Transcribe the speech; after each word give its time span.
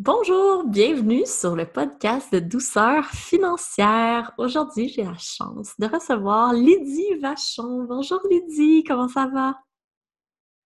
Bonjour, 0.00 0.62
bienvenue 0.62 1.26
sur 1.26 1.56
le 1.56 1.66
podcast 1.66 2.32
de 2.32 2.38
douceur 2.38 3.04
financière. 3.06 4.32
Aujourd'hui, 4.38 4.88
j'ai 4.88 5.02
la 5.02 5.16
chance 5.18 5.74
de 5.76 5.86
recevoir 5.86 6.52
Lydie 6.52 7.16
Vachon. 7.20 7.82
Bonjour 7.82 8.20
Lydie, 8.30 8.84
comment 8.84 9.08
ça 9.08 9.26
va? 9.26 9.56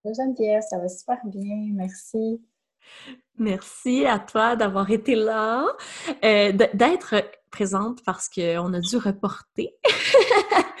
Bonjour 0.03 0.23
Geneviève, 0.23 0.61
ça 0.69 0.77
va 0.77 0.87
super 0.87 1.17
bien, 1.25 1.71
merci. 1.73 2.43
Merci 3.39 4.05
à 4.05 4.19
toi 4.19 4.55
d'avoir 4.55 4.91
été 4.91 5.15
là, 5.15 5.65
euh, 6.23 6.51
d'être 6.51 7.15
présente 7.49 8.03
parce 8.05 8.29
qu'on 8.29 8.71
a 8.71 8.79
dû 8.79 8.97
reporter, 8.97 9.73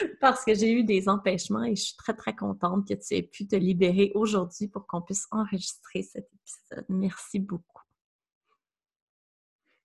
parce 0.20 0.44
que 0.44 0.54
j'ai 0.54 0.72
eu 0.72 0.84
des 0.84 1.08
empêchements 1.08 1.64
et 1.64 1.76
je 1.76 1.82
suis 1.82 1.96
très, 1.96 2.14
très 2.14 2.34
contente 2.34 2.86
que 2.86 2.94
tu 2.94 3.14
aies 3.14 3.22
pu 3.22 3.46
te 3.46 3.56
libérer 3.56 4.12
aujourd'hui 4.14 4.68
pour 4.68 4.86
qu'on 4.86 5.02
puisse 5.02 5.26
enregistrer 5.30 6.02
cet 6.02 6.28
épisode. 6.32 6.84
Merci 6.88 7.38
beaucoup. 7.38 7.82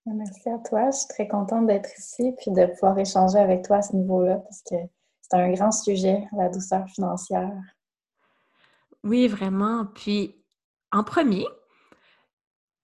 Merci 0.05 0.49
à 0.49 0.57
toi. 0.59 0.89
Je 0.91 0.97
suis 0.97 1.07
très 1.09 1.27
contente 1.27 1.67
d'être 1.67 1.89
ici 1.97 2.33
puis 2.37 2.51
de 2.51 2.65
pouvoir 2.65 2.97
échanger 2.97 3.37
avec 3.37 3.63
toi 3.63 3.77
à 3.77 3.81
ce 3.81 3.95
niveau-là 3.95 4.37
parce 4.37 4.61
que 4.63 4.75
c'est 5.21 5.37
un 5.37 5.51
grand 5.51 5.71
sujet, 5.71 6.27
la 6.35 6.49
douceur 6.49 6.87
financière. 6.89 7.51
Oui, 9.03 9.27
vraiment. 9.27 9.85
Puis, 9.85 10.43
en 10.91 11.03
premier, 11.03 11.45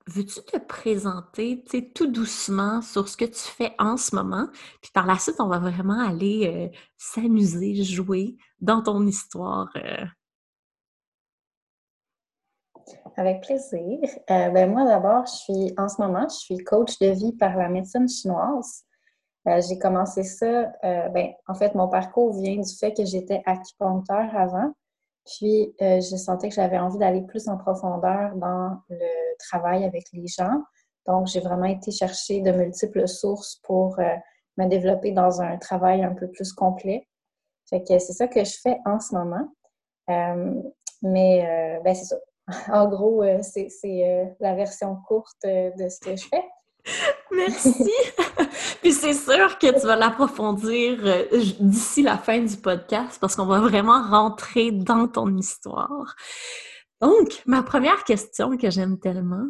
veux-tu 0.08 0.42
te 0.42 0.58
présenter 0.58 1.64
tout 1.94 2.08
doucement 2.08 2.82
sur 2.82 3.08
ce 3.08 3.18
que 3.18 3.26
tu 3.26 3.40
fais 3.40 3.74
en 3.78 3.98
ce 3.98 4.16
moment? 4.16 4.48
Puis 4.82 4.92
par 4.94 5.06
la 5.06 5.18
suite, 5.18 5.40
on 5.40 5.48
va 5.48 5.60
vraiment 5.60 6.00
aller 6.00 6.48
euh, 6.48 6.78
s'amuser, 6.98 7.84
jouer 7.84 8.38
dans 8.60 8.82
ton 8.82 9.06
histoire. 9.06 9.70
Euh, 9.76 10.06
avec 13.18 13.42
plaisir. 13.42 14.00
Euh, 14.30 14.50
ben 14.50 14.72
moi, 14.72 14.86
d'abord, 14.86 15.26
je 15.26 15.32
suis 15.32 15.74
en 15.78 15.90
ce 15.90 16.02
moment, 16.02 16.28
je 16.30 16.36
suis 16.36 16.58
coach 16.60 17.00
de 17.00 17.08
vie 17.08 17.34
par 17.34 17.58
la 17.58 17.68
médecine 17.68 18.08
chinoise. 18.08 18.84
J'ai 19.46 19.80
commencé 19.80 20.24
ça, 20.24 20.74
ben, 20.84 21.32
en 21.48 21.56
fait, 21.56 21.74
mon 21.74 21.88
parcours 21.88 22.34
vient 22.34 22.58
du 22.58 22.76
fait 22.76 22.94
que 22.94 23.06
j'étais 23.06 23.42
acupuncteur 23.46 24.36
avant. 24.36 24.74
Puis, 25.28 25.74
je 25.80 26.16
sentais 26.16 26.50
que 26.50 26.56
j'avais 26.56 26.78
envie 26.78 26.98
d'aller 26.98 27.22
plus 27.22 27.48
en 27.48 27.58
profondeur 27.58 28.36
dans 28.36 28.78
le 28.90 29.38
travail 29.40 29.84
avec 29.84 30.06
les 30.14 30.28
gens. 30.28 30.64
Donc, 31.06 31.28
j'ai 31.28 31.40
vraiment 31.40 31.66
été 31.66 31.92
chercher 31.92 32.42
de 32.42 32.52
multiples 32.52 33.08
sources 33.08 33.60
pour 33.64 33.98
me 34.58 34.66
développer 34.68 35.12
dans 35.12 35.42
un 35.42 35.58
travail 35.58 36.04
un 36.04 36.14
peu 36.14 36.30
plus 36.30 36.54
complet. 36.54 37.08
Fait 37.70 37.82
que 37.82 38.00
c'est 38.00 38.14
ça 38.14 38.28
que 38.28 38.44
je 38.44 38.58
fais 38.62 38.78
en 38.86 39.00
ce 39.00 39.16
moment. 39.16 39.50
mais, 41.02 41.80
ben, 41.84 41.94
c'est 41.94 42.06
ça. 42.06 42.18
En 42.72 42.88
gros, 42.88 43.24
euh, 43.24 43.40
c'est 43.42 43.70
euh, 43.86 44.26
la 44.40 44.56
version 44.56 44.96
courte 45.08 45.44
euh, 45.46 45.72
de 45.72 45.90
ce 45.90 46.00
que 46.00 46.16
je 46.16 46.28
fais. 46.28 46.46
Merci! 47.32 47.92
C'est 49.00 49.14
sûr 49.14 49.60
que 49.60 49.80
tu 49.80 49.86
vas 49.86 49.96
l'approfondir 49.96 50.98
d'ici 51.60 52.02
la 52.02 52.18
fin 52.18 52.40
du 52.40 52.58
podcast 52.58 53.20
parce 53.22 53.36
qu'on 53.36 53.46
va 53.46 53.60
vraiment 53.60 54.02
rentrer 54.02 54.72
dans 54.72 55.08
ton 55.08 55.38
histoire. 55.38 56.16
Donc, 57.00 57.44
ma 57.46 57.62
première 57.62 58.04
question 58.06 58.58
que 58.58 58.72
j'aime 58.72 59.00
tellement, 59.00 59.46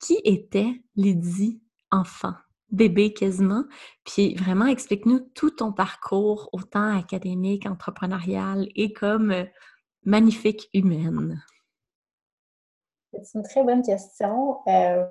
qui 0.00 0.20
était 0.24 0.80
Lydie 0.94 1.60
enfant? 1.90 2.34
bébé 2.70 3.12
quasiment? 3.12 3.64
Puis 4.04 4.34
vraiment, 4.34 4.66
explique-nous 4.66 5.20
tout 5.34 5.50
ton 5.50 5.72
parcours, 5.72 6.48
autant 6.52 6.96
académique, 6.96 7.66
entrepreneurial 7.66 8.68
et 8.74 8.92
comme 8.92 9.32
magnifique 10.04 10.68
humaine. 10.72 11.42
C'est 13.12 13.38
une 13.38 13.44
très 13.44 13.62
bonne 13.62 13.82
question. 13.82 14.58
Euh, 14.66 15.04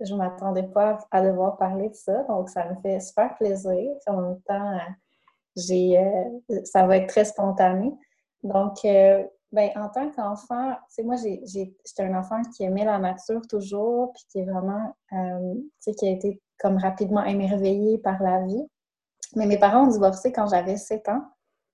je 0.00 0.12
ne 0.12 0.18
m'attendais 0.18 0.64
pas 0.64 0.98
à 1.10 1.22
devoir 1.22 1.56
parler 1.56 1.88
de 1.88 1.94
ça, 1.94 2.22
donc 2.24 2.48
ça 2.48 2.68
me 2.68 2.80
fait 2.80 3.00
super 3.00 3.34
plaisir. 3.36 3.92
En 4.06 4.20
même 4.20 4.40
temps, 4.42 4.78
euh, 5.70 6.60
ça 6.64 6.86
va 6.86 6.96
être 6.96 7.08
très 7.08 7.24
spontané. 7.24 7.92
Donc, 8.42 8.84
euh, 8.84 9.24
ben, 9.50 9.70
en 9.76 9.88
tant 9.88 10.10
qu'enfant, 10.10 10.76
tu 10.94 11.02
moi, 11.02 11.16
j'ai, 11.16 11.42
j'étais 11.46 12.02
un 12.02 12.18
enfant 12.18 12.40
qui 12.54 12.64
aimait 12.64 12.84
la 12.84 12.98
nature 12.98 13.42
toujours, 13.48 14.12
puis 14.12 14.24
qui 14.30 14.38
est 14.40 14.44
vraiment, 14.44 14.94
tu 15.10 15.70
sais, 15.80 15.94
qui 15.94 16.06
a 16.06 16.10
été 16.10 16.40
comme 16.60 16.76
rapidement 16.76 17.24
émerveillé 17.24 17.98
par 17.98 18.22
la 18.22 18.44
vie. 18.44 18.66
Mais 19.36 19.46
mes 19.46 19.58
parents 19.58 19.84
ont 19.84 19.88
divorcé 19.88 20.32
quand 20.32 20.48
j'avais 20.48 20.76
7 20.76 21.08
ans. 21.08 21.22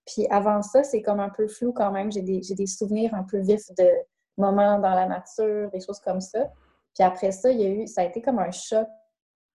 Puis 0.06 0.26
avant 0.30 0.62
ça, 0.62 0.84
c'est 0.84 1.02
comme 1.02 1.20
un 1.20 1.30
peu 1.30 1.48
flou 1.48 1.72
quand 1.72 1.90
même. 1.90 2.12
J'ai 2.12 2.22
des, 2.22 2.42
j'ai 2.42 2.54
des 2.54 2.66
souvenirs 2.66 3.14
un 3.14 3.24
peu 3.24 3.38
vifs 3.38 3.70
de, 3.78 3.88
moments 4.36 4.78
dans 4.78 4.94
la 4.94 5.06
nature, 5.06 5.70
des 5.70 5.80
choses 5.80 6.00
comme 6.00 6.20
ça. 6.20 6.50
Puis 6.94 7.04
après 7.04 7.32
ça, 7.32 7.50
il 7.50 7.60
y 7.60 7.64
a 7.64 7.68
eu, 7.68 7.86
ça 7.86 8.02
a 8.02 8.04
été 8.04 8.22
comme 8.22 8.38
un 8.38 8.50
choc 8.50 8.88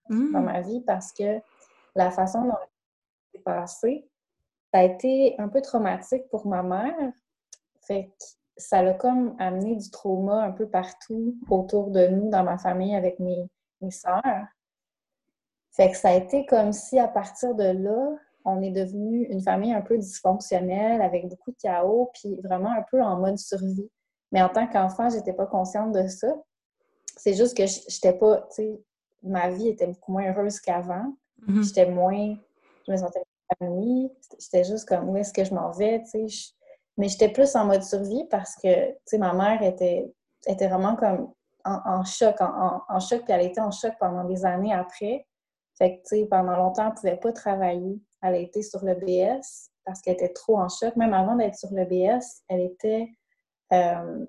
dans 0.08 0.16
mmh. 0.16 0.44
ma 0.44 0.60
vie 0.60 0.80
parce 0.82 1.12
que 1.12 1.40
la 1.94 2.10
façon 2.10 2.44
dont 2.44 2.54
c'est 3.32 3.42
passé, 3.42 4.08
ça 4.72 4.80
a 4.80 4.84
été 4.84 5.34
un 5.38 5.48
peu 5.48 5.60
traumatique 5.62 6.28
pour 6.30 6.46
ma 6.46 6.62
mère. 6.62 7.12
Fait 7.82 8.06
que 8.06 8.24
ça 8.56 8.82
l'a 8.82 8.94
comme 8.94 9.34
amené 9.38 9.76
du 9.76 9.90
trauma 9.90 10.42
un 10.42 10.52
peu 10.52 10.68
partout 10.68 11.36
autour 11.48 11.90
de 11.90 12.06
nous, 12.08 12.28
dans 12.28 12.44
ma 12.44 12.58
famille, 12.58 12.94
avec 12.94 13.18
mes, 13.18 13.48
mes 13.80 13.90
sœurs. 13.90 14.46
Fait 15.72 15.90
que 15.90 15.96
ça 15.96 16.10
a 16.10 16.14
été 16.14 16.46
comme 16.46 16.72
si 16.72 16.98
à 16.98 17.08
partir 17.08 17.54
de 17.54 17.64
là, 17.64 18.16
on 18.44 18.62
est 18.62 18.70
devenu 18.70 19.24
une 19.26 19.42
famille 19.42 19.72
un 19.72 19.82
peu 19.82 19.98
dysfonctionnelle, 19.98 21.02
avec 21.02 21.28
beaucoup 21.28 21.52
de 21.52 21.56
chaos, 21.56 22.10
puis 22.14 22.40
vraiment 22.42 22.70
un 22.70 22.84
peu 22.90 23.02
en 23.02 23.18
mode 23.18 23.38
survie. 23.38 23.90
Mais 24.32 24.42
en 24.42 24.48
tant 24.48 24.66
qu'enfant, 24.66 25.08
j'étais 25.08 25.32
pas 25.32 25.46
consciente 25.46 25.92
de 25.92 26.06
ça. 26.06 26.28
C'est 27.22 27.34
juste 27.34 27.54
que 27.54 27.66
j'étais 27.66 28.14
pas, 28.14 28.38
tu 28.48 28.62
sais, 28.62 28.80
ma 29.22 29.50
vie 29.50 29.68
était 29.68 29.86
beaucoup 29.86 30.12
moins 30.12 30.32
heureuse 30.32 30.58
qu'avant. 30.58 31.14
Mm-hmm. 31.46 31.62
J'étais 31.66 31.90
moins, 31.90 32.34
je 32.86 32.92
me 32.92 32.96
sentais 32.96 33.22
épanouie. 33.52 34.10
J'étais 34.38 34.64
juste 34.64 34.88
comme, 34.88 35.10
où 35.10 35.16
est-ce 35.18 35.32
que 35.32 35.44
je 35.44 35.52
m'en 35.54 35.70
vais, 35.70 36.02
tu 36.02 36.28
sais. 36.28 36.52
Mais 36.96 37.08
j'étais 37.08 37.28
plus 37.28 37.54
en 37.56 37.66
mode 37.66 37.82
survie 37.82 38.24
parce 38.30 38.56
que, 38.56 38.88
tu 38.88 38.96
sais, 39.04 39.18
ma 39.18 39.34
mère 39.34 39.62
était, 39.62 40.10
était 40.46 40.68
vraiment 40.68 40.96
comme 40.96 41.30
en, 41.64 42.04
choc, 42.04 42.36
en, 42.40 43.00
choc, 43.00 43.24
puis 43.24 43.34
elle 43.34 43.46
était 43.46 43.60
en 43.60 43.70
choc 43.70 43.92
pendant 44.00 44.24
des 44.24 44.46
années 44.46 44.72
après. 44.72 45.26
Fait 45.76 45.96
que, 45.96 46.02
tu 46.08 46.20
sais, 46.20 46.26
pendant 46.26 46.56
longtemps, 46.56 46.86
elle 46.88 46.94
pouvait 46.94 47.16
pas 47.16 47.32
travailler. 47.32 48.00
Elle 48.22 48.34
a 48.34 48.38
été 48.38 48.62
sur 48.62 48.82
le 48.82 48.94
BS 48.94 49.70
parce 49.84 50.00
qu'elle 50.00 50.14
était 50.14 50.32
trop 50.32 50.58
en 50.58 50.68
choc. 50.70 50.96
Même 50.96 51.12
avant 51.12 51.36
d'être 51.36 51.56
sur 51.56 51.70
le 51.72 51.84
BS, 51.84 52.42
elle 52.48 52.60
était 52.60 53.08
euh, 53.74 54.26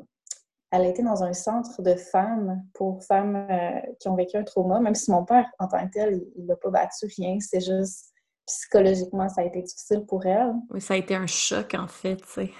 elle 0.71 0.83
a 0.83 0.87
été 0.87 1.03
dans 1.03 1.21
un 1.23 1.33
centre 1.33 1.81
de 1.81 1.95
femmes 1.95 2.63
pour 2.73 3.03
femmes 3.03 3.35
euh, 3.35 3.81
qui 3.99 4.07
ont 4.07 4.15
vécu 4.15 4.37
un 4.37 4.43
trauma, 4.43 4.79
même 4.79 4.95
si 4.95 5.11
mon 5.11 5.25
père, 5.25 5.45
en 5.59 5.67
tant 5.67 5.85
que 5.85 5.91
tel, 5.91 6.23
il 6.37 6.47
l'a 6.47 6.55
pas 6.55 6.69
battu, 6.69 7.07
rien. 7.17 7.37
C'est 7.41 7.59
juste 7.59 8.13
psychologiquement, 8.47 9.27
ça 9.27 9.41
a 9.41 9.43
été 9.45 9.61
difficile 9.61 10.05
pour 10.05 10.25
elle. 10.25 10.53
Oui, 10.69 10.79
ça 10.79 10.93
a 10.93 10.97
été 10.97 11.13
un 11.13 11.27
choc, 11.27 11.73
en 11.73 11.87
fait, 11.87 12.15
tu 12.17 12.27
sais. 12.27 12.51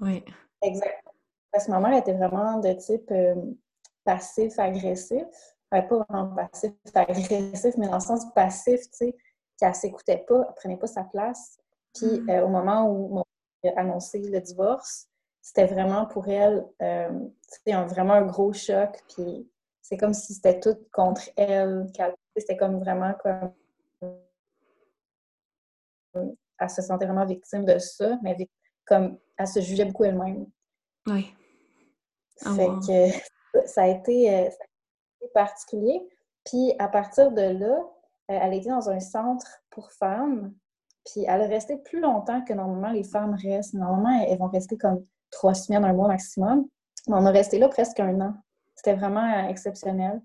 Oui. 0.00 0.22
Exactement. 0.62 1.12
Parce 1.50 1.66
que 1.66 1.70
ma 1.70 1.80
mère 1.80 1.98
était 1.98 2.12
vraiment 2.12 2.58
de 2.58 2.72
type 2.74 3.10
euh, 3.10 3.34
passif-agressif. 4.04 5.24
pas 5.70 5.80
vraiment 5.80 6.34
passif-agressif, 6.34 7.74
mais 7.78 7.88
dans 7.88 7.94
le 7.94 8.00
sens 8.00 8.26
passif, 8.34 8.82
tu 8.82 8.88
sais, 8.92 9.16
qu'elle 9.58 9.74
s'écoutait 9.74 10.24
pas, 10.28 10.44
elle 10.46 10.54
prenait 10.56 10.76
pas 10.76 10.86
sa 10.86 11.04
place. 11.04 11.56
Puis 11.94 12.20
mm. 12.20 12.30
au 12.44 12.48
moment 12.48 12.86
où 12.86 13.14
mon 13.14 13.24
père 13.62 13.72
a 13.78 13.80
annoncé 13.80 14.18
le 14.18 14.40
divorce, 14.40 15.08
c'était 15.46 15.66
vraiment 15.66 16.06
pour 16.06 16.26
elle 16.26 16.66
euh, 16.82 17.28
un, 17.68 17.86
vraiment 17.86 18.14
un 18.14 18.26
gros 18.26 18.52
choc. 18.52 19.00
Puis 19.14 19.48
c'est 19.80 19.96
comme 19.96 20.12
si 20.12 20.34
c'était 20.34 20.58
tout 20.58 20.76
contre 20.92 21.30
elle. 21.36 21.86
C'était 22.36 22.56
comme 22.56 22.80
vraiment 22.80 23.14
comme. 23.22 23.52
Elle 26.58 26.70
se 26.70 26.82
sentait 26.82 27.06
vraiment 27.06 27.24
victime 27.24 27.64
de 27.64 27.78
ça, 27.78 28.18
mais 28.24 28.36
comme 28.86 29.18
elle 29.36 29.46
se 29.46 29.60
jugeait 29.60 29.84
beaucoup 29.84 30.02
elle-même. 30.02 30.46
Oui. 31.06 31.32
Ah, 32.44 32.52
fait 32.54 32.68
que 33.54 33.68
ça 33.68 33.82
a, 33.82 33.86
été, 33.86 34.34
euh, 34.34 34.50
ça 34.50 34.56
a 34.64 35.24
été 35.24 35.32
particulier. 35.32 36.08
Puis 36.44 36.74
à 36.80 36.88
partir 36.88 37.30
de 37.30 37.42
là, 37.42 37.76
euh, 38.32 38.38
elle 38.42 38.54
était 38.54 38.70
dans 38.70 38.90
un 38.90 38.98
centre 38.98 39.62
pour 39.70 39.92
femmes. 39.92 40.52
Puis 41.04 41.24
elle 41.28 41.42
a 41.42 41.46
resté 41.46 41.76
plus 41.76 42.00
longtemps 42.00 42.42
que 42.42 42.52
normalement 42.52 42.90
les 42.90 43.04
femmes 43.04 43.36
restent. 43.40 43.74
Normalement, 43.74 44.26
elles 44.26 44.38
vont 44.38 44.48
rester 44.48 44.76
comme 44.76 45.06
trois 45.30 45.54
semaines, 45.54 45.84
un 45.84 45.92
mois 45.92 46.08
maximum. 46.08 46.66
Mais 47.08 47.14
on 47.16 47.26
a 47.26 47.30
resté 47.30 47.58
là 47.58 47.68
presque 47.68 48.00
un 48.00 48.20
an. 48.20 48.34
C'était 48.74 48.94
vraiment 48.94 49.24
euh, 49.24 49.48
exceptionnel. 49.48 50.20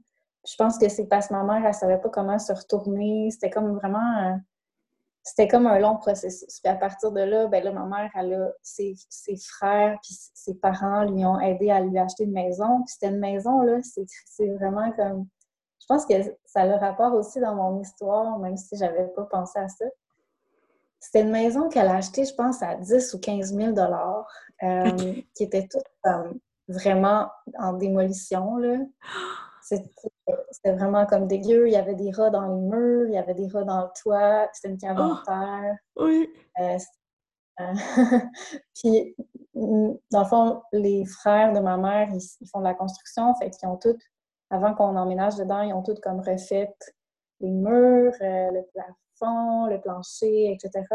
Je 0.47 0.55
pense 0.55 0.77
que 0.77 0.89
c'est 0.89 1.05
parce 1.05 1.27
que 1.27 1.33
ma 1.33 1.43
mère, 1.43 1.65
elle 1.65 1.73
savait 1.73 1.99
pas 1.99 2.09
comment 2.09 2.39
se 2.39 2.51
retourner. 2.51 3.29
C'était 3.31 3.49
comme 3.49 3.75
vraiment... 3.75 4.17
Euh, 4.23 4.35
c'était 5.23 5.47
comme 5.47 5.67
un 5.67 5.77
long 5.77 5.97
processus. 5.97 6.59
Puis 6.59 6.71
à 6.71 6.75
partir 6.75 7.11
de 7.11 7.21
là, 7.21 7.45
ben 7.45 7.63
là, 7.63 7.71
ma 7.71 7.85
mère, 7.85 8.09
elle 8.15 8.33
a 8.33 8.51
ses, 8.63 8.95
ses 9.07 9.37
frères 9.37 9.99
puis 10.01 10.15
ses 10.33 10.55
parents 10.55 11.03
lui 11.03 11.23
ont 11.25 11.39
aidé 11.39 11.69
à 11.69 11.79
lui 11.79 11.99
acheter 11.99 12.23
une 12.23 12.31
maison. 12.31 12.81
Puis 12.83 12.93
c'était 12.93 13.09
une 13.09 13.19
maison, 13.19 13.61
là, 13.61 13.79
c'est 13.83 14.49
vraiment 14.55 14.91
comme... 14.93 15.27
Je 15.79 15.85
pense 15.87 16.07
que 16.07 16.13
ça 16.45 16.61
a 16.61 16.65
le 16.65 16.75
rapport 16.75 17.13
aussi 17.13 17.39
dans 17.39 17.53
mon 17.53 17.79
histoire, 17.79 18.39
même 18.39 18.57
si 18.57 18.75
j'avais 18.77 19.07
pas 19.09 19.25
pensé 19.25 19.59
à 19.59 19.67
ça. 19.67 19.85
C'était 21.01 21.21
une 21.21 21.31
maison 21.31 21.67
qu'elle 21.67 21.87
a 21.87 21.95
achetée, 21.95 22.25
je 22.25 22.33
pense, 22.35 22.61
à 22.61 22.75
10 22.75 23.15
ou 23.15 23.19
15 23.19 23.55
000 23.55 23.73
euh, 24.63 25.13
qui 25.35 25.43
était 25.43 25.67
toute 25.67 25.83
vraiment 26.67 27.29
en 27.59 27.73
démolition. 27.73 28.57
C'était 29.63 30.73
vraiment 30.73 31.05
comme 31.05 31.27
dégueu. 31.27 31.67
Il 31.67 31.73
y 31.73 31.77
avait 31.77 31.95
des 31.95 32.11
rats 32.11 32.29
dans 32.29 32.45
les 32.45 32.61
murs, 32.61 33.07
il 33.07 33.13
y 33.13 33.17
avait 33.17 33.33
des 33.33 33.47
rats 33.47 33.63
dans 33.63 33.81
le 33.83 33.89
toit, 34.01 34.47
c'était 34.53 34.69
une 34.69 34.77
cave 34.77 34.99
en 34.99 35.13
Oh! 35.13 35.17
terre. 35.25 35.75
Oui. 35.97 36.29
Euh, 36.59 36.77
euh, 37.59 37.73
Puis, 38.75 39.15
dans 39.53 40.19
le 40.19 40.25
fond, 40.25 40.61
les 40.71 41.05
frères 41.05 41.51
de 41.53 41.59
ma 41.59 41.77
mère, 41.77 42.09
ils, 42.11 42.21
ils 42.41 42.47
font 42.47 42.59
de 42.59 42.65
la 42.65 42.73
construction, 42.73 43.33
fait 43.35 43.49
qu'ils 43.49 43.67
ont 43.67 43.77
tout, 43.77 43.97
avant 44.49 44.73
qu'on 44.73 44.95
emménage 44.97 45.35
dedans, 45.35 45.61
ils 45.61 45.73
ont 45.73 45.83
tout 45.83 45.95
comme 46.01 46.19
refait 46.19 46.73
les 47.39 47.49
murs, 47.49 48.13
euh, 48.21 48.51
le 48.51 48.63
plafond, 48.73 48.93
le 49.67 49.79
plancher, 49.79 50.51
etc. 50.51 50.85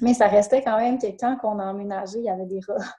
Mais 0.00 0.14
ça 0.14 0.26
restait 0.26 0.62
quand 0.62 0.76
même 0.78 0.98
que 0.98 1.06
quand 1.06 1.38
on 1.44 1.58
a 1.58 1.66
emménagé, 1.66 2.18
il 2.18 2.24
y 2.24 2.30
avait 2.30 2.46
des 2.46 2.60
rats. 2.66 2.76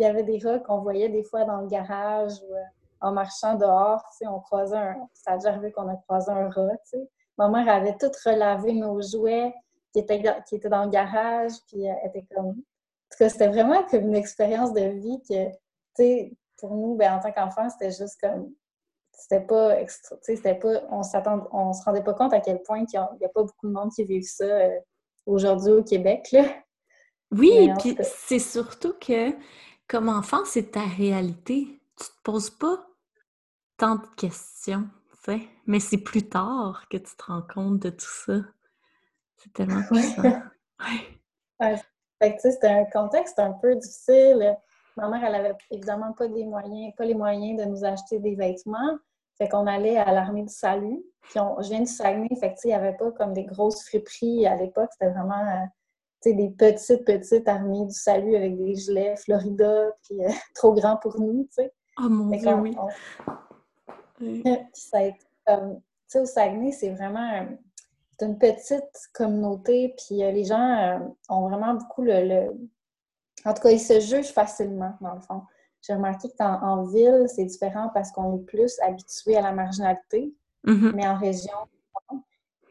Il 0.00 0.04
y 0.04 0.06
avait 0.06 0.22
des 0.22 0.38
rats 0.38 0.60
qu'on 0.60 0.78
voyait 0.78 1.08
des 1.08 1.24
fois 1.24 1.44
dans 1.44 1.60
le 1.60 1.66
garage 1.66 2.34
ou 2.48 2.54
euh, 2.54 2.62
en 3.00 3.10
marchant 3.10 3.54
dehors, 3.54 4.04
on 4.22 4.38
croisait 4.38 4.76
un... 4.76 5.08
Ça 5.12 5.32
a 5.32 5.36
déjà 5.38 5.48
arrivé 5.48 5.72
qu'on 5.72 5.88
a 5.88 5.96
croisé 5.96 6.30
un 6.30 6.48
rat, 6.48 6.76
tu 6.90 6.98
sais. 6.98 7.10
Ma 7.36 7.48
mère 7.48 7.68
avait 7.68 7.96
tout 7.96 8.10
relavé 8.24 8.72
nos 8.74 9.00
jouets 9.00 9.52
qui 9.92 10.00
étaient, 10.00 10.22
qui 10.46 10.56
étaient 10.56 10.68
dans 10.68 10.84
le 10.84 10.90
garage, 10.90 11.52
puis 11.66 11.84
elle 11.84 11.98
était 12.04 12.26
comme... 12.32 12.48
En 12.48 12.52
tout 12.52 13.18
cas, 13.18 13.28
c'était 13.28 13.48
vraiment 13.48 13.82
comme 13.84 14.06
une 14.08 14.16
expérience 14.16 14.72
de 14.72 14.82
vie 14.82 15.20
que, 15.28 15.48
tu 15.50 15.56
sais, 15.94 16.36
pour 16.58 16.74
nous, 16.74 16.96
ben, 16.96 17.14
en 17.14 17.20
tant 17.20 17.32
qu'enfants, 17.32 17.68
c'était 17.70 17.90
juste 17.90 18.20
comme... 18.20 18.52
C'était 19.18 19.44
pas 19.44 19.78
extra... 19.80 20.16
C'était 20.22 20.54
pas... 20.54 20.82
On 20.90 21.02
s'attend... 21.02 21.48
On 21.52 21.72
se 21.72 21.82
rendait 21.84 22.02
pas 22.02 22.14
compte 22.14 22.32
à 22.32 22.40
quel 22.40 22.62
point 22.62 22.78
il 22.78 22.86
n'y 22.90 22.96
a, 22.96 23.02
a, 23.02 23.28
pas 23.28 23.42
beaucoup 23.42 23.66
de 23.66 23.72
monde 23.72 23.90
qui 23.92 24.04
vivent 24.04 24.22
ça 24.22 24.44
euh, 24.44 24.78
aujourd'hui 25.26 25.72
au 25.72 25.82
Québec, 25.82 26.28
là. 26.32 26.44
Oui, 27.30 27.70
puis 27.78 27.96
c'est 28.02 28.38
surtout 28.38 28.94
que 28.98 29.32
comme 29.86 30.08
enfant, 30.08 30.44
c'est 30.44 30.70
ta 30.72 30.84
réalité. 30.84 31.80
Tu 31.98 32.04
te 32.04 32.22
poses 32.22 32.50
pas 32.50 32.86
tant 33.76 33.96
de 33.96 34.06
questions, 34.16 34.88
tu 35.10 35.32
sais. 35.32 35.40
Mais 35.66 35.80
c'est 35.80 35.98
plus 35.98 36.28
tard 36.28 36.86
que 36.90 36.96
tu 36.96 37.16
te 37.16 37.24
rends 37.24 37.42
compte 37.42 37.80
de 37.80 37.90
tout 37.90 38.06
ça. 38.26 38.40
C'est 39.36 39.52
tellement 39.52 39.82
puissant. 39.90 40.22
ouais. 40.22 40.40
ouais. 41.60 41.76
Fait 42.20 42.30
que, 42.32 42.36
tu 42.36 42.40
sais, 42.40 42.52
c'était 42.52 42.68
un 42.68 42.84
contexte 42.86 43.38
un 43.38 43.52
peu 43.52 43.76
difficile. 43.76 44.56
Ma 44.96 45.08
mère, 45.08 45.24
elle 45.24 45.34
avait 45.34 45.54
évidemment 45.70 46.12
pas 46.12 46.26
des 46.26 46.44
moyens, 46.44 46.92
pas 46.96 47.04
les 47.04 47.14
moyens 47.14 47.60
de 47.60 47.64
nous 47.66 47.84
acheter 47.84 48.18
des 48.18 48.34
vêtements. 48.34 48.98
Fait 49.38 49.48
qu'on 49.48 49.66
allait 49.66 49.96
à 49.96 50.12
l'armée 50.12 50.42
du 50.42 50.52
salut. 50.52 51.02
Puis 51.22 51.38
on, 51.40 51.60
je 51.62 51.68
viens 51.68 51.80
du 51.80 51.86
Saguenay, 51.86 52.28
fait 52.40 52.54
que, 52.54 52.58
il 52.64 52.68
n'y 52.68 52.74
avait 52.74 52.96
pas 52.96 53.12
comme 53.12 53.32
des 53.32 53.44
grosses 53.44 53.84
friperies 53.84 54.46
à 54.46 54.56
l'époque. 54.56 54.90
C'était 54.92 55.12
vraiment... 55.12 55.46
Euh, 55.46 55.66
des 56.26 56.50
petites, 56.50 57.04
petites 57.04 57.48
armées 57.48 57.86
du 57.86 57.94
salut 57.94 58.36
avec 58.36 58.56
des 58.56 58.74
gilets 58.74 59.16
Florida, 59.16 59.86
puis 60.02 60.24
euh, 60.24 60.28
trop 60.54 60.74
grand 60.74 60.96
pour 60.96 61.18
nous, 61.20 61.44
tu 61.44 61.62
sais. 61.62 61.72
Oh 61.98 62.08
mon 62.08 62.36
Dieu, 62.36 62.54
oui. 62.54 62.76
On... 62.78 63.32
oui. 64.20 64.42
Puis 64.42 64.62
ça 64.74 64.98
a 64.98 65.02
été 65.04 65.18
comme, 65.46 65.76
tu 65.76 65.82
sais, 66.08 66.20
au 66.20 66.26
Saguenay, 66.26 66.72
c'est 66.72 66.90
vraiment 66.90 67.32
euh, 67.34 67.44
c'est 68.18 68.26
une 68.26 68.38
petite 68.38 69.08
communauté, 69.12 69.94
puis 69.96 70.22
euh, 70.22 70.30
les 70.30 70.44
gens 70.44 70.58
euh, 70.58 70.98
ont 71.28 71.48
vraiment 71.48 71.74
beaucoup 71.74 72.02
le, 72.02 72.26
le, 72.26 72.68
En 73.44 73.54
tout 73.54 73.62
cas, 73.62 73.70
ils 73.70 73.80
se 73.80 74.00
jugent 74.00 74.32
facilement, 74.32 74.94
dans 75.00 75.14
le 75.14 75.20
fond. 75.20 75.42
J'ai 75.88 75.94
remarqué 75.94 76.28
qu'en 76.38 76.60
en 76.62 76.84
ville, 76.84 77.24
c'est 77.34 77.46
différent 77.46 77.90
parce 77.94 78.12
qu'on 78.12 78.36
est 78.36 78.44
plus 78.44 78.78
habitué 78.80 79.38
à 79.38 79.40
la 79.40 79.52
marginalité, 79.52 80.34
mm 80.64 80.74
-hmm. 80.74 80.92
mais 80.94 81.08
en 81.08 81.16
région, 81.16 81.56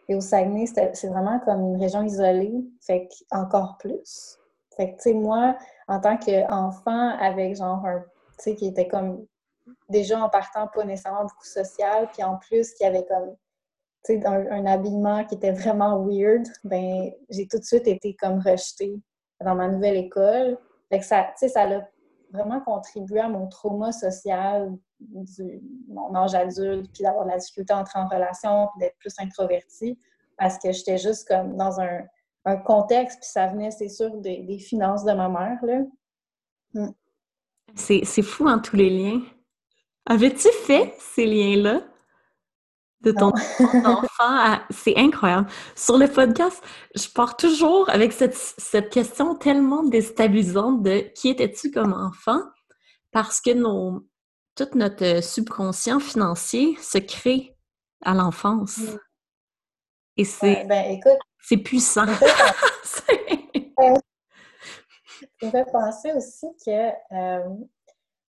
et 0.08 0.16
au 0.16 0.22
Saguenay, 0.22 0.68
c'est 0.68 1.08
vraiment 1.08 1.40
comme 1.40 1.62
une 1.62 1.81
région 1.81 2.04
isolée, 2.04 2.64
fait 2.80 3.10
encore 3.31 3.78
plus. 3.80 4.38
Fait 4.75 4.92
que, 4.92 4.98
tu 4.98 5.02
sais, 5.02 5.14
moi, 5.14 5.58
en 5.88 6.00
tant 6.00 6.18
qu'enfant 6.18 7.10
avec 7.19 7.56
genre 7.56 7.84
un, 7.86 8.00
tu 8.38 8.44
sais, 8.44 8.56
qui 8.56 8.68
était 8.68 8.88
comme 8.88 9.25
déjà 9.90 10.24
en 10.24 10.30
partant 10.30 10.68
pas 10.68 10.86
nécessairement 10.86 11.24
beaucoup 11.24 11.46
social, 11.46 12.10
puis 12.14 12.24
en 12.24 12.38
plus 12.38 12.74
qui 12.75 12.86
avait 12.86 13.06
comme, 13.06 13.36
tu 14.06 14.14
sais, 14.14 14.25
un, 14.25 14.42
un, 14.58 14.66
habillement 14.66 15.25
qui 15.25 15.36
était 15.36 15.52
vraiment 15.52 16.06
weird, 16.06 16.46
ben 16.64 17.12
j'ai 17.30 17.48
tout 17.48 17.58
de 17.58 17.64
suite 17.72 17.88
été 17.88 18.16
comme 18.22 18.40
rejetée 18.40 18.96
dans 19.44 19.56
ma 19.56 19.68
nouvelle 19.68 19.98
école. 19.98 20.58
Fait 20.90 21.00
que 21.00 21.06
ça, 21.06 21.24
tu 21.24 21.31
sais, 21.40 21.50
ça 21.50 21.64
a 21.64 21.81
vraiment 22.32 22.60
contribué 22.62 23.20
à 23.20 23.30
mon 23.30 23.48
trauma 23.48 23.92
social 23.92 24.76
du 25.00 25.62
mon 25.88 26.14
âge 26.16 26.34
adulte, 26.36 26.92
puis 26.94 27.04
d'avoir 27.04 27.26
de 27.26 27.32
la 27.32 27.38
difficulté 27.38 27.74
à 27.74 27.80
entrer 27.80 28.00
en 28.00 28.08
relation, 28.08 28.68
puis 28.72 28.80
d'être 28.80 28.98
plus 28.98 29.14
introvertie, 29.20 29.98
parce 30.38 30.58
que 30.58 30.72
j'étais 30.72 30.98
juste 30.98 31.28
comme 31.28 31.56
dans 31.56 31.80
un, 31.80 32.02
contexte, 32.66 33.20
puis 33.20 33.30
ça 33.30 33.48
venait, 33.48 33.72
c'est 33.72 33.90
sûr, 33.90 34.16
des, 34.22 34.58
finances 34.58 35.04
de 35.04 35.12
ma 35.12 35.28
mère, 35.28 35.60
là. 35.64 36.88
C'est 37.76 38.22
fou, 38.22 38.46
en 38.46 38.52
hein, 38.52 38.60
tous 38.60 38.78
les 38.78 38.90
liens. 38.90 39.22
Avais-tu 40.06 40.48
fait 40.66 40.94
ces 40.98 41.26
liens-là? 41.26 41.82
De 43.02 43.12
ton 43.12 43.32
enfant? 43.86 44.60
C'est 44.70 44.98
incroyable. 44.98 45.50
Sur 45.76 45.98
le 45.98 46.08
podcast, 46.08 46.64
je 46.96 47.08
pars 47.10 47.38
toujours 47.38 47.90
avec 47.90 48.14
cette, 48.14 48.36
cette 48.36 48.90
question 48.90 49.36
tellement 49.36 49.84
déstabilisante 49.84 50.84
de 50.84 51.12
qui 51.16 51.30
étais-tu 51.30 51.72
comme 51.72 51.94
enfant? 51.94 52.42
Parce 53.12 53.42
que 53.42 53.54
nos, 53.54 54.08
tout 54.56 54.70
notre 54.76 55.24
subconscient 55.24 56.00
financier 56.00 56.76
se 56.82 56.98
crée 56.98 57.56
à 58.04 58.14
l'enfance. 58.14 58.78
Mm. 58.78 59.00
Et 60.18 60.26
c'est 60.26 60.66
ben, 60.66 61.00
puissant. 61.64 62.08
Ça 65.40 65.46
me 65.46 65.52
fait 65.52 65.72
penser 65.72 66.12
aussi 66.14 66.48
que, 66.66 66.90
euh, 67.12 67.50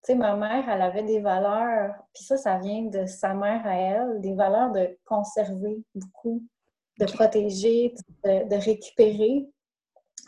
sais, 0.08 0.14
ma 0.14 0.34
mère, 0.36 0.68
elle 0.68 0.82
avait 0.82 1.02
des 1.02 1.20
valeurs, 1.20 1.94
puis 2.14 2.24
ça, 2.24 2.36
ça 2.36 2.58
vient 2.58 2.82
de 2.82 3.06
sa 3.06 3.34
mère 3.34 3.66
à 3.66 3.74
elle, 3.74 4.20
des 4.20 4.34
valeurs 4.34 4.72
de 4.72 4.98
conserver 5.04 5.82
beaucoup, 5.94 6.42
de 6.98 7.04
protéger, 7.04 7.94
de, 8.24 8.48
de, 8.48 8.56
récupérer. 8.56 9.46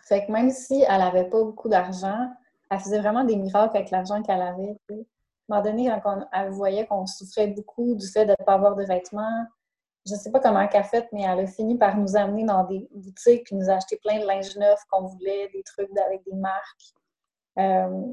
Fait 0.06 0.26
que 0.26 0.32
même 0.32 0.50
si 0.50 0.82
elle 0.82 0.98
n'avait 0.98 1.28
pas 1.28 1.42
beaucoup 1.42 1.68
d'argent, 1.68 2.28
elle 2.70 2.78
faisait 2.78 3.00
vraiment 3.00 3.24
des 3.24 3.36
miracles 3.36 3.76
avec 3.76 3.90
l'argent 3.90 4.22
qu'elle 4.22 4.42
avait. 4.42 4.76
À 4.88 4.92
un 4.92 4.96
moment 5.48 5.62
donné, 5.62 5.90
quand 6.02 6.18
on, 6.20 6.26
elle 6.32 6.50
voyait 6.50 6.86
qu'on 6.86 7.06
souffrait 7.06 7.48
beaucoup 7.48 7.94
du 7.94 8.06
fait 8.06 8.26
de 8.26 8.32
ne 8.38 8.44
pas 8.44 8.54
avoir 8.54 8.76
de 8.76 8.84
vêtements, 8.84 9.46
je 10.06 10.14
ne 10.14 10.18
sais 10.18 10.30
pas 10.30 10.40
comment 10.40 10.60
elle 10.60 10.76
a 10.76 10.84
fait, 10.84 11.08
mais 11.12 11.22
elle 11.22 11.40
a 11.40 11.46
fini 11.46 11.76
par 11.76 11.96
nous 11.96 12.16
amener 12.16 12.44
dans 12.44 12.64
des 12.64 12.88
boutiques 12.94 13.44
puis 13.44 13.56
nous 13.56 13.68
acheter 13.68 13.96
plein 13.96 14.20
de 14.20 14.26
linge 14.26 14.56
neuf 14.56 14.80
qu'on 14.90 15.06
voulait, 15.06 15.48
des 15.52 15.62
trucs 15.62 15.90
avec 15.98 16.22
des 16.24 16.36
marques. 16.36 16.94
Euh, 17.58 18.12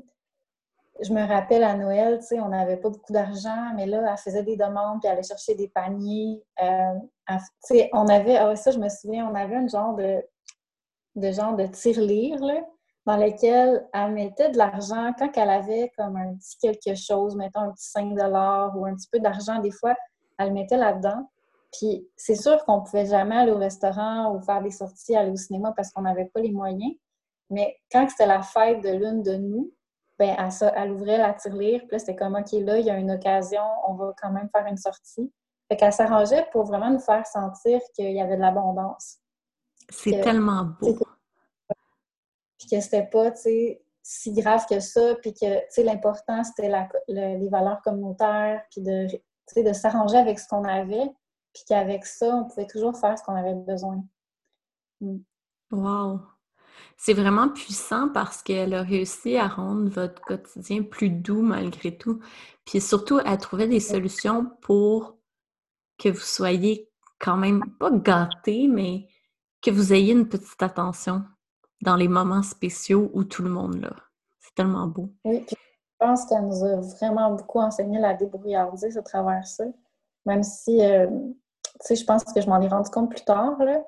je 1.01 1.13
me 1.13 1.25
rappelle 1.25 1.63
à 1.63 1.75
Noël, 1.75 2.19
tu 2.19 2.27
sais, 2.27 2.39
on 2.39 2.49
n'avait 2.49 2.77
pas 2.77 2.89
beaucoup 2.89 3.13
d'argent, 3.13 3.73
mais 3.75 3.85
là, 3.85 4.03
elle 4.09 4.17
faisait 4.17 4.44
des 4.44 4.57
demandes 4.57 4.99
puis 4.99 5.07
elle 5.07 5.13
allait 5.13 5.23
chercher 5.23 5.56
des 5.56 5.68
paniers. 5.68 6.44
Euh, 6.61 6.94
tu 7.30 7.37
sais, 7.61 7.89
on 7.94 8.07
avait, 8.07 8.37
ah 8.37 8.56
ça, 8.56 8.71
je 8.71 8.80
me 8.80 8.89
souviens, 8.89 9.30
on 9.30 9.35
avait 9.35 9.56
un 9.56 9.68
genre 9.68 9.95
de, 9.95 10.23
de 11.16 11.31
genre 11.31 11.56
de 11.56 11.66
tirelire, 11.68 12.39
là, 12.44 12.61
dans 13.06 13.18
lequel 13.18 13.87
elle 13.94 14.11
mettait 14.11 14.49
de 14.51 14.57
l'argent 14.57 15.11
quand 15.18 15.31
elle 15.35 15.49
avait 15.49 15.92
comme 15.97 16.18
un 16.18 16.35
petit 16.35 16.57
quelque 16.57 16.95
chose, 16.95 17.35
mettons 17.35 17.61
un 17.61 17.71
petit 17.71 17.89
5 17.89 18.11
ou 18.75 18.85
un 18.85 18.95
petit 18.95 19.07
peu 19.11 19.19
d'argent, 19.19 19.59
des 19.59 19.71
fois, 19.71 19.95
elle 20.37 20.49
le 20.49 20.54
mettait 20.54 20.77
là-dedans. 20.77 21.30
Puis 21.71 22.07
c'est 22.16 22.35
sûr 22.35 22.63
qu'on 22.66 22.81
pouvait 22.81 23.06
jamais 23.06 23.35
aller 23.35 23.51
au 23.51 23.57
restaurant 23.57 24.33
ou 24.33 24.42
faire 24.42 24.61
des 24.61 24.71
sorties, 24.71 25.16
aller 25.16 25.31
au 25.31 25.35
cinéma 25.35 25.73
parce 25.75 25.92
qu'on 25.92 26.01
n'avait 26.01 26.25
pas 26.33 26.39
les 26.39 26.51
moyens. 26.51 26.94
Mais 27.49 27.77
quand 27.92 28.07
c'était 28.09 28.25
la 28.25 28.42
fête 28.42 28.81
de 28.81 28.89
l'une 28.89 29.23
de 29.23 29.35
nous, 29.35 29.71
ben 30.19 30.36
elle, 30.38 30.74
elle 30.76 30.92
ouvrait 30.92 31.18
la 31.18 31.33
tirelire, 31.33 31.81
puis 31.81 31.92
là, 31.92 32.00
c'était 32.00 32.16
comme 32.16 32.36
OK, 32.36 32.52
là, 32.54 32.80
il 32.80 32.86
y 32.86 32.90
a 32.90 32.97
une 32.97 33.12
occasion, 33.12 33.62
on 33.88 33.94
va 33.94 34.14
quand 34.21 34.31
même 34.31 34.50
faire 34.50 34.66
une 34.66 34.78
sortie. 34.78 35.31
Fait 35.68 35.78
qu'elle 35.78 35.94
s'arrangeait 35.94 36.47
pour 36.52 36.64
vraiment 36.66 36.90
nous 36.90 37.00
faire 37.00 37.26
sentir 37.26 37.80
qu'il 37.94 38.12
y 38.12 38.21
avait 38.21 38.38
de 38.38 38.42
l'abondance. 38.42 39.18
C'est 39.90 40.21
tellement 40.21 40.66
beau. 40.80 40.97
Puis 42.57 42.69
que 42.69 42.81
c'était 42.81 43.06
pas, 43.06 43.31
tu 43.31 43.42
sais, 43.42 43.81
si 44.02 44.31
grave 44.33 44.66
que 44.68 44.80
ça, 44.80 45.16
puis 45.21 45.33
que, 45.33 45.59
tu 45.59 45.66
sais, 45.69 45.83
l'important, 45.83 46.44
c'était 46.44 46.69
la, 46.69 46.88
le, 47.07 47.38
les 47.38 47.50
valeurs 47.50 47.81
communautaires, 47.81 48.64
puis 48.71 48.81
de, 48.81 49.07
de 49.56 49.74
s'arranger 49.74 50.18
avec 50.18 50.40
ce 50.40 50.47
qu'on 50.47 50.64
avait, 50.64 51.12
puis 51.54 51.64
qu'avec 51.68 52.06
ça, 52.06 52.28
on 52.28 52.45
pouvait 52.45 52.68
toujours 52.68 52.97
faire 52.97 53.18
ce 53.18 53.24
qu'on 53.24 53.36
avait 53.36 53.54
besoin. 53.54 54.04
Mm. 55.02 55.18
Wow! 55.71 56.21
C'est 56.97 57.13
vraiment 57.13 57.49
puissant 57.49 58.09
parce 58.09 58.41
qu'elle 58.41 58.73
a 58.73 58.81
réussi 58.81 59.37
à 59.37 59.47
rendre 59.47 59.89
votre 59.89 60.21
quotidien 60.21 60.83
plus 60.83 61.09
doux 61.09 61.41
malgré 61.41 61.95
tout. 61.95 62.19
Puis 62.65 62.81
surtout, 62.81 63.19
elle 63.23 63.37
trouvait 63.37 63.67
des 63.67 63.79
solutions 63.79 64.51
pour 64.61 65.15
que 65.97 66.09
vous 66.09 66.19
soyez 66.19 66.89
quand 67.19 67.37
même 67.37 67.63
pas 67.79 67.91
gâtés, 67.91 68.67
mais 68.67 69.07
que 69.61 69.71
vous 69.71 69.93
ayez 69.93 70.13
une 70.13 70.27
petite 70.27 70.61
attention 70.61 71.23
dans 71.81 71.95
les 71.95 72.07
moments 72.07 72.43
spéciaux 72.43 73.09
où 73.13 73.23
tout 73.23 73.43
le 73.43 73.49
monde 73.49 73.79
l'a. 73.81 73.95
C'est 74.39 74.55
tellement 74.55 74.87
beau. 74.87 75.09
Oui, 75.25 75.41
puis 75.45 75.55
je 75.55 76.05
pense 76.05 76.25
qu'elle 76.25 76.45
nous 76.45 76.63
a 76.63 76.75
vraiment 76.97 77.31
beaucoup 77.31 77.59
enseigné 77.59 77.99
la 77.99 78.13
débrouillardise 78.13 78.97
à 78.97 79.01
travers 79.01 79.45
ça. 79.45 79.65
Même 80.25 80.43
si, 80.43 80.83
euh, 80.83 81.07
tu 81.07 81.69
sais, 81.81 81.95
je 81.95 82.05
pense 82.05 82.23
que 82.23 82.41
je 82.41 82.47
m'en 82.47 82.61
ai 82.61 82.67
rendu 82.67 82.89
compte 82.89 83.09
plus 83.09 83.23
tard, 83.23 83.57
là, 83.63 83.83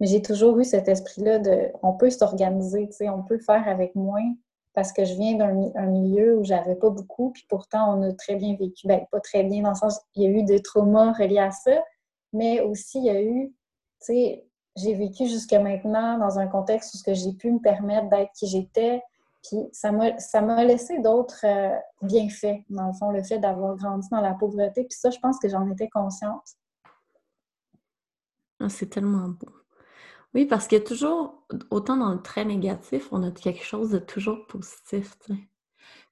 mais 0.00 0.06
j'ai 0.06 0.22
toujours 0.22 0.58
eu 0.58 0.64
cet 0.64 0.88
esprit-là 0.88 1.38
de 1.38 1.70
on 1.82 1.92
peut 1.92 2.10
s'organiser, 2.10 2.88
on 3.08 3.22
peut 3.22 3.38
faire 3.38 3.66
avec 3.66 3.94
moins 3.94 4.34
parce 4.74 4.92
que 4.92 5.04
je 5.04 5.14
viens 5.14 5.34
d'un 5.34 5.86
milieu 5.86 6.38
où 6.38 6.44
j'avais 6.44 6.76
pas 6.76 6.90
beaucoup, 6.90 7.30
puis 7.30 7.44
pourtant 7.48 7.98
on 7.98 8.02
a 8.02 8.12
très 8.12 8.36
bien 8.36 8.54
vécu. 8.54 8.86
Ben, 8.86 9.04
pas 9.10 9.20
très 9.20 9.42
bien 9.42 9.62
dans 9.62 9.70
le 9.70 9.74
sens, 9.74 10.00
il 10.14 10.22
y 10.22 10.26
a 10.26 10.30
eu 10.30 10.44
des 10.44 10.62
traumas 10.62 11.12
reliés 11.12 11.40
à 11.40 11.50
ça, 11.50 11.82
mais 12.32 12.60
aussi 12.60 12.98
il 12.98 13.04
y 13.06 13.10
a 13.10 13.20
eu, 13.20 13.48
tu 14.00 14.12
sais, 14.12 14.44
j'ai 14.76 14.94
vécu 14.94 15.26
jusqu'à 15.26 15.58
maintenant 15.58 16.18
dans 16.18 16.38
un 16.38 16.46
contexte 16.46 16.94
où 16.94 17.12
j'ai 17.12 17.32
pu 17.32 17.50
me 17.50 17.58
permettre 17.58 18.08
d'être 18.08 18.30
qui 18.34 18.46
j'étais, 18.46 19.02
puis 19.42 19.58
ça 19.72 19.90
m'a 19.90 20.64
laissé 20.64 21.00
d'autres 21.00 21.44
euh, 21.44 21.76
bienfaits, 22.02 22.62
dans 22.70 22.86
le 22.86 22.92
fond, 22.92 23.10
le 23.10 23.24
fait 23.24 23.38
d'avoir 23.38 23.76
grandi 23.76 24.08
dans 24.10 24.20
la 24.20 24.34
pauvreté, 24.34 24.84
puis 24.84 24.96
ça, 24.96 25.10
je 25.10 25.18
pense 25.18 25.38
que 25.40 25.48
j'en 25.48 25.68
étais 25.68 25.88
consciente. 25.88 26.44
Ah, 28.60 28.68
c'est 28.68 28.90
tellement 28.90 29.28
beau. 29.28 29.48
Oui, 30.34 30.44
parce 30.44 30.66
qu'il 30.66 30.78
y 30.78 30.80
a 30.80 30.84
toujours, 30.84 31.46
autant 31.70 31.96
dans 31.96 32.12
le 32.12 32.22
très 32.22 32.44
négatif, 32.44 33.08
on 33.12 33.22
a 33.22 33.30
quelque 33.30 33.64
chose 33.64 33.90
de 33.90 33.98
toujours 33.98 34.46
positif, 34.46 35.18
tu 35.20 35.34
sais. 35.34 35.40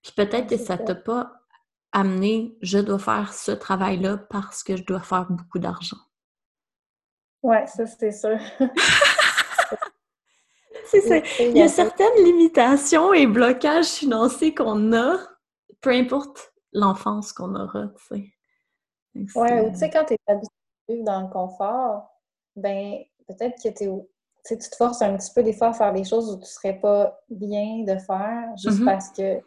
Puis 0.03 0.13
peut-être 0.17 0.49
que 0.49 0.57
ça 0.57 0.79
t'a 0.79 0.95
pas 0.95 1.33
amené, 1.93 2.57
je 2.63 2.79
dois 2.79 2.99
faire 2.99 3.35
ce 3.35 3.53
travail-là 3.53 4.19
parce 4.31 4.63
que 4.63 4.77
je 4.77 4.85
dois 4.85 5.01
faire 5.01 5.27
beaucoup 5.29 5.59
d'argent. 5.59 5.99
Oui, 7.43 7.57
ça, 7.67 7.87
c'est 7.87 8.13
sûr. 8.13 8.39
Il 10.93 11.57
y 11.57 11.63
a 11.63 11.69
certaines 11.69 12.25
limitations 12.25 13.13
et 13.13 13.27
blocages 13.27 13.87
financiers 13.87 14.55
qu'on 14.55 14.93
a, 14.93 15.19
peu 15.81 15.91
importe 15.91 16.53
l'enfance 16.73 17.33
qu'on 17.33 17.55
aura, 17.55 17.89
tu 17.89 18.05
sais. 18.07 18.33
Oui, 19.15 19.53
ou 19.61 19.71
tu 19.71 19.77
sais, 19.77 19.91
quand 19.91 20.05
tu 20.05 20.15
es 20.15 20.19
habitué 20.27 21.03
dans 21.03 21.23
le 21.23 21.29
confort, 21.29 22.09
ben 22.55 22.99
peut-être 23.27 23.63
que 23.63 23.69
tu 23.69 24.59
te 24.59 24.77
forces 24.77 25.03
un 25.03 25.17
petit 25.17 25.33
peu 25.35 25.43
des 25.43 25.53
fois 25.53 25.69
à 25.69 25.73
faire 25.73 25.93
des 25.93 26.05
choses 26.05 26.33
où 26.33 26.39
tu 26.39 26.47
serais 26.47 26.79
pas 26.79 27.19
bien 27.29 27.85
de 27.85 27.99
faire 27.99 28.49
juste 28.57 28.81
mm-hmm. 28.81 28.85
parce 28.85 29.11
que 29.11 29.41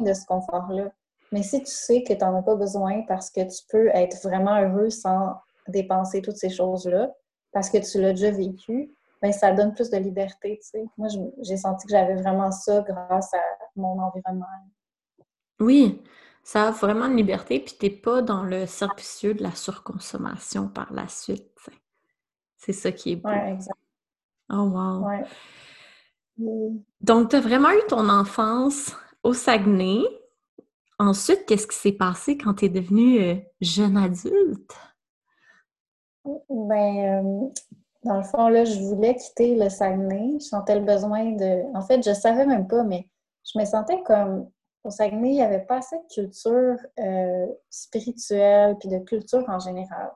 de 0.00 0.12
ce 0.12 0.26
confort-là. 0.26 0.90
Mais 1.32 1.42
si 1.42 1.60
tu 1.62 1.70
sais 1.70 2.02
que 2.02 2.12
tu 2.12 2.20
n'en 2.20 2.38
as 2.38 2.42
pas 2.42 2.56
besoin 2.56 3.02
parce 3.08 3.30
que 3.30 3.40
tu 3.40 3.62
peux 3.68 3.88
être 3.88 4.22
vraiment 4.22 4.60
heureux 4.60 4.90
sans 4.90 5.34
dépenser 5.68 6.22
toutes 6.22 6.36
ces 6.36 6.50
choses-là, 6.50 7.10
parce 7.52 7.70
que 7.70 7.78
tu 7.78 8.00
l'as 8.00 8.12
déjà 8.12 8.30
vécu, 8.30 8.94
bien, 9.22 9.32
ça 9.32 9.52
donne 9.52 9.74
plus 9.74 9.90
de 9.90 9.96
liberté, 9.96 10.58
tu 10.62 10.68
sais. 10.68 10.84
Moi, 10.98 11.08
j'ai 11.42 11.56
senti 11.56 11.86
que 11.86 11.92
j'avais 11.92 12.16
vraiment 12.16 12.50
ça 12.50 12.82
grâce 12.82 13.32
à 13.32 13.42
mon 13.76 13.98
environnement. 14.00 14.46
Oui, 15.60 16.02
ça 16.42 16.68
a 16.68 16.70
vraiment 16.72 17.06
une 17.06 17.16
liberté, 17.16 17.60
puis 17.60 17.76
t'es 17.78 17.90
pas 17.90 18.22
dans 18.22 18.42
le 18.42 18.66
cercle 18.66 19.34
de 19.34 19.42
la 19.42 19.54
surconsommation 19.54 20.68
par 20.68 20.92
la 20.92 21.08
suite, 21.08 21.50
c'est 22.64 22.72
ça 22.72 22.92
qui 22.92 23.12
est 23.12 23.16
beau. 23.16 23.30
Exact. 23.30 23.76
Oh, 24.50 24.70
wow. 24.70 25.04
Donc, 27.00 27.30
tu 27.30 27.36
as 27.36 27.40
vraiment 27.40 27.70
eu 27.70 27.86
ton 27.88 28.08
enfance 28.08 28.94
au 29.22 29.34
Saguenay. 29.34 30.02
Ensuite, 30.98 31.44
qu'est-ce 31.46 31.66
qui 31.66 31.76
s'est 31.76 31.92
passé 31.92 32.38
quand 32.38 32.54
tu 32.54 32.66
es 32.66 32.68
devenue 32.68 33.20
euh, 33.20 33.34
jeune 33.60 33.96
adulte? 33.96 34.74
Ben, 36.24 37.24
euh, 37.24 37.48
dans 38.04 38.16
le 38.16 38.22
fond, 38.22 38.48
là, 38.48 38.64
je 38.64 38.80
voulais 38.80 39.14
quitter 39.16 39.56
le 39.56 39.68
Saguenay. 39.68 40.38
Je 40.38 40.46
sentais 40.46 40.78
le 40.78 40.84
besoin 40.84 41.32
de. 41.32 41.76
En 41.76 41.82
fait, 41.82 42.02
je 42.02 42.14
savais 42.14 42.46
même 42.46 42.66
pas, 42.66 42.84
mais 42.84 43.08
je 43.44 43.58
me 43.58 43.64
sentais 43.64 44.02
comme. 44.04 44.48
Au 44.84 44.90
Saguenay, 44.90 45.30
il 45.30 45.34
n'y 45.34 45.42
avait 45.42 45.64
pas 45.64 45.78
assez 45.78 45.96
de 45.96 46.12
culture 46.12 46.76
euh, 46.98 47.46
spirituelle 47.70 48.76
puis 48.78 48.90
de 48.90 48.98
culture 48.98 49.42
en 49.48 49.58
général 49.58 50.12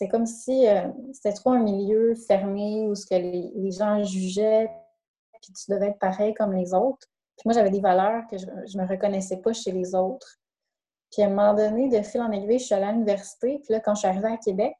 c'est 0.00 0.08
comme 0.08 0.24
si 0.24 0.66
euh, 0.66 0.88
c'était 1.12 1.34
trop 1.34 1.50
un 1.50 1.58
milieu 1.58 2.14
fermé 2.14 2.88
où 2.88 2.94
ce 2.94 3.04
que 3.04 3.16
les, 3.16 3.70
gens 3.70 4.02
jugeaient, 4.02 4.70
puis 5.42 5.52
tu 5.52 5.70
devais 5.70 5.88
être 5.88 5.98
pareil 5.98 6.32
comme 6.32 6.54
les 6.54 6.72
autres. 6.72 7.06
Puis 7.36 7.42
moi, 7.44 7.52
j'avais 7.52 7.68
des 7.68 7.82
valeurs 7.82 8.22
que 8.30 8.38
je 8.38 8.46
ne 8.46 8.82
me 8.82 8.88
reconnaissais 8.88 9.42
pas 9.42 9.52
chez 9.52 9.72
les 9.72 9.94
autres. 9.94 10.38
Puis 11.12 11.20
à 11.20 11.26
un 11.26 11.28
moment 11.28 11.52
donné, 11.52 11.90
de 11.90 12.00
fil 12.00 12.22
en 12.22 12.32
aiguille, 12.32 12.58
je 12.58 12.64
suis 12.64 12.74
allée 12.74 12.86
à 12.86 12.92
l'université. 12.92 13.60
Puis 13.62 13.74
là, 13.74 13.80
quand 13.80 13.94
je 13.94 13.98
suis 13.98 14.08
arrivée 14.08 14.28
à 14.28 14.38
Québec, 14.38 14.74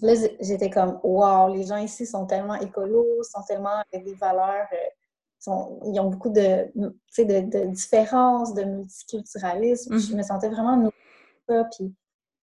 là, 0.00 0.14
j'étais 0.38 0.70
comme, 0.70 1.00
wow, 1.02 1.52
les 1.52 1.64
gens 1.64 1.78
ici 1.78 2.06
sont 2.06 2.26
tellement 2.26 2.54
écolos, 2.54 3.24
sont 3.24 3.42
tellement 3.42 3.82
avec 3.92 4.04
des 4.04 4.14
valeurs, 4.14 4.68
euh, 4.72 5.56
ils 5.86 5.98
ont 5.98 6.08
beaucoup 6.08 6.30
de, 6.30 6.70
de, 6.76 6.92
de 7.18 7.66
différences, 7.66 8.54
de 8.54 8.62
multiculturalisme. 8.62 9.98
Je 9.98 10.12
mm-hmm. 10.12 10.16
me 10.16 10.22
sentais 10.22 10.50
vraiment 10.50 10.76
nourrie. 10.76 11.64
Puis 11.72 11.92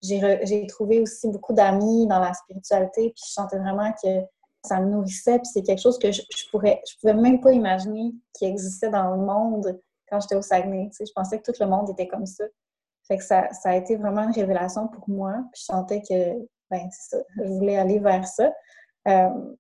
j'ai 0.01 0.67
trouvé 0.67 1.01
aussi 1.01 1.27
beaucoup 1.29 1.53
d'amis 1.53 2.07
dans 2.07 2.19
la 2.19 2.33
spiritualité, 2.33 3.09
puis 3.09 3.23
je 3.25 3.31
sentais 3.31 3.57
vraiment 3.57 3.91
que 4.03 4.21
ça 4.63 4.79
me 4.79 4.89
nourrissait, 4.89 5.39
puis 5.39 5.49
c'est 5.51 5.63
quelque 5.63 5.81
chose 5.81 5.97
que 5.97 6.11
je, 6.11 6.21
je, 6.35 6.49
pourrais, 6.51 6.81
je 6.87 6.95
pouvais 6.99 7.13
même 7.13 7.39
pas 7.39 7.51
imaginer 7.51 8.13
qui 8.33 8.45
existait 8.45 8.89
dans 8.89 9.15
le 9.15 9.25
monde 9.25 9.79
quand 10.09 10.19
j'étais 10.19 10.35
au 10.35 10.41
Saguenay. 10.41 10.89
Tu 10.89 10.97
sais, 10.97 11.05
je 11.05 11.13
pensais 11.13 11.39
que 11.39 11.51
tout 11.51 11.57
le 11.59 11.67
monde 11.67 11.89
était 11.89 12.07
comme 12.07 12.25
ça. 12.25 12.43
Fait 13.07 13.17
que 13.17 13.23
ça, 13.23 13.49
ça 13.51 13.69
a 13.69 13.75
été 13.75 13.95
vraiment 13.95 14.23
une 14.23 14.33
révélation 14.33 14.87
pour 14.87 15.09
moi, 15.09 15.33
puis 15.53 15.61
je 15.61 15.65
sentais 15.65 16.01
que, 16.01 16.47
ben, 16.69 16.89
ça, 16.91 17.17
je 17.37 17.49
voulais 17.49 17.77
aller 17.77 17.99
vers 17.99 18.27
ça. 18.27 18.51
Euh, 19.07 19.55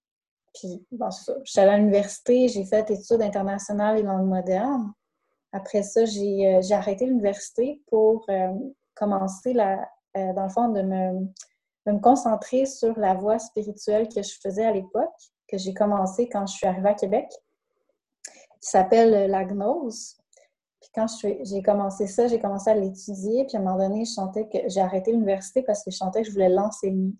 puis, 0.53 0.85
bon, 0.91 1.09
c'est 1.11 1.31
ça. 1.31 1.37
Je 1.43 1.51
suis 1.51 1.59
allée 1.61 1.71
à 1.71 1.77
l'université, 1.77 2.47
j'ai 2.49 2.65
fait 2.65 2.89
études 2.91 3.21
internationales 3.21 3.99
et 3.99 4.03
langues 4.03 4.27
modernes. 4.27 4.91
Après 5.53 5.83
ça, 5.83 6.03
j'ai 6.03 6.55
euh, 6.55 6.75
arrêté 6.75 7.05
l'université 7.05 7.81
pour 7.87 8.25
euh, 8.29 8.53
commencer 8.95 9.53
la, 9.53 9.87
euh, 10.17 10.33
dans 10.33 10.43
le 10.43 10.49
fond, 10.49 10.69
de 10.69 10.81
me, 10.81 11.27
me, 11.85 11.99
concentrer 11.99 12.65
sur 12.65 12.97
la 12.97 13.13
voie 13.13 13.39
spirituelle 13.39 14.07
que 14.07 14.21
je 14.21 14.39
faisais 14.41 14.65
à 14.65 14.71
l'époque, 14.71 15.13
que 15.47 15.57
j'ai 15.57 15.73
commencé 15.73 16.27
quand 16.29 16.45
je 16.45 16.53
suis 16.53 16.67
arrivée 16.67 16.89
à 16.89 16.93
Québec, 16.93 17.27
qui 18.61 18.69
s'appelle 18.69 19.29
la 19.29 19.45
gnose. 19.45 20.17
Puis 20.81 20.89
quand 20.93 21.07
j'ai 21.21 21.61
commencé 21.63 22.07
ça, 22.07 22.27
j'ai 22.27 22.39
commencé 22.39 22.69
à 22.69 22.75
l'étudier, 22.75 23.45
puis 23.45 23.57
à 23.57 23.59
un 23.59 23.63
moment 23.63 23.77
donné, 23.77 24.05
je 24.05 24.11
sentais 24.11 24.47
que 24.47 24.57
j'ai 24.67 24.81
arrêté 24.81 25.11
l'université 25.11 25.61
parce 25.61 25.83
que 25.83 25.91
je 25.91 25.97
sentais 25.97 26.21
que 26.21 26.27
je 26.27 26.33
voulais 26.33 26.49
l'enseigner. 26.49 27.13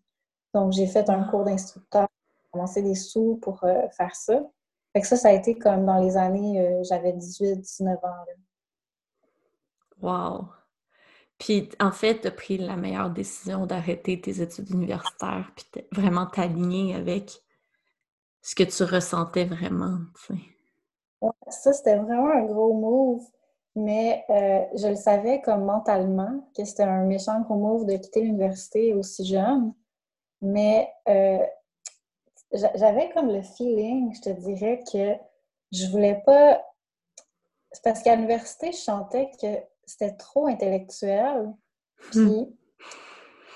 Donc, 0.54 0.72
j'ai 0.72 0.88
fait 0.88 1.10
un 1.10 1.24
cours 1.26 1.44
d'instructeur, 1.44 2.08
j'ai 2.44 2.50
commencé 2.52 2.82
des 2.82 2.96
sous 2.96 3.36
pour 3.42 3.64
euh, 3.64 3.88
faire 3.96 4.16
ça. 4.16 4.42
Fait 4.94 5.02
que 5.02 5.08
ça, 5.08 5.18
ça 5.18 5.30
a 5.30 5.34
été 5.34 5.58
comme 5.58 5.86
dans 5.86 6.00
les 6.00 6.18
années, 6.18 6.60
euh, 6.62 6.84
j'avais 6.84 7.14
18, 7.14 7.60
19 7.60 7.98
ans. 8.04 8.26
Wow! 10.02 10.57
Puis, 11.38 11.70
en 11.80 11.92
fait, 11.92 12.22
tu 12.22 12.28
as 12.28 12.32
pris 12.32 12.58
la 12.58 12.76
meilleure 12.76 13.12
décision 13.12 13.66
d'arrêter 13.66 14.20
tes 14.20 14.42
études 14.42 14.70
universitaires, 14.72 15.52
puis 15.56 15.84
vraiment 15.92 16.26
t'aligner 16.26 16.96
avec 16.96 17.44
ce 18.42 18.56
que 18.56 18.64
tu 18.64 18.84
ressentais 18.84 19.46
vraiment, 19.46 20.00
tu 20.16 20.34
sais. 20.34 20.42
Ouais, 21.22 21.32
ça, 21.48 21.74
c'était 21.74 21.98
vraiment 21.98 22.30
un 22.32 22.46
gros 22.46 22.74
move, 22.74 23.26
mais 23.76 24.24
euh, 24.30 24.78
je 24.78 24.88
le 24.88 24.96
savais 24.96 25.42
comme 25.42 25.66
mentalement 25.66 26.48
que 26.56 26.64
c'était 26.64 26.84
un 26.84 27.06
méchant 27.06 27.42
gros 27.42 27.56
move 27.56 27.86
de 27.86 27.98
quitter 27.98 28.22
l'université 28.22 28.94
aussi 28.94 29.26
jeune, 29.26 29.74
mais 30.42 30.92
euh, 31.08 31.44
j'avais 32.52 33.10
comme 33.12 33.30
le 33.30 33.42
feeling, 33.42 34.14
je 34.16 34.22
te 34.22 34.30
dirais, 34.30 34.84
que 34.92 35.16
je 35.72 35.88
voulais 35.88 36.22
pas... 36.26 36.64
Parce 37.84 38.02
qu'à 38.02 38.16
l'université, 38.16 38.72
je 38.72 38.78
sentais 38.78 39.30
que 39.42 39.48
c'était 39.88 40.16
trop 40.16 40.48
intellectuel. 40.48 41.52
Puis, 42.12 42.20
hmm. 42.20 42.46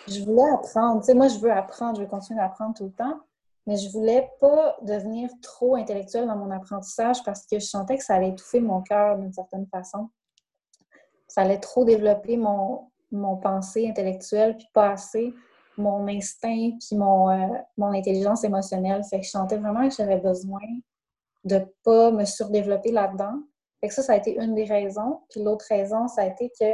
je 0.07 0.23
voulais 0.23 0.50
apprendre. 0.53 1.01
Tu 1.01 1.07
sais, 1.07 1.13
moi, 1.13 1.27
je 1.27 1.38
veux 1.38 1.51
apprendre, 1.51 1.97
je 1.97 2.01
veux 2.01 2.09
continuer 2.09 2.39
d'apprendre 2.39 2.73
tout 2.75 2.85
le 2.85 2.93
temps. 2.93 3.19
Mais 3.67 3.77
je 3.77 3.91
voulais 3.91 4.31
pas 4.39 4.75
devenir 4.81 5.29
trop 5.43 5.75
intellectuelle 5.75 6.25
dans 6.25 6.35
mon 6.35 6.50
apprentissage 6.50 7.23
parce 7.23 7.45
que 7.45 7.59
je 7.59 7.65
sentais 7.65 7.97
que 7.97 8.03
ça 8.03 8.15
allait 8.15 8.29
étouffer 8.29 8.59
mon 8.59 8.81
cœur 8.81 9.19
d'une 9.19 9.31
certaine 9.31 9.67
façon. 9.67 10.09
Ça 11.27 11.41
allait 11.41 11.59
trop 11.59 11.85
développer 11.85 12.38
mon, 12.38 12.89
mon 13.11 13.38
pensée 13.38 13.88
intellectuelle, 13.88 14.57
puis 14.57 14.67
pas 14.73 14.89
assez 14.91 15.35
mon 15.77 16.07
instinct, 16.07 16.71
puis 16.79 16.97
mon, 16.97 17.29
euh, 17.29 17.47
mon 17.77 17.93
intelligence 17.93 18.43
émotionnelle. 18.43 19.03
Fait 19.09 19.19
que 19.19 19.25
je 19.25 19.31
sentais 19.31 19.57
vraiment 19.57 19.88
que 19.88 19.95
j'avais 19.95 20.17
besoin 20.17 20.61
de 21.43 21.65
pas 21.83 22.11
me 22.11 22.25
surdévelopper 22.25 22.91
là-dedans, 22.91 23.41
fait 23.81 23.88
que 23.88 23.93
ça, 23.95 24.03
ça 24.03 24.13
a 24.13 24.17
été 24.17 24.38
une 24.39 24.53
des 24.53 24.65
raisons. 24.65 25.21
Puis 25.29 25.41
l'autre 25.41 25.65
raison, 25.67 26.07
ça 26.07 26.21
a 26.21 26.25
été 26.27 26.51
que, 26.59 26.73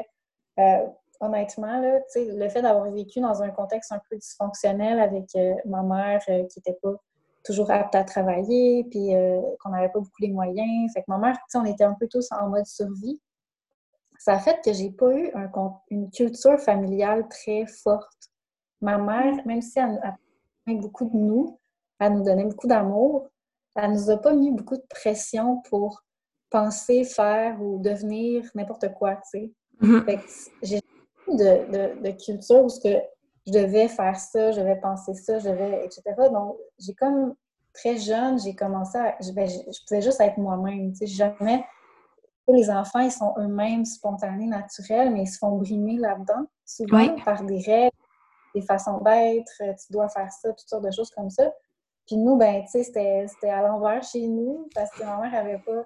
euh, 0.59 0.87
honnêtement, 1.21 1.81
le 1.81 2.49
fait 2.49 2.61
d'avoir 2.61 2.91
vécu 2.91 3.21
dans 3.21 3.41
un 3.41 3.49
contexte 3.49 3.93
un 3.93 4.01
peu 4.09 4.17
dysfonctionnel 4.17 4.99
avec 4.99 5.29
euh, 5.35 5.55
ma 5.65 5.83
mère 5.83 6.21
euh, 6.27 6.43
qui 6.47 6.59
n'était 6.59 6.77
pas 6.81 6.93
toujours 7.45 7.71
apte 7.71 7.95
à 7.95 8.03
travailler, 8.03 8.83
puis 8.91 9.11
qu'on 9.61 9.69
n'avait 9.69 9.87
pas 9.87 9.99
beaucoup 9.99 10.21
les 10.21 10.31
moyens. 10.33 10.91
Fait 10.93 10.99
que 10.99 11.05
ma 11.07 11.17
mère, 11.17 11.37
on 11.55 11.63
était 11.63 11.85
un 11.85 11.93
peu 11.93 12.09
tous 12.09 12.27
en 12.33 12.49
mode 12.49 12.65
survie. 12.65 13.21
Ça 14.19 14.33
a 14.33 14.39
fait 14.39 14.59
que 14.65 14.73
j'ai 14.73 14.91
pas 14.91 15.13
eu 15.13 15.31
un, 15.33 15.49
une 15.89 16.11
culture 16.11 16.59
familiale 16.59 17.25
très 17.29 17.65
forte. 17.65 18.31
Ma 18.81 18.97
mère, 18.97 19.45
même 19.45 19.61
si 19.61 19.79
elle, 19.79 19.97
a 20.03 20.17
beaucoup 20.73 21.05
de 21.05 21.15
nous, 21.15 21.57
elle 22.01 22.15
nous 22.15 22.23
donnait 22.23 22.43
beaucoup 22.43 22.67
d'amour, 22.67 23.29
elle 23.75 23.93
nous 23.93 24.09
a 24.09 24.17
pas 24.17 24.33
mis 24.33 24.51
beaucoup 24.51 24.75
de 24.75 24.85
pression 24.89 25.61
pour 25.69 26.03
penser, 26.49 27.03
faire 27.03 27.61
ou 27.61 27.79
devenir 27.79 28.43
n'importe 28.55 28.93
quoi, 28.93 29.15
tu 29.15 29.21
sais. 29.23 29.51
Mm-hmm. 29.81 30.21
J'ai 30.63 30.81
de, 31.27 32.01
de, 32.01 32.11
culture 32.11 32.63
où 32.63 32.67
que 32.67 32.97
je 33.45 33.51
devais 33.51 33.87
faire 33.87 34.17
ça, 34.17 34.51
je 34.51 34.59
devais 34.59 34.79
penser 34.79 35.13
ça, 35.13 35.39
je 35.39 35.49
devais, 35.49 35.85
etc. 35.85 36.01
Donc, 36.31 36.57
j'ai 36.79 36.93
comme 36.93 37.35
très 37.73 37.97
jeune, 37.97 38.39
j'ai 38.39 38.55
commencé 38.55 38.97
à. 38.97 39.15
Je, 39.21 39.31
ben, 39.31 39.47
je, 39.47 39.85
pouvais 39.87 40.01
juste 40.01 40.21
être 40.21 40.37
moi-même, 40.37 40.91
tu 40.93 40.99
sais. 40.99 41.07
Jamais. 41.07 41.65
les 42.47 42.69
enfants, 42.69 42.99
ils 42.99 43.11
sont 43.11 43.33
eux-mêmes 43.37 43.85
spontanés, 43.85 44.47
naturels, 44.47 45.11
mais 45.11 45.23
ils 45.23 45.27
se 45.27 45.37
font 45.37 45.57
brimer 45.57 45.97
là-dedans, 45.97 46.45
souvent 46.65 47.15
par 47.25 47.43
des 47.43 47.59
règles, 47.59 47.95
des 48.55 48.61
façons 48.61 48.99
d'être, 49.01 49.51
tu 49.59 49.91
dois 49.91 50.09
faire 50.09 50.31
ça, 50.31 50.49
toutes 50.49 50.67
sortes 50.67 50.85
de 50.85 50.91
choses 50.91 51.11
comme 51.11 51.29
ça. 51.29 51.51
Puis 52.07 52.15
nous, 52.15 52.37
ben, 52.37 52.63
tu 52.63 52.83
sais, 52.83 52.83
c'était 52.83 53.49
à 53.49 53.61
l'envers 53.61 54.01
chez 54.01 54.27
nous 54.27 54.69
parce 54.73 54.89
que 54.91 55.03
ma 55.03 55.17
mère 55.17 55.31
n'avait 55.31 55.59
pas, 55.59 55.85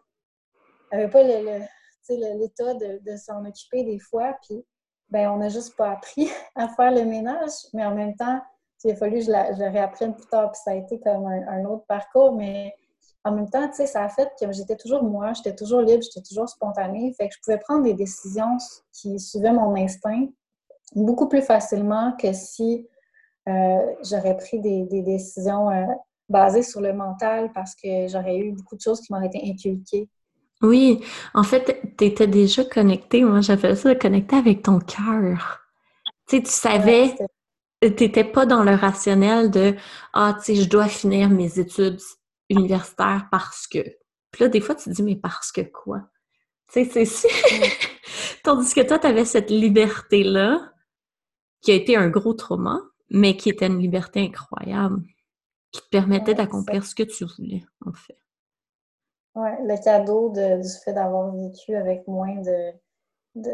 avait 0.92 1.10
pas 1.10 1.24
l'état 1.24 2.74
de, 2.74 3.16
s'en 3.18 3.46
occuper 3.46 3.84
des 3.84 4.00
fois. 4.00 4.36
Puis, 4.44 4.66
ben, 5.10 5.30
on 5.30 5.38
n'a 5.38 5.50
juste 5.50 5.76
pas 5.76 5.92
appris 5.92 6.30
à 6.56 6.68
faire 6.70 6.92
le 6.92 7.06
ménage, 7.06 7.52
mais 7.74 7.86
en 7.86 7.96
même 7.96 8.16
temps, 8.16 8.42
il 8.84 8.92
a 8.92 8.96
fallu 8.96 9.20
que 9.20 9.26
je, 9.26 9.32
la, 9.32 9.54
je 9.54 9.62
réapprenne 9.62 10.16
plus 10.16 10.28
tard, 10.28 10.52
puis 10.52 10.62
ça 10.64 10.72
a 10.72 10.76
été 10.76 11.00
comme 11.00 11.26
un, 11.28 11.66
autre 11.66 11.86
parcours, 11.86 12.34
mais 12.34 12.74
en 13.24 13.32
même 13.32 13.50
temps, 13.50 13.72
ça 13.72 14.04
a 14.04 14.10
fait 14.10 14.30
que 14.40 14.52
j'étais 14.52 14.76
toujours 14.76 15.04
moi, 15.04 15.34
j'étais 15.34 15.54
toujours 15.54 15.82
libre, 15.82 16.02
j'étais 16.02 16.28
toujours 16.28 16.50
spontanée, 16.50 17.14
fait 17.16 17.30
que 17.30 17.36
je 17.36 17.40
pouvais 17.44 17.60
prendre 17.60 17.84
des 17.84 17.94
décisions 17.94 18.58
qui 18.92 19.20
suivaient 19.20 19.52
mon 19.52 19.76
instinct 19.76 20.26
beaucoup 20.96 21.28
plus 21.28 21.42
facilement 21.42 22.14
que 22.18 22.34
si 22.34 22.88
euh, 23.48 23.96
j'aurais 24.04 24.38
pris 24.38 24.60
des, 24.60 24.86
décisions 25.02 25.70
euh, 25.70 25.86
basées 26.30 26.64
sur 26.64 26.82
le 26.82 26.94
mental 26.94 27.52
parce 27.54 27.76
que 27.76 28.08
j'aurais 28.08 28.38
eu 28.38 28.52
beaucoup 28.52 28.76
de 28.76 28.82
choses 28.82 29.02
qui 29.02 29.12
m'ont 29.14 29.22
été 29.22 29.42
inculquées. 29.44 30.10
Oui, 30.62 31.04
en 31.34 31.44
fait, 31.44 31.82
tu 31.98 32.06
étais 32.06 32.28
déjà 32.28 32.64
connecté, 32.64 33.24
moi 33.24 33.42
j'appelle 33.42 33.78
ça 33.78 33.96
connecté 33.96 34.36
avec 34.36 34.64
ton 34.64 34.80
cœur. 34.80 35.62
Tu 36.28 36.38
sais, 36.38 36.44
tu 36.44 36.52
savais 36.52 37.16
t'étais 37.90 38.24
pas 38.24 38.46
dans 38.46 38.64
le 38.64 38.76
rationnel 38.76 39.50
de 39.50 39.76
ah 40.14 40.36
tu 40.38 40.56
sais 40.56 40.62
je 40.62 40.70
dois 40.70 40.88
finir 40.88 41.30
mes 41.30 41.60
études 41.60 42.00
universitaires 42.50 43.28
parce 43.32 43.68
que 43.68 43.80
puis 44.32 44.44
là 44.44 44.48
des 44.50 44.62
fois 44.62 44.76
tu 44.76 44.86
te 44.86 44.90
dis 44.92 45.04
mais 45.04 45.16
parce 45.16 45.52
que 45.52 45.62
quoi 45.62 46.02
tu 46.72 46.86
sais 46.86 47.06
c'est 47.06 47.28
tandis 48.44 48.74
que 48.74 48.82
toi 48.82 49.00
tu 49.00 49.08
avais 49.08 49.26
cette 49.26 49.50
liberté 49.50 50.24
là 50.24 50.74
qui 51.62 51.72
a 51.72 51.76
été 51.76 51.96
un 51.96 52.10
gros 52.10 52.34
trauma 52.34 52.82
mais 53.10 53.36
qui 53.36 53.50
était 53.50 53.68
une 53.68 53.80
liberté 53.80 54.22
incroyable 54.22 55.04
qui 55.72 55.82
te 55.82 55.90
permettait 55.90 56.36
d'accomplir 56.36 56.86
ce 56.86 56.94
que 56.94 57.04
tu 57.04 57.26
voulais 57.26 57.66
en 57.86 57.94
fait 57.94 58.21
ouais 59.36 59.58
le 59.64 59.84
cadeau 59.84 60.30
du 60.30 60.70
fait 60.84 60.94
d'avoir 60.94 61.32
vécu 61.36 61.76
avec 61.76 62.08
moins 62.08 62.36
de, 62.36 62.72
de 63.36 63.52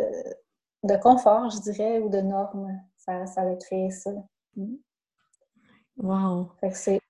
de 0.83 0.95
confort 0.97 1.49
je 1.49 1.59
dirais 1.61 1.99
ou 1.99 2.09
de 2.09 2.21
normes 2.21 2.79
ça, 3.07 3.25
ça 3.25 3.41
a 3.41 3.55
créé 3.55 3.89
ça. 3.89 4.11
Wow! 5.97 6.51
Fait 6.59 6.69
que 6.69 6.77
c'est, 6.77 7.01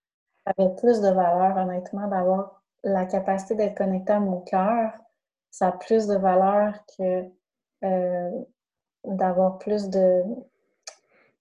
ça 0.45 0.53
avait 0.57 0.75
plus 0.75 1.01
de 1.01 1.09
valeur, 1.09 1.57
honnêtement, 1.57 2.07
d'avoir 2.07 2.61
la 2.83 3.05
capacité 3.05 3.55
d'être 3.55 3.77
connecté 3.77 4.13
à 4.13 4.19
mon 4.19 4.41
cœur. 4.41 4.91
Ça 5.49 5.69
a 5.69 5.71
plus 5.71 6.07
de 6.07 6.15
valeur 6.15 6.73
que 6.97 7.23
euh, 7.83 8.43
d'avoir 9.05 9.57
plus 9.57 9.89
de, 9.89 10.23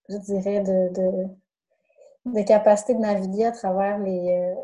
je 0.09 0.17
dirais, 0.17 0.61
de, 0.61 0.89
de, 0.95 2.33
de, 2.33 2.43
capacité 2.43 2.95
de 2.95 3.01
naviguer 3.01 3.45
à 3.45 3.53
travers 3.53 3.99
les, 3.99 4.55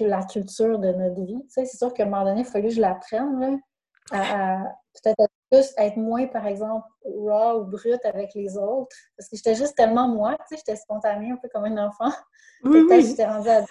la 0.00 0.24
culture 0.24 0.78
de 0.78 0.92
notre 0.92 1.22
vie. 1.22 1.42
Tu 1.44 1.50
sais, 1.50 1.66
c'est 1.66 1.76
sûr 1.76 1.92
qu'à 1.92 2.04
un 2.04 2.06
moment 2.06 2.24
donné, 2.24 2.40
il 2.40 2.46
a 2.46 2.50
fallu 2.50 2.68
que 2.68 2.74
je 2.74 2.80
l'apprenne, 2.80 3.60
à, 4.10 4.60
à 4.60 4.64
peut-être 4.94 5.28
plus 5.50 5.72
être 5.76 5.96
moins, 5.96 6.26
par 6.26 6.46
exemple, 6.46 6.86
raw 7.04 7.60
ou 7.60 7.64
brute 7.64 8.04
avec 8.04 8.34
les 8.34 8.56
autres. 8.56 8.94
Parce 9.16 9.28
que 9.28 9.36
j'étais 9.36 9.54
juste 9.54 9.76
tellement 9.76 10.08
moi, 10.08 10.36
tu 10.48 10.56
sais, 10.56 10.56
j'étais 10.56 10.76
spontanée, 10.76 11.30
un 11.30 11.36
peu 11.36 11.48
comme 11.52 11.64
un 11.64 11.86
enfant. 11.86 12.10
Peut-être 12.62 13.06
j'étais 13.06 13.26
rendue 13.26 13.48
à 13.48 13.64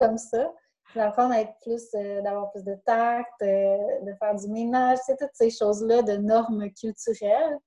comme 0.00 0.18
ça. 0.18 0.52
D'apprendre 0.94 1.34
à 1.34 1.40
être 1.40 1.54
plus, 1.62 1.82
euh, 1.94 2.22
d'avoir 2.22 2.52
plus 2.52 2.62
de 2.62 2.76
tact, 2.86 3.42
euh, 3.42 3.76
de 4.02 4.12
faire 4.18 4.34
du 4.36 4.48
ménage, 4.48 4.98
tu 4.98 5.04
sais, 5.06 5.16
toutes 5.16 5.34
ces 5.34 5.50
choses-là 5.50 6.02
de 6.02 6.16
normes 6.16 6.70
culturelles. 6.70 7.58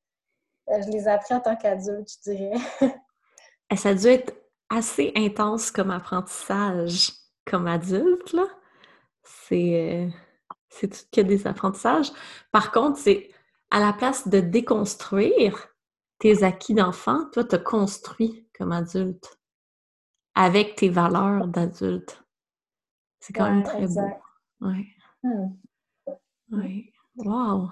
Euh, 0.70 0.82
je 0.82 0.90
les 0.90 1.08
appris 1.08 1.34
en 1.34 1.42
tant 1.42 1.56
qu'adulte, 1.56 2.08
je 2.10 2.32
dirais. 2.32 2.54
Ça 3.76 3.90
a 3.90 3.94
dû 3.94 4.08
être 4.08 4.34
assez 4.70 5.12
intense 5.16 5.72
comme 5.72 5.92
apprentissage 5.92 7.12
comme 7.50 7.68
adulte, 7.68 8.34
là. 8.34 8.46
C'est 9.24 10.10
c'est 10.70 10.90
tout 10.90 11.06
que 11.12 11.22
des 11.22 11.48
apprentissages. 11.48 12.12
Par 12.52 12.72
contre, 12.72 13.00
c'est 13.00 13.30
à 13.72 13.80
la 13.80 13.94
place 13.94 14.28
de 14.28 14.40
déconstruire 14.40 15.70
tes 16.20 16.44
acquis 16.44 16.74
d'enfant, 16.74 17.26
toi, 17.32 17.44
tu 17.44 17.58
construit 17.62 18.48
comme 18.58 18.72
adulte 18.72 19.38
avec 20.36 20.76
tes 20.76 20.90
valeurs 20.90 21.48
d'adulte. 21.48 22.24
C'est 23.20 23.34
quand 23.34 23.50
même 23.50 23.64
très 23.64 23.88
beau. 23.88 24.10
Oui. 24.62 24.88
Hmm. 25.24 25.48
Oui. 26.52 26.92
Wow. 27.18 27.70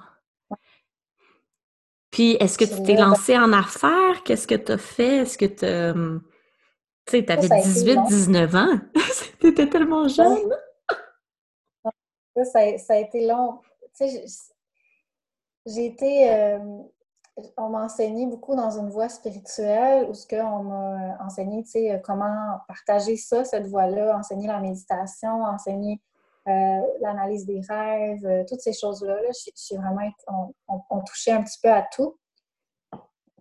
Puis, 2.11 2.31
est-ce 2.39 2.57
que 2.57 2.65
tu 2.65 2.83
t'es 2.83 2.95
lancé 2.95 3.38
en 3.38 3.53
affaires? 3.53 4.23
Qu'est-ce 4.23 4.47
que 4.47 4.55
tu 4.55 4.71
as 4.71 4.77
fait? 4.77 5.17
Est-ce 5.17 5.38
que 5.38 5.45
tu. 5.45 6.25
Tu 7.05 7.17
sais, 7.17 7.25
tu 7.25 7.31
avais 7.31 7.47
18-19 7.47 8.57
ans. 8.57 8.79
tu 9.39 9.47
étais 9.47 9.69
tellement 9.69 10.07
jeune 10.07 10.49
ça, 12.43 12.59
a 12.59 12.97
été 12.97 13.25
long. 13.25 13.59
Tu 13.97 14.09
sais, 14.09 14.25
j'ai 15.65 15.85
été. 15.85 16.31
Euh, 16.31 16.59
on 17.57 17.69
m'a 17.69 17.83
enseigné 17.83 18.25
beaucoup 18.25 18.55
dans 18.55 18.79
une 18.79 18.89
voie 18.89 19.09
spirituelle 19.09 20.07
où 20.09 20.13
ce 20.13 20.25
qu'on 20.25 20.63
m'a 20.63 21.17
enseigné, 21.21 21.63
tu 21.63 21.71
sais, 21.71 22.01
comment 22.03 22.59
partager 22.67 23.17
ça, 23.17 23.43
cette 23.43 23.67
voie-là, 23.67 24.17
enseigner 24.17 24.47
la 24.47 24.59
méditation, 24.59 25.43
enseigner 25.43 26.01
euh, 26.47 26.81
l'analyse 27.01 27.45
des 27.45 27.59
rêves, 27.67 28.25
euh, 28.25 28.43
toutes 28.47 28.61
ces 28.61 28.71
choses-là. 28.71 29.15
Là, 29.21 29.29
je, 29.33 29.51
suis 29.53 29.75
vraiment, 29.75 30.09
on, 30.67 31.01
touchait 31.01 31.31
un 31.31 31.43
petit 31.43 31.59
peu 31.61 31.69
à 31.69 31.85
tout. 31.93 32.17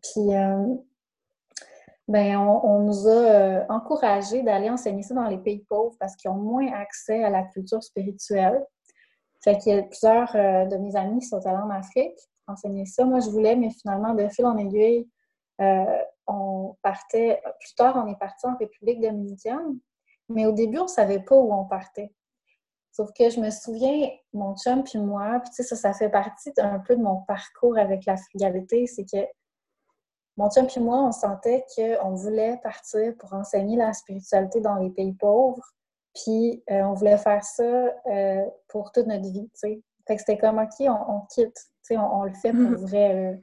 Puis, 0.03 0.35
ben, 2.07 2.37
on, 2.37 2.81
nous 2.81 3.09
a 3.09 3.65
encouragés 3.71 4.43
d'aller 4.43 4.69
enseigner 4.69 5.03
ça 5.03 5.15
dans 5.15 5.29
les 5.29 5.39
pays 5.39 5.65
pauvres 5.69 5.97
parce 5.99 6.17
qu'ils 6.17 6.31
ont 6.31 6.37
moins 6.37 6.71
accès 6.73 7.25
à 7.25 7.31
la 7.31 7.45
culture 7.45 7.83
spirituelle. 7.83 8.65
Fait 9.43 9.59
qu'il 9.59 9.75
y 9.75 9.79
a 9.79 9.83
plusieurs 9.83 10.35
euh, 10.37 10.67
de 10.67 10.77
mes 10.77 10.97
amis 10.97 11.21
qui 11.21 11.27
sont 11.27 11.45
allés 11.47 11.63
en 11.63 11.71
Afrique 11.71 12.19
enseigner 12.47 12.87
ça. 12.87 13.05
Moi, 13.05 13.21
je 13.21 13.31
voulais, 13.31 13.57
mais 13.57 13.71
finalement, 13.71 14.15
de 14.15 14.29
fil 14.29 14.47
en 14.47 14.57
aiguille, 14.57 15.09
euh, 15.61 15.99
on 16.27 16.77
partait. 16.83 17.41
Plus 17.61 17.75
tard, 17.75 17.97
on 17.97 18.11
est 18.11 18.19
parti 18.19 18.47
en 18.47 18.57
République 18.57 19.01
dominicaine, 19.01 19.79
mais 20.29 20.47
au 20.47 20.53
début, 20.53 20.79
on 20.79 20.85
ne 20.85 20.89
savait 20.89 21.21
pas 21.21 21.37
où 21.37 21.53
on 21.53 21.65
partait. 21.65 22.13
Sauf 22.93 23.11
que 23.19 23.29
je 23.29 23.41
me 23.41 23.51
souviens, 23.51 24.09
mon 24.33 24.57
chum 24.57 24.85
puis 24.85 24.99
moi, 24.99 25.41
puis 25.41 25.65
ça, 25.65 25.75
ça 25.75 25.93
fait 25.93 26.11
partie 26.11 26.53
un 26.59 26.79
peu 26.79 26.97
de 26.97 27.03
mon 27.03 27.23
parcours 27.23 27.77
avec 27.77 28.05
la 28.07 28.17
frugalité, 28.17 28.87
c'est 28.87 29.05
que 29.05 29.27
mon 30.37 30.51
chum 30.51 30.67
puis 30.67 30.81
moi, 30.81 31.03
on 31.03 31.13
sentait 31.13 31.65
qu'on 31.77 32.15
voulait 32.15 32.59
partir 32.63 33.15
pour 33.19 33.33
enseigner 33.33 33.77
la 33.77 33.93
spiritualité 33.93 34.61
dans 34.61 34.77
les 34.77 34.91
pays 34.91 35.13
pauvres, 35.13 35.63
puis 36.15 36.63
euh, 36.71 36.83
on 36.83 36.95
voulait 36.95 37.19
faire 37.19 37.45
ça 37.45 37.63
euh, 38.07 38.45
pour 38.69 38.93
toute 38.93 39.07
notre 39.07 39.31
vie, 39.31 39.51
tu 39.55 39.59
sais. 39.59 39.83
Fait 40.07 40.17
que 40.17 40.21
c'était 40.21 40.39
comme, 40.39 40.59
OK, 40.59 40.87
on, 40.87 41.21
quitte, 41.33 41.55
tu 41.55 41.95
sais, 41.95 41.97
on, 41.97 42.25
le 42.25 42.35
fait 42.35 42.53
pour 42.53 42.61
mm-hmm. 42.61 42.75
vrai. 42.75 43.15
Euh. 43.15 43.37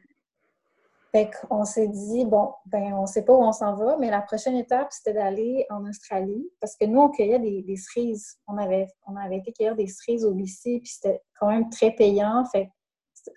Fait 1.11 1.29
qu'on 1.29 1.65
s'est 1.65 1.89
dit, 1.89 2.23
bon, 2.23 2.53
ben 2.67 2.93
on 2.93 3.05
sait 3.05 3.25
pas 3.25 3.33
où 3.33 3.41
on 3.43 3.51
s'en 3.51 3.75
va, 3.75 3.97
mais 3.97 4.09
la 4.09 4.21
prochaine 4.21 4.55
étape, 4.55 4.87
c'était 4.91 5.13
d'aller 5.13 5.65
en 5.69 5.85
Australie, 5.89 6.49
parce 6.61 6.77
que 6.77 6.85
nous, 6.85 7.01
on 7.01 7.09
cueillait 7.09 7.39
des, 7.39 7.75
cerises. 7.75 8.37
On 8.47 8.57
avait, 8.57 8.87
on 9.07 9.17
avait 9.17 9.37
été 9.37 9.51
cueillir 9.51 9.75
des 9.75 9.87
cerises 9.87 10.23
au 10.23 10.31
lycée, 10.31 10.79
puis 10.79 10.91
c'était 10.93 11.21
quand 11.37 11.47
même 11.47 11.69
très 11.69 11.91
payant. 11.91 12.45
Fait 12.45 12.69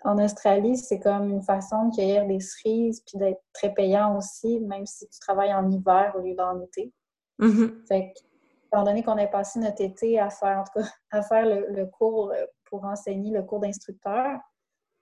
en 0.03 0.23
Australie, 0.23 0.77
c'est 0.77 0.99
comme 0.99 1.29
une 1.29 1.41
façon 1.41 1.89
de 1.89 1.95
cueillir 1.95 2.25
des 2.27 2.39
cerises, 2.39 3.01
puis 3.05 3.17
d'être 3.17 3.41
très 3.53 3.73
payant 3.73 4.17
aussi, 4.17 4.59
même 4.61 4.85
si 4.85 5.07
tu 5.07 5.19
travailles 5.19 5.53
en 5.53 5.69
hiver 5.69 6.13
au 6.15 6.21
lieu 6.21 6.35
d'en 6.35 6.59
été. 6.61 6.93
Mm-hmm. 7.39 7.87
Fait 7.87 8.13
que 8.13 8.19
étant 8.67 8.83
donné 8.83 9.03
qu'on 9.03 9.17
a 9.17 9.27
passé 9.27 9.59
notre 9.59 9.81
été 9.81 10.19
à 10.19 10.29
faire, 10.29 10.63
à 11.11 11.21
faire 11.21 11.45
le, 11.45 11.85
cours 11.85 12.31
euh, 12.31 12.45
pour 12.65 12.83
enseigner 12.85 13.31
le 13.31 13.43
cours 13.43 13.59
d'instructeur, 13.59 14.39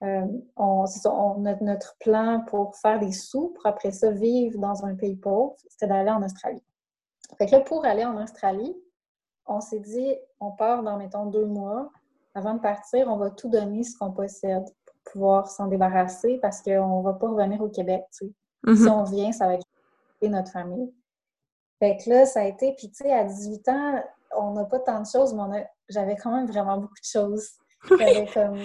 euh, 0.03 0.27
on, 0.57 0.85
notre, 1.39 1.95
plan 1.99 2.43
pour 2.47 2.75
faire 2.75 2.99
des 2.99 3.13
sous, 3.13 3.49
pour 3.49 3.65
après 3.65 3.91
ça 3.91 4.11
vivre 4.11 4.59
dans 4.59 4.85
un 4.85 4.95
pays 4.95 5.15
pauvre, 5.15 5.55
c'était 5.69 5.87
d'aller 5.87 6.11
en 6.11 6.23
Australie. 6.23 6.63
Fait 7.37 7.45
que 7.45 7.51
là, 7.51 7.61
pour 7.61 7.85
aller 7.85 8.03
en 8.03 8.21
Australie, 8.21 8.75
on 9.45 9.61
s'est 9.61 9.79
dit, 9.79 10.15
on 10.39 10.51
part 10.51 10.83
dans, 10.83 10.97
mettons, 10.97 11.25
deux 11.25 11.45
mois. 11.45 11.91
Avant 12.35 12.55
de 12.55 12.59
partir, 12.59 13.07
on 13.07 13.17
va 13.17 13.29
tout 13.29 13.49
donner 13.49 13.83
ce 13.83 13.97
qu'on 13.97 14.11
possède 14.11 14.65
pour 14.85 15.11
pouvoir 15.11 15.47
s'en 15.47 15.67
débarrasser 15.67 16.39
parce 16.41 16.61
qu'on 16.61 16.99
ne 16.99 17.03
va 17.03 17.13
pas 17.13 17.29
revenir 17.29 17.61
au 17.61 17.69
Québec. 17.69 18.03
Si 18.11 18.33
mm-hmm. 18.65 18.89
on 18.89 19.03
vient, 19.03 19.31
ça 19.31 19.47
va 19.47 19.53
être 19.55 19.65
notre 20.29 20.51
famille. 20.51 20.93
Fait 21.79 21.97
que 21.97 22.09
là, 22.09 22.25
ça 22.25 22.41
a 22.41 22.45
été, 22.45 22.73
puis 22.77 22.89
tu 22.89 23.03
sais, 23.03 23.11
à 23.11 23.23
18 23.23 23.67
ans, 23.69 24.03
on 24.37 24.53
n'a 24.53 24.65
pas 24.65 24.79
tant 24.79 25.01
de 25.01 25.07
choses, 25.07 25.33
mais 25.33 25.67
j'avais 25.89 26.15
quand 26.15 26.31
même 26.31 26.47
vraiment 26.47 26.77
beaucoup 26.77 26.93
de 26.93 27.19
choses. 27.19 27.49
J'avais 27.89 28.25
comme 28.33 28.57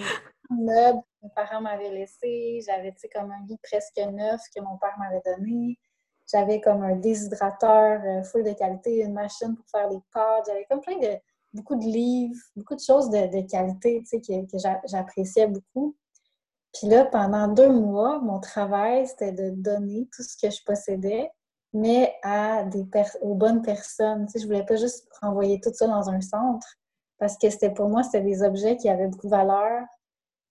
un 0.51 0.55
meuble 0.55 0.99
que 1.01 1.23
mes 1.23 1.29
parents 1.35 1.61
m'avaient 1.61 1.91
laissé, 1.91 2.61
j'avais, 2.65 2.91
tu 2.93 2.99
sais, 2.99 3.09
comme 3.09 3.31
un 3.31 3.45
lit 3.47 3.59
presque 3.61 3.97
neuf 3.97 4.41
que 4.55 4.61
mon 4.61 4.77
père 4.77 4.97
m'avait 4.97 5.21
donné, 5.25 5.77
j'avais 6.31 6.61
comme 6.61 6.83
un 6.83 6.95
déshydrateur 6.95 8.01
euh, 8.05 8.23
full 8.23 8.43
de 8.43 8.53
qualité, 8.53 8.99
une 8.99 9.13
machine 9.13 9.55
pour 9.55 9.65
faire 9.69 9.89
des 9.89 9.99
pâtes, 10.13 10.45
j'avais 10.47 10.65
comme 10.69 10.79
plein 10.79 10.97
de, 10.97 11.17
beaucoup 11.53 11.75
de 11.75 11.83
livres, 11.83 12.39
beaucoup 12.55 12.75
de 12.75 12.81
choses 12.81 13.09
de, 13.09 13.47
qualité, 13.49 14.03
tu 14.09 14.21
sais, 14.21 14.21
que, 14.21 14.57
j'appréciais 14.85 15.47
beaucoup. 15.47 15.95
Puis 16.73 16.87
là, 16.87 17.05
pendant 17.05 17.47
deux 17.47 17.71
mois, 17.71 18.19
mon 18.19 18.39
travail, 18.39 19.07
c'était 19.07 19.31
de 19.31 19.49
donner 19.49 20.07
tout 20.15 20.23
ce 20.23 20.37
que 20.37 20.53
je 20.53 20.63
possédais, 20.63 21.29
mais 21.73 22.13
à 22.23 22.63
des 22.63 22.85
aux 23.21 23.35
bonnes 23.35 23.61
personnes. 23.61 24.25
Tu 24.27 24.33
sais, 24.33 24.39
je 24.39 24.45
voulais 24.45 24.65
pas 24.65 24.75
juste 24.75 25.07
renvoyer 25.21 25.59
tout 25.59 25.73
ça 25.73 25.87
dans 25.87 26.09
un 26.09 26.21
centre, 26.21 26.67
parce 27.17 27.37
que 27.37 27.49
c'était 27.49 27.71
pour 27.71 27.89
moi, 27.89 28.03
c'était 28.03 28.21
des 28.21 28.43
objets 28.43 28.77
qui 28.77 28.89
avaient 28.89 29.07
beaucoup 29.07 29.27
de 29.27 29.31
valeur. 29.31 29.83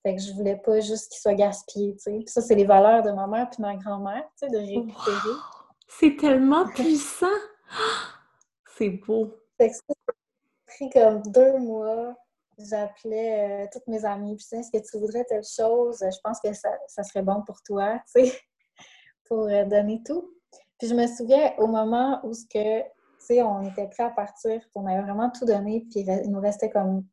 Fait 0.02 0.14
que 0.14 0.22
je 0.22 0.32
voulais 0.32 0.56
pas 0.56 0.80
juste 0.80 1.10
qu'ils 1.12 1.20
soient 1.20 1.34
gaspillés, 1.34 1.94
tu 1.94 2.02
sais. 2.02 2.18
Puis 2.18 2.28
ça, 2.28 2.40
c'est 2.40 2.54
les 2.54 2.64
valeurs 2.64 3.02
de 3.02 3.10
ma 3.10 3.26
mère 3.26 3.48
puis 3.50 3.62
ma 3.62 3.76
grand-mère, 3.76 4.24
tu 4.40 4.46
sais, 4.46 4.48
de 4.48 4.58
récupérer. 4.58 5.36
C'est 5.88 6.16
tellement 6.16 6.66
puissant! 6.68 7.26
C'est 8.76 8.90
beau! 8.90 9.34
Fait 9.56 9.70
que 9.70 9.74
ça, 9.74 9.82
comme 10.92 11.22
deux 11.22 11.58
mois. 11.58 12.14
J'appelais 12.58 13.64
euh, 13.64 13.66
toutes 13.72 13.86
mes 13.86 14.04
amies, 14.04 14.36
puis 14.36 14.46
est-ce 14.58 14.70
que 14.70 14.84
tu 14.84 14.98
voudrais 14.98 15.24
telle 15.24 15.44
chose? 15.44 15.98
Je 16.00 16.18
pense 16.24 16.40
que 16.40 16.52
ça, 16.52 17.02
serait 17.04 17.22
bon 17.22 17.42
pour 17.42 17.62
toi, 17.62 18.00
tu 18.14 18.26
sais, 18.26 18.40
pour 19.26 19.44
euh, 19.44 19.64
donner 19.64 20.02
tout. 20.04 20.32
Puis 20.78 20.88
je 20.88 20.94
me 20.94 21.06
souviens 21.06 21.54
au 21.58 21.66
moment 21.66 22.20
où 22.24 22.32
ce 22.34 22.44
que, 22.46 22.80
tu 22.82 22.88
sais, 23.20 23.42
on 23.42 23.62
était 23.62 23.86
prêts 23.88 24.04
à 24.04 24.10
partir, 24.10 24.60
on 24.74 24.86
avait 24.86 25.02
vraiment 25.02 25.30
tout 25.30 25.44
donné, 25.44 25.86
puis 25.90 26.00
il 26.00 26.30
nous 26.30 26.40
restait 26.40 26.70
comme 26.70 27.04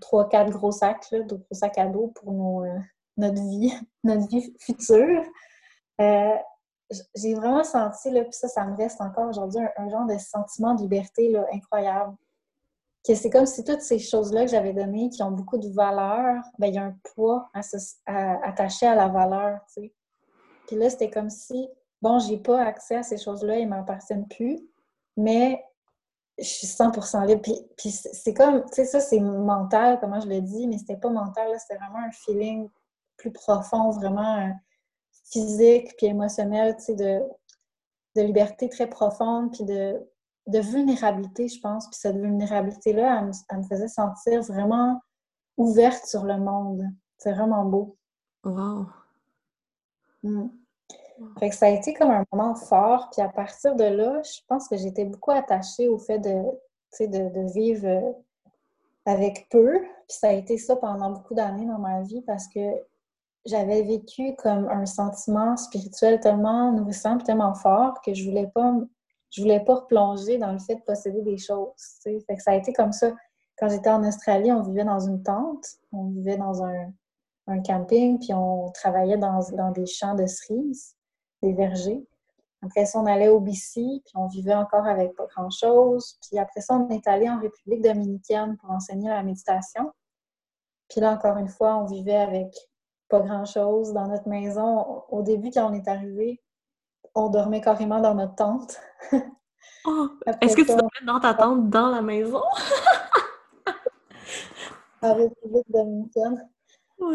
trois, 0.00 0.28
quatre 0.28 0.50
gros 0.50 0.72
sacs, 0.72 1.10
là, 1.10 1.20
de 1.20 1.36
gros 1.36 1.54
sacs 1.54 1.78
à 1.78 1.86
dos 1.86 2.08
pour 2.08 2.62
euh, 2.62 2.78
notre 3.16 3.40
vie, 3.42 3.72
notre 4.04 4.28
vie 4.28 4.54
future. 4.58 5.22
j'ai 5.98 7.34
vraiment 7.34 7.64
senti, 7.64 8.10
là, 8.10 8.24
puis 8.24 8.32
ça, 8.34 8.48
ça 8.48 8.66
me 8.66 8.76
reste 8.76 9.00
encore 9.00 9.28
aujourd'hui, 9.28 9.60
un, 9.78 9.88
genre 9.88 10.06
de 10.06 10.18
sentiment 10.18 10.74
de 10.74 10.82
liberté 10.82 11.30
là, 11.30 11.46
incroyable 11.52 12.14
que 13.06 13.14
c'est 13.14 13.30
comme 13.30 13.46
si 13.46 13.64
toutes 13.64 13.80
ces 13.80 13.98
choses-là 13.98 14.44
que 14.44 14.50
j'avais 14.50 14.72
données, 14.72 15.10
qui 15.10 15.22
ont 15.22 15.32
beaucoup 15.32 15.58
de 15.58 15.68
valeur, 15.68 16.42
ben, 16.58 16.68
il 16.68 16.74
y 16.74 16.78
a 16.78 16.84
un 16.84 16.96
poids 17.14 17.50
attaché 18.04 18.86
à 18.86 18.94
la 18.94 19.08
valeur, 19.08 19.60
tu 19.66 19.82
sais. 19.82 19.94
Puis 20.66 20.76
là, 20.76 20.88
c'était 20.88 21.10
comme 21.10 21.30
si, 21.30 21.68
bon, 22.00 22.18
j'ai 22.20 22.38
pas 22.38 22.62
accès 22.62 22.96
à 22.96 23.02
ces 23.02 23.18
choses-là, 23.18 23.58
ils 23.58 23.68
m'appartiennent 23.68 24.28
plus, 24.28 24.60
mais 25.16 25.64
je 26.38 26.44
suis 26.44 26.66
100% 26.66 27.26
libre. 27.26 27.42
Puis, 27.76 27.90
c'est 27.90 28.34
comme, 28.34 28.64
tu 28.66 28.74
sais, 28.74 28.84
ça, 28.84 29.00
c'est 29.00 29.20
mental, 29.20 29.98
comment 30.00 30.20
je 30.20 30.28
le 30.28 30.40
dis, 30.40 30.66
mais 30.66 30.78
c'était 30.78 30.96
pas 30.96 31.10
mental, 31.10 31.48
c'était 31.58 31.78
vraiment 31.78 32.06
un 32.06 32.12
feeling 32.12 32.68
plus 33.16 33.32
profond, 33.32 33.90
vraiment 33.90 34.46
euh, 34.46 34.50
physique, 35.30 35.94
puis 35.96 36.06
émotionnel, 36.06 36.76
tu 36.76 36.84
sais, 36.84 36.94
de, 36.94 37.20
de 38.16 38.22
liberté 38.22 38.68
très 38.68 38.88
profonde, 38.88 39.52
puis 39.52 39.64
de 39.64 40.00
de 40.46 40.58
vulnérabilité, 40.58 41.48
je 41.48 41.60
pense. 41.60 41.88
Puis 41.88 41.98
cette 41.98 42.16
vulnérabilité-là, 42.16 43.20
elle, 43.50 43.58
me 43.58 43.62
faisait 43.64 43.88
sentir 43.88 44.42
vraiment 44.42 45.00
ouverte 45.56 46.06
sur 46.06 46.24
le 46.24 46.38
monde. 46.38 46.84
C'est 47.18 47.32
vraiment 47.32 47.64
beau. 47.64 47.96
Wow! 48.44 48.86
Mm. 50.22 50.48
Fait 51.38 51.50
que 51.50 51.54
ça 51.54 51.66
a 51.66 51.70
été 51.70 51.94
comme 51.94 52.10
un 52.10 52.24
moment 52.32 52.54
fort. 52.54 53.08
Puis 53.10 53.22
à 53.22 53.28
partir 53.28 53.76
de 53.76 53.84
là, 53.84 54.22
je 54.22 54.40
pense 54.48 54.68
que 54.68 54.76
j'étais 54.76 55.04
beaucoup 55.04 55.30
attachée 55.30 55.88
au 55.88 55.98
fait 55.98 56.18
de, 56.18 56.42
de, 57.00 57.28
de 57.28 57.52
vivre 57.52 57.86
euh, 57.86 58.12
avec 59.06 59.48
peu. 59.50 59.80
Puis 60.08 60.18
ça 60.18 60.28
a 60.28 60.32
été 60.32 60.58
ça 60.58 60.76
pendant 60.76 61.10
beaucoup 61.10 61.34
d'années 61.34 61.66
dans 61.66 61.78
ma 61.78 62.02
vie 62.02 62.22
parce 62.22 62.48
que 62.48 62.60
j'avais 63.44 63.82
vécu 63.82 64.34
comme 64.36 64.68
un 64.68 64.86
sentiment 64.86 65.56
spirituel 65.56 66.20
tellement 66.20 66.72
nourrissant, 66.72 67.18
tellement 67.18 67.54
fort 67.54 68.00
que 68.02 68.14
je 68.14 68.24
voulais 68.24 68.48
pas 68.48 68.74
je 69.32 69.40
voulais 69.40 69.60
pas 69.60 69.76
replonger 69.76 70.36
dans 70.38 70.52
le 70.52 70.58
fait 70.58 70.76
de 70.76 70.82
posséder 70.82 71.22
des 71.22 71.38
choses. 71.38 71.72
Ça 71.76 72.10
a 72.50 72.54
été 72.54 72.72
comme 72.72 72.92
ça. 72.92 73.12
Quand 73.58 73.68
j'étais 73.68 73.90
en 73.90 74.06
Australie, 74.06 74.52
on 74.52 74.62
vivait 74.62 74.84
dans 74.84 75.00
une 75.00 75.22
tente, 75.22 75.66
on 75.90 76.04
vivait 76.10 76.36
dans 76.36 76.62
un, 76.62 76.92
camping, 77.66 78.18
puis 78.18 78.32
on 78.34 78.70
travaillait 78.70 79.16
dans, 79.16 79.72
des 79.72 79.86
champs 79.86 80.14
de 80.14 80.26
cerises, 80.26 80.94
des 81.42 81.52
vergers. 81.52 82.06
Après 82.62 82.86
ça, 82.86 83.00
on 83.00 83.06
allait 83.06 83.28
au 83.28 83.40
BC, 83.40 84.02
puis 84.04 84.12
on 84.14 84.26
vivait 84.26 84.54
encore 84.54 84.86
avec 84.86 85.16
pas 85.16 85.26
grand-chose. 85.26 86.18
Puis 86.22 86.38
après 86.38 86.60
ça, 86.60 86.76
on 86.76 86.88
est 86.90 87.06
allé 87.08 87.28
en 87.28 87.40
République 87.40 87.82
dominicaine 87.82 88.56
pour 88.58 88.70
enseigner 88.70 89.08
la 89.08 89.22
méditation. 89.22 89.90
Puis 90.88 91.00
là, 91.00 91.12
encore 91.12 91.38
une 91.38 91.48
fois, 91.48 91.76
on 91.76 91.86
vivait 91.86 92.16
avec 92.16 92.54
pas 93.08 93.20
grand-chose 93.20 93.92
dans 93.92 94.06
notre 94.06 94.28
maison. 94.28 95.02
Au 95.08 95.22
début, 95.22 95.50
quand 95.50 95.70
on 95.70 95.74
est 95.74 95.88
arrivé, 95.88 96.40
on 97.14 97.28
dormait 97.28 97.60
carrément 97.60 98.00
dans 98.00 98.14
notre 98.14 98.34
tente. 98.34 98.80
Oh, 99.84 100.08
est-ce 100.40 100.56
que 100.56 100.62
tu 100.62 100.68
dormais 100.68 101.06
dans 101.06 101.18
ta 101.18 101.34
tente 101.34 101.68
dans 101.68 101.88
la 101.88 102.02
maison? 102.02 102.42
en 105.02 105.14
République 105.14 105.70
dominicaine. 105.70 106.48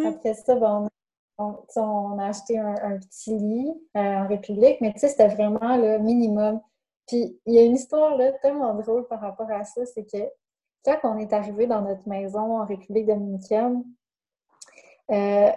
Après 0.05 0.33
ça, 0.33 0.55
ben, 0.55 0.89
on, 1.37 2.19
a 2.19 2.25
acheté 2.25 2.59
un, 2.59 2.97
petit 2.97 3.37
lit 3.37 3.73
euh, 3.95 3.99
en 3.99 4.27
République, 4.27 4.81
mais 4.81 4.91
tu 4.93 4.99
sais, 4.99 5.07
c'était 5.07 5.29
vraiment 5.29 5.77
le 5.77 5.99
minimum. 5.99 6.59
Puis 7.07 7.39
il 7.45 7.53
y 7.53 7.59
a 7.59 7.63
une 7.63 7.75
histoire 7.75 8.17
là, 8.17 8.33
tellement 8.41 8.73
drôle 8.73 9.07
par 9.07 9.21
rapport 9.21 9.49
à 9.49 9.63
ça, 9.63 9.85
c'est 9.85 10.03
que 10.03 10.29
quand 10.83 10.97
on 11.03 11.17
est 11.17 11.31
arrivé 11.31 11.67
dans 11.67 11.81
notre 11.81 12.07
maison 12.07 12.59
en 12.59 12.65
République 12.65 13.05
dominicaine, 13.05 13.85
euh, 15.11 15.51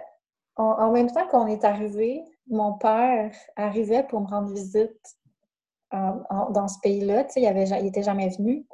en 0.55 0.91
même 0.91 1.11
temps 1.11 1.27
qu'on 1.27 1.47
est 1.47 1.65
arrivé, 1.65 2.23
mon 2.51 2.73
père 2.73 3.33
arrivait 3.55 4.03
pour 4.03 4.21
me 4.21 4.27
rendre 4.27 4.53
visite 4.53 5.17
dans 5.91 6.67
ce 6.67 6.79
pays-là. 6.81 7.23
Tu 7.25 7.41
sais, 7.41 7.41
il 7.41 7.83
n'était 7.83 8.03
jamais 8.03 8.29
venu. 8.29 8.65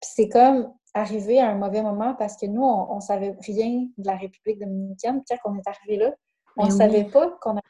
Puis 0.00 0.10
c'est 0.14 0.28
comme 0.28 0.72
arrivé 0.94 1.38
à 1.38 1.50
un 1.50 1.54
mauvais 1.54 1.82
moment 1.82 2.14
parce 2.14 2.36
que 2.36 2.46
nous, 2.46 2.62
on 2.62 2.96
ne 2.96 3.00
savait 3.00 3.36
rien 3.40 3.86
de 3.96 4.06
la 4.06 4.16
République 4.16 4.58
dominicaine. 4.58 5.22
Puis 5.22 5.38
quand 5.42 5.52
on 5.52 5.58
est 5.58 5.68
arrivé 5.68 5.96
là, 5.96 6.12
on 6.56 6.66
ne 6.66 6.70
savait 6.70 7.04
pas 7.04 7.30
qu'on 7.40 7.52
allait 7.52 7.62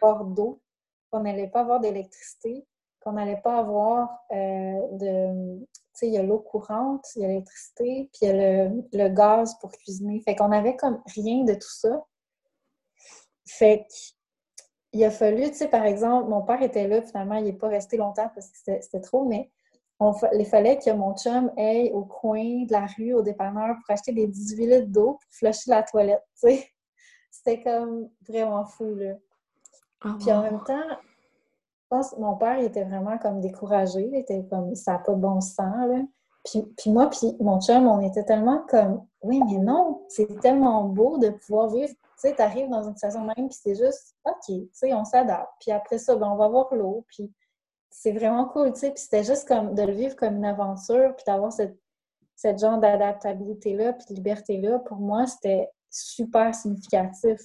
avoir 0.00 0.24
d'eau, 0.24 0.60
qu'on 1.10 1.20
n'allait 1.20 1.48
pas 1.48 1.60
avoir 1.60 1.80
d'électricité, 1.80 2.66
qu'on 3.00 3.12
n'allait 3.12 3.40
pas 3.40 3.58
avoir 3.58 4.08
euh, 4.32 4.80
de... 4.92 5.58
Tu 5.60 6.06
sais, 6.06 6.06
il 6.06 6.14
y 6.14 6.18
a 6.18 6.22
l'eau 6.22 6.38
courante, 6.38 7.04
il 7.16 7.22
y 7.22 7.24
a 7.24 7.28
l'électricité, 7.28 8.08
puis 8.12 8.20
il 8.22 8.28
y 8.28 8.30
a 8.30 8.68
le, 8.68 8.82
le 8.92 9.08
gaz 9.08 9.58
pour 9.58 9.72
cuisiner. 9.72 10.22
Fait 10.24 10.36
qu'on 10.36 10.52
avait 10.52 10.76
comme 10.76 11.02
rien 11.14 11.44
de 11.44 11.54
tout 11.54 11.72
ça. 11.72 12.04
Fait 13.46 13.86
qu'il 14.90 15.04
a 15.04 15.10
fallu, 15.10 15.48
tu 15.50 15.54
sais, 15.54 15.68
par 15.68 15.84
exemple, 15.84 16.28
mon 16.28 16.42
père 16.42 16.62
était 16.62 16.88
là, 16.88 17.02
finalement, 17.02 17.36
il 17.36 17.44
n'est 17.44 17.52
pas 17.52 17.68
resté 17.68 17.96
longtemps 17.96 18.30
parce 18.34 18.48
que 18.48 18.80
c'était 18.80 19.00
trop, 19.00 19.24
mais 19.24 19.50
il 20.32 20.46
fallait 20.46 20.78
que 20.78 20.90
mon 20.90 21.14
chum 21.14 21.52
aille 21.56 21.90
au 21.92 22.04
coin 22.04 22.64
de 22.64 22.72
la 22.72 22.86
rue, 22.86 23.12
au 23.12 23.22
dépanneur, 23.22 23.76
pour 23.76 23.94
acheter 23.94 24.12
des 24.12 24.26
18 24.26 24.66
litres 24.66 24.86
d'eau 24.88 25.12
pour 25.12 25.30
flusher 25.30 25.70
la 25.70 25.82
toilette, 25.82 26.22
tu 26.40 26.50
sais. 26.50 26.68
C'était 27.30 27.62
comme 27.62 28.08
vraiment 28.28 28.64
fou, 28.64 28.94
là. 28.94 29.14
Ah, 30.02 30.16
puis 30.18 30.32
en 30.32 30.42
même 30.42 30.62
temps, 30.64 30.88
je 30.90 31.86
pense 31.88 32.10
que 32.10 32.20
mon 32.20 32.36
père, 32.36 32.58
il 32.58 32.64
était 32.64 32.84
vraiment 32.84 33.18
comme 33.18 33.40
découragé. 33.40 34.06
Il 34.06 34.16
était 34.16 34.44
comme, 34.50 34.74
ça 34.74 34.92
n'a 34.92 34.98
pas 34.98 35.12
de 35.12 35.20
bon 35.20 35.40
sens, 35.40 35.88
là. 35.88 36.00
Puis, 36.44 36.62
puis 36.76 36.90
moi, 36.90 37.10
puis 37.10 37.36
mon 37.38 37.60
chum, 37.60 37.86
on 37.86 38.00
était 38.00 38.24
tellement 38.24 38.64
comme, 38.68 39.06
oui, 39.22 39.42
mais 39.44 39.58
non, 39.58 40.02
c'est 40.08 40.40
tellement 40.40 40.84
beau 40.84 41.18
de 41.18 41.28
pouvoir 41.30 41.68
vivre 41.68 41.92
tu 42.20 42.28
sais, 42.28 42.34
t'arrives 42.34 42.68
dans 42.68 42.82
une 42.82 42.94
situation 42.94 43.24
même, 43.24 43.48
puis 43.48 43.58
c'est 43.62 43.74
juste, 43.74 44.14
OK, 44.24 44.46
tu 44.46 44.68
sais, 44.72 44.92
on 44.92 45.04
s'adapte. 45.04 45.52
Puis 45.60 45.70
après 45.70 45.98
ça, 45.98 46.16
ben, 46.16 46.28
on 46.28 46.36
va 46.36 46.48
voir 46.48 46.74
l'eau, 46.74 47.04
puis 47.08 47.32
c'est 47.88 48.12
vraiment 48.12 48.46
cool, 48.46 48.72
tu 48.72 48.80
sais. 48.80 48.90
Puis 48.90 49.02
c'était 49.02 49.24
juste 49.24 49.48
comme 49.48 49.74
de 49.74 49.82
le 49.82 49.92
vivre 49.92 50.16
comme 50.16 50.36
une 50.36 50.44
aventure, 50.44 51.14
puis 51.16 51.24
d'avoir 51.26 51.52
cette, 51.52 51.78
cette 52.36 52.58
genre 52.58 52.78
d'adaptabilité-là, 52.78 53.94
puis 53.94 54.06
de 54.10 54.14
liberté-là, 54.14 54.78
pour 54.80 54.98
moi, 54.98 55.26
c'était 55.26 55.70
super 55.90 56.54
significatif. 56.54 57.40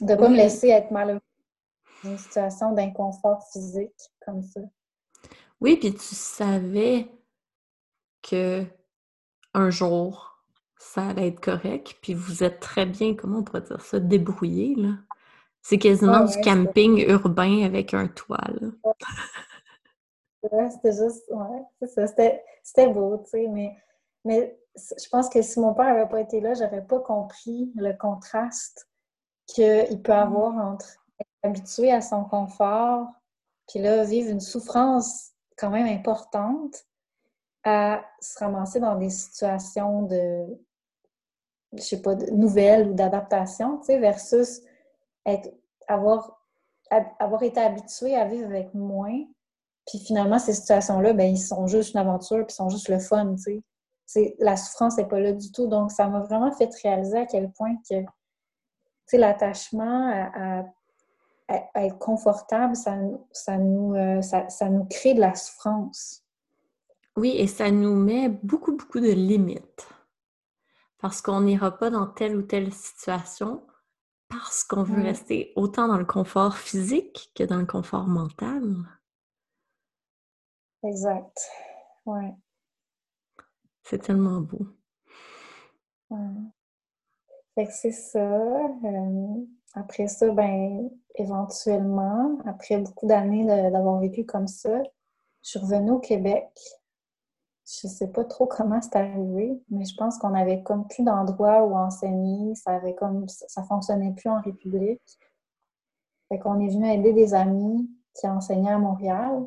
De 0.00 0.12
ne 0.12 0.16
pas 0.16 0.28
me 0.28 0.36
laisser 0.36 0.68
être 0.68 0.90
malheureux 0.90 1.20
dans 2.02 2.10
une 2.10 2.18
situation 2.18 2.72
d'inconfort 2.72 3.42
physique 3.52 3.92
comme 4.24 4.42
ça. 4.42 4.60
Oui, 5.60 5.76
puis 5.76 5.94
tu 5.94 6.14
savais 6.14 7.08
que 8.22 8.64
un 9.52 9.70
jour, 9.70 10.33
ça 10.94 11.08
allait 11.08 11.28
être 11.28 11.40
correct. 11.40 11.96
Puis 12.00 12.14
vous 12.14 12.44
êtes 12.44 12.60
très 12.60 12.86
bien, 12.86 13.16
comment 13.16 13.38
on 13.38 13.42
pourrait 13.42 13.62
dire 13.62 13.80
ça, 13.80 13.98
débrouillé, 13.98 14.76
là? 14.76 14.90
C'est 15.60 15.78
quasiment 15.78 16.24
du 16.24 16.38
camping 16.40 17.04
urbain 17.08 17.64
avec 17.64 17.94
un 17.94 18.06
toit, 18.06 18.44
là. 18.60 18.68
Ouais, 20.52 20.70
c'était 20.70 20.92
juste, 20.92 21.24
ouais, 21.30 21.62
c'est 21.80 22.06
ça. 22.06 22.06
C'était 22.62 22.88
beau, 22.88 23.16
tu 23.24 23.30
sais, 23.30 23.48
mais, 23.48 23.74
mais 24.24 24.58
je 24.76 25.08
pense 25.08 25.30
que 25.30 25.40
si 25.40 25.58
mon 25.58 25.72
père 25.72 25.86
n'avait 25.86 26.08
pas 26.08 26.20
été 26.20 26.40
là, 26.40 26.52
j'aurais 26.52 26.86
pas 26.86 27.00
compris 27.00 27.72
le 27.76 27.94
contraste 27.94 28.86
qu'il 29.46 30.02
peut 30.02 30.12
avoir 30.12 30.52
mm. 30.52 30.60
entre 30.60 30.86
être 31.18 31.28
habitué 31.42 31.90
à 31.90 32.02
son 32.02 32.24
confort, 32.24 33.08
puis 33.68 33.80
là, 33.80 34.04
vivre 34.04 34.30
une 34.30 34.40
souffrance 34.40 35.32
quand 35.56 35.70
même 35.70 35.86
importante, 35.86 36.84
à 37.64 38.04
se 38.20 38.38
ramasser 38.38 38.80
dans 38.80 38.96
des 38.96 39.08
situations 39.08 40.02
de, 40.02 40.46
je 41.76 41.82
sais 41.82 42.02
pas, 42.02 42.14
nouvelles 42.32 42.88
ou 42.90 42.94
d'adaptation, 42.94 43.78
tu 43.78 43.86
sais, 43.86 43.98
versus 43.98 44.60
être, 45.26 45.50
avoir, 45.88 46.40
avoir 47.18 47.42
été 47.42 47.60
habitué 47.60 48.14
à 48.16 48.26
vivre 48.26 48.46
avec 48.46 48.72
moins. 48.74 49.24
Puis 49.86 49.98
finalement, 49.98 50.38
ces 50.38 50.54
situations-là, 50.54 51.12
ben, 51.12 51.30
ils 51.30 51.38
sont 51.38 51.66
juste 51.66 51.94
une 51.94 52.00
aventure, 52.00 52.46
puis 52.46 52.52
ils 52.52 52.56
sont 52.56 52.68
juste 52.68 52.88
le 52.88 52.98
fun, 52.98 53.34
tu 53.36 53.62
sais. 54.06 54.36
la 54.38 54.56
souffrance 54.56 54.96
n'est 54.96 55.08
pas 55.08 55.20
là 55.20 55.32
du 55.32 55.52
tout. 55.52 55.66
Donc, 55.66 55.90
ça 55.90 56.08
m'a 56.08 56.20
vraiment 56.20 56.52
fait 56.52 56.70
réaliser 56.82 57.18
à 57.18 57.26
quel 57.26 57.50
point 57.52 57.76
que 57.88 57.96
l'attachement 59.16 60.10
à, 60.10 60.64
être 61.76 61.98
confortable, 61.98 62.74
ça, 62.74 62.96
ça 63.32 63.58
nous, 63.58 63.94
euh, 63.94 64.22
ça, 64.22 64.68
nous 64.70 64.86
crée 64.86 65.12
de 65.12 65.20
la 65.20 65.34
souffrance. 65.34 66.24
Oui, 67.16 67.36
et 67.36 67.46
ça 67.46 67.70
nous 67.70 67.94
met 67.94 68.28
beaucoup, 68.28 68.72
beaucoup 68.72 68.98
de 68.98 69.10
limites. 69.10 69.86
Parce 71.04 71.20
qu'on 71.20 71.42
n'ira 71.42 71.70
pas 71.70 71.90
dans 71.90 72.06
telle 72.06 72.34
ou 72.34 72.40
telle 72.40 72.72
situation 72.72 73.66
parce 74.30 74.64
qu'on 74.64 74.84
veut 74.84 75.02
rester 75.02 75.52
autant 75.54 75.86
dans 75.86 75.98
le 75.98 76.06
confort 76.06 76.56
physique 76.56 77.30
que 77.34 77.44
dans 77.44 77.58
le 77.58 77.66
confort 77.66 78.06
mental. 78.06 78.74
Exact. 80.82 81.46
Ouais. 82.06 82.34
C'est 83.82 83.98
tellement 83.98 84.40
beau. 84.40 84.66
Fait 87.54 87.66
que 87.66 87.72
c'est 87.74 87.92
ça. 87.92 88.40
Euh, 88.40 89.44
après 89.74 90.08
ça, 90.08 90.30
ben, 90.30 90.88
éventuellement, 91.16 92.38
après 92.46 92.78
beaucoup 92.78 93.06
d'années 93.06 93.44
d'avoir 93.44 94.00
vécu 94.00 94.24
comme 94.24 94.48
ça, 94.48 94.82
je 95.42 95.50
suis 95.50 95.58
revenue 95.58 95.90
au 95.90 96.00
Québec. 96.00 96.48
Je 97.66 97.88
sais 97.88 98.08
pas 98.08 98.24
trop 98.24 98.46
comment 98.46 98.80
c'est 98.82 98.96
arrivé, 98.96 99.58
mais 99.70 99.86
je 99.86 99.96
pense 99.96 100.18
qu'on 100.18 100.34
avait 100.34 100.62
comme 100.62 100.86
plus 100.86 101.02
d'endroits 101.02 101.62
où 101.64 101.74
enseigner. 101.74 102.54
Ça 102.54 102.72
avait 102.72 102.94
comme 102.94 103.26
ça 103.28 103.62
fonctionnait 103.62 104.12
plus 104.12 104.28
en 104.28 104.40
République. 104.40 105.18
Fait 106.28 106.38
qu'on 106.38 106.60
est 106.60 106.68
venu 106.68 106.90
aider 106.90 107.14
des 107.14 107.32
amis 107.32 107.90
qui 108.12 108.28
enseignaient 108.28 108.72
à 108.72 108.78
Montréal. 108.78 109.46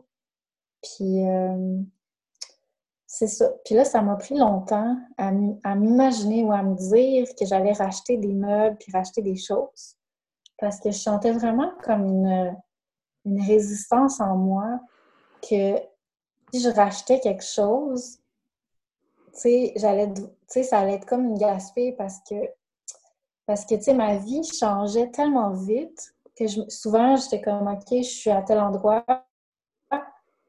Puis 0.81 1.27
euh, 1.27 1.79
c'est 3.05 3.27
ça. 3.27 3.51
Puis 3.65 3.75
là, 3.75 3.85
ça 3.85 4.01
m'a 4.01 4.15
pris 4.15 4.35
longtemps 4.35 4.97
à 5.17 5.75
m'imaginer 5.75 6.43
ou 6.43 6.51
à 6.51 6.63
me 6.63 6.75
dire 6.75 7.27
que 7.39 7.45
j'allais 7.45 7.73
racheter 7.73 8.17
des 8.17 8.33
meubles 8.33 8.77
puis 8.77 8.91
racheter 8.91 9.21
des 9.21 9.35
choses. 9.35 9.95
Parce 10.59 10.79
que 10.79 10.89
je 10.89 10.97
sentais 10.97 11.31
vraiment 11.31 11.71
comme 11.83 12.05
une, 12.05 12.57
une 13.25 13.41
résistance 13.41 14.19
en 14.19 14.35
moi 14.35 14.79
que 15.47 15.79
si 16.57 16.63
je 16.63 16.69
rachetais 16.69 17.19
quelque 17.19 17.43
chose, 17.43 18.19
tu 19.33 19.39
sais, 19.39 19.73
j'allais, 19.75 20.11
tu 20.13 20.23
sais, 20.47 20.63
ça 20.63 20.79
allait 20.79 20.95
être 20.95 21.05
comme 21.05 21.25
une 21.25 21.37
gaspille 21.37 21.93
parce 21.93 22.19
que, 22.27 22.35
parce 23.45 23.65
que, 23.65 23.75
tu 23.75 23.83
sais, 23.83 23.93
ma 23.93 24.17
vie 24.17 24.43
changeait 24.43 25.09
tellement 25.09 25.51
vite 25.51 26.15
que 26.35 26.47
je, 26.47 26.61
souvent, 26.69 27.15
j'étais 27.15 27.41
comme, 27.41 27.67
OK, 27.67 27.87
je 27.89 28.01
suis 28.01 28.29
à 28.29 28.41
tel 28.41 28.59
endroit. 28.59 29.05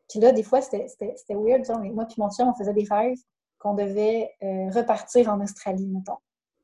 Puis 0.08 0.20
là, 0.20 0.32
des 0.32 0.42
fois, 0.42 0.62
c'était 0.62 0.86
weird. 1.30 1.64
Genre, 1.64 1.80
moi 1.80 2.06
puis 2.06 2.16
mon 2.18 2.30
chum, 2.30 2.48
on 2.48 2.54
faisait 2.54 2.72
des 2.72 2.86
rêves 2.90 3.18
qu'on 3.58 3.74
devait 3.74 4.30
euh, 4.42 4.70
repartir 4.70 5.28
en 5.28 5.40
Australie, 5.42 5.86
mettons. 5.86 6.16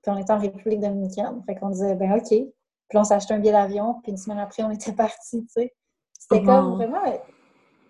Puis 0.03 0.13
on 0.13 0.19
était 0.19 0.33
en 0.33 0.39
République 0.39 0.81
dominicaine. 0.81 1.43
Fait 1.45 1.55
qu'on 1.55 1.69
disait, 1.69 1.95
ben 1.95 2.13
OK. 2.15 2.29
Puis 2.29 2.99
on 2.99 3.05
s'achetait 3.05 3.35
un 3.35 3.39
billet 3.39 3.53
d'avion, 3.53 4.01
puis 4.03 4.13
une 4.13 4.19
semaine 4.19 4.39
après, 4.39 4.63
on 4.63 4.71
était 4.71 4.93
partis, 4.97 5.45
tu 5.45 5.49
sais. 5.49 5.75
C'était 6.19 6.43
comme 6.43 6.77
vraiment 6.77 7.03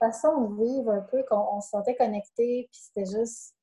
façon 0.05 0.41
de 0.43 0.63
vivre 0.63 0.91
un 0.91 1.01
peu, 1.01 1.23
qu'on 1.29 1.61
se 1.61 1.71
sentait 1.71 1.97
connecté, 1.97 2.69
puis 2.71 2.81
c'était 2.81 3.07
juste, 3.07 3.55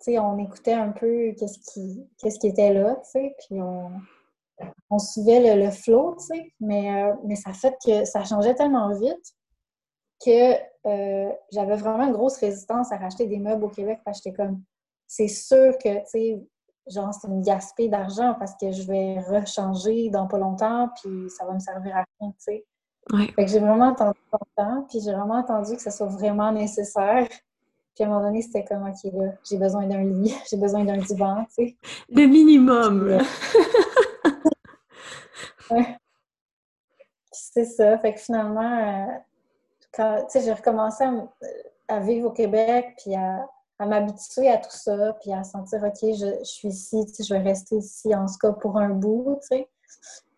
tu 0.00 0.12
sais, 0.12 0.18
on 0.18 0.38
écoutait 0.38 0.72
un 0.72 0.90
peu 0.90 1.32
qu'est-ce 1.38 1.58
qui, 1.72 2.08
qu'est-ce 2.18 2.38
qui 2.38 2.48
était 2.48 2.72
là, 2.72 2.96
tu 3.04 3.10
sais, 3.10 3.36
puis 3.38 3.60
on, 3.60 4.98
suivait 4.98 5.56
le, 5.56 5.70
flow, 5.70 6.16
tu 6.18 6.26
sais, 6.26 6.52
mais, 6.60 7.04
euh, 7.04 7.14
mais 7.24 7.36
ça 7.36 7.52
fait 7.52 7.74
que 7.84 8.04
ça 8.04 8.24
changeait 8.24 8.54
tellement 8.54 8.94
vite 8.94 9.34
que 10.24 10.54
euh, 10.86 11.32
j'avais 11.52 11.76
vraiment 11.76 12.04
une 12.04 12.12
grosse 12.12 12.36
résistance 12.38 12.92
à 12.92 12.96
racheter 12.96 13.26
des 13.26 13.38
meubles 13.38 13.64
au 13.64 13.68
Québec 13.68 14.00
parce 14.04 14.20
que 14.20 14.24
j'étais 14.30 14.36
comme, 14.36 14.62
c'est 15.08 15.28
sûr 15.28 15.76
que, 15.78 16.00
tu 16.00 16.06
sais, 16.06 16.42
genre, 16.88 17.12
c'est 17.14 17.28
une 17.28 17.42
gaspille 17.42 17.88
d'argent 17.88 18.34
parce 18.38 18.54
que 18.56 18.70
je 18.72 18.82
vais 18.82 19.20
rechanger 19.20 20.10
dans 20.10 20.26
pas 20.26 20.38
longtemps, 20.38 20.90
puis 21.02 21.30
ça 21.30 21.44
va 21.44 21.54
me 21.54 21.60
servir 21.60 21.96
à 21.96 22.04
rien, 22.20 22.30
tu 22.30 22.36
sais. 22.38 22.66
Fait 23.18 23.44
que 23.44 23.50
j'ai 23.50 23.58
vraiment 23.58 23.92
attendu 23.92 24.18
longtemps, 24.32 24.86
puis 24.88 25.00
j'ai 25.00 25.12
vraiment 25.12 25.40
attendu 25.40 25.76
que 25.76 25.82
ce 25.82 25.90
soit 25.90 26.06
vraiment 26.06 26.50
nécessaire. 26.50 27.28
Puis 27.94 28.04
à 28.04 28.06
un 28.06 28.10
moment 28.10 28.22
donné, 28.22 28.40
c'était 28.40 28.64
comme, 28.64 28.88
OK, 28.88 29.12
là, 29.12 29.32
j'ai 29.48 29.58
besoin 29.58 29.86
d'un 29.86 30.02
lit, 30.02 30.34
j'ai 30.50 30.56
besoin 30.56 30.84
d'un 30.84 30.96
divan, 30.96 31.44
tu 31.56 31.66
sais. 31.66 31.76
Le 32.08 32.26
minimum! 32.26 33.08
Euh, 33.08 33.20
ouais. 35.70 35.98
C'est 37.32 37.66
ça. 37.66 37.98
Fait 37.98 38.14
que 38.14 38.20
finalement, 38.20 38.78
euh, 38.78 39.12
quand, 39.92 40.24
tu 40.24 40.38
sais, 40.38 40.44
j'ai 40.46 40.52
recommencé 40.52 41.04
à, 41.88 42.00
vivre 42.00 42.28
au 42.28 42.32
Québec, 42.32 42.94
puis 42.96 43.14
à, 43.14 43.46
à 43.78 43.84
m'habituer 43.84 44.48
à 44.48 44.56
tout 44.56 44.70
ça, 44.70 45.14
puis 45.20 45.32
à 45.32 45.44
sentir, 45.44 45.82
OK, 45.82 45.98
je, 46.00 46.38
je 46.38 46.44
suis 46.44 46.68
ici, 46.68 47.04
tu 47.06 47.14
sais, 47.14 47.24
je 47.24 47.34
vais 47.34 47.40
rester 47.40 47.76
ici, 47.76 48.14
en 48.14 48.24
tout 48.24 48.38
cas, 48.40 48.52
pour 48.52 48.78
un 48.78 48.88
bout, 48.88 49.38
tu 49.42 49.58
sais. 49.58 49.68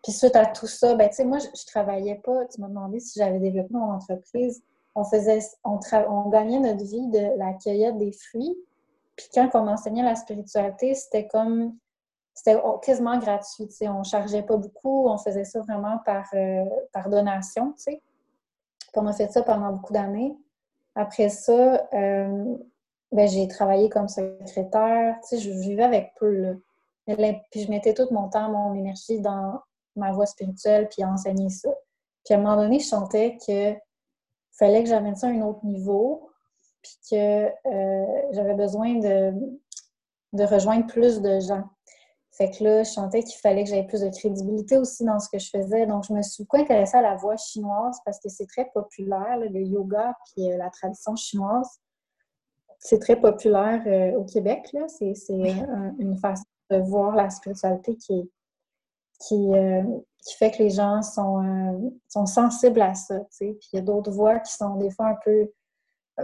Puis 0.05 0.13
suite 0.13 0.35
à 0.35 0.45
tout 0.45 0.67
ça, 0.67 0.93
ben, 0.93 1.09
tu 1.09 1.15
sais, 1.15 1.25
moi, 1.25 1.39
je, 1.39 1.65
travaillais 1.65 2.21
pas. 2.23 2.45
Tu 2.45 2.61
m'as 2.61 2.67
demandé 2.67 2.99
si 2.99 3.17
j'avais 3.17 3.39
développé 3.39 3.73
mon 3.73 3.91
entreprise. 3.91 4.63
On 4.93 5.03
faisait, 5.03 5.39
on, 5.63 5.79
on 6.07 6.29
gagnait 6.29 6.59
notre 6.59 6.85
vie 6.85 7.07
de 7.07 7.35
la 7.39 7.53
cueillette 7.53 7.97
des 7.97 8.11
fruits. 8.11 8.55
Puis 9.15 9.25
quand 9.33 9.49
on 9.55 9.67
enseignait 9.67 10.03
la 10.03 10.13
spiritualité, 10.13 10.93
c'était 10.93 11.25
comme, 11.25 11.75
c'était 12.35 12.61
quasiment 12.83 13.17
gratuit, 13.17 13.67
tu 13.67 13.77
sais. 13.77 13.89
On 13.89 14.03
chargeait 14.03 14.43
pas 14.43 14.57
beaucoup. 14.57 15.09
On 15.09 15.17
faisait 15.17 15.43
ça 15.43 15.61
vraiment 15.61 15.97
par, 16.05 16.27
euh, 16.35 16.65
par 16.93 17.09
donation, 17.09 17.71
tu 17.71 17.81
sais. 17.81 18.01
Puis 18.77 19.01
on 19.01 19.07
a 19.07 19.13
fait 19.13 19.31
ça 19.31 19.41
pendant 19.41 19.71
beaucoup 19.71 19.93
d'années. 19.93 20.37
Après 20.93 21.29
ça, 21.29 21.89
euh, 21.93 22.55
ben, 23.11 23.27
j'ai 23.27 23.47
travaillé 23.47 23.89
comme 23.89 24.07
secrétaire. 24.07 25.15
Tu 25.21 25.29
sais, 25.29 25.37
je 25.39 25.49
vivais 25.49 25.83
avec 25.83 26.13
peu, 26.19 26.29
là. 26.29 26.53
Puis 27.49 27.63
je 27.63 27.71
mettais 27.71 27.95
tout 27.95 28.07
mon 28.11 28.29
temps, 28.29 28.51
mon 28.51 28.75
énergie 28.75 29.19
dans 29.19 29.61
ma 29.95 30.11
voix 30.11 30.25
spirituelle, 30.25 30.87
puis 30.89 31.03
enseigner 31.03 31.49
ça. 31.49 31.69
Puis 32.23 32.33
à 32.33 32.37
un 32.37 32.41
moment 32.41 32.55
donné, 32.55 32.79
je 32.79 32.87
sentais 32.87 33.37
que 33.45 33.75
fallait 34.57 34.83
que 34.83 34.89
j'amène 34.89 35.15
ça 35.15 35.27
à 35.27 35.31
un 35.31 35.41
autre 35.41 35.63
niveau, 35.65 36.29
puis 36.81 36.97
que 37.11 37.45
euh, 37.47 38.21
j'avais 38.31 38.53
besoin 38.53 38.95
de, 38.95 39.33
de 40.33 40.43
rejoindre 40.43 40.87
plus 40.87 41.21
de 41.21 41.39
gens. 41.39 41.63
Fait 42.31 42.51
que 42.51 42.63
là, 42.63 42.83
je 42.83 42.89
sentais 42.89 43.23
qu'il 43.23 43.39
fallait 43.39 43.63
que 43.63 43.69
j'aie 43.69 43.83
plus 43.83 44.01
de 44.01 44.09
crédibilité 44.09 44.77
aussi 44.77 45.05
dans 45.05 45.19
ce 45.19 45.29
que 45.29 45.39
je 45.39 45.49
faisais. 45.49 45.85
Donc, 45.85 46.03
je 46.05 46.13
me 46.13 46.21
suis 46.21 46.43
beaucoup 46.43 46.57
intéressée 46.57 46.97
à 46.97 47.01
la 47.01 47.15
voix 47.15 47.37
chinoise 47.37 47.97
parce 48.03 48.19
que 48.19 48.27
c'est 48.27 48.45
très 48.45 48.69
populaire, 48.73 49.37
le 49.37 49.61
yoga 49.61 50.13
puis 50.25 50.51
euh, 50.51 50.57
la 50.57 50.69
tradition 50.69 51.15
chinoise. 51.15 51.79
C'est 52.79 52.99
très 52.99 53.15
populaire 53.15 53.81
euh, 53.87 54.19
au 54.19 54.25
Québec. 54.25 54.69
C'est 54.87 55.13
une 55.29 56.17
façon 56.17 56.43
de 56.71 56.77
voir 56.77 57.15
la 57.15 57.29
spiritualité 57.29 57.95
qui 57.95 58.19
est, 58.19 58.29
qui, 59.19 59.53
euh, 59.53 59.83
qui 60.25 60.35
fait 60.35 60.51
que 60.51 60.63
les 60.63 60.69
gens 60.69 61.01
sont, 61.01 61.43
euh, 61.43 61.89
sont 62.07 62.25
sensibles 62.25 62.81
à 62.81 62.93
ça. 62.93 63.19
Puis 63.37 63.57
il 63.73 63.75
y 63.75 63.79
a 63.79 63.81
d'autres 63.81 64.11
voix 64.11 64.39
qui 64.39 64.53
sont 64.53 64.75
des 64.75 64.91
fois 64.91 65.07
un 65.07 65.17
peu 65.23 65.51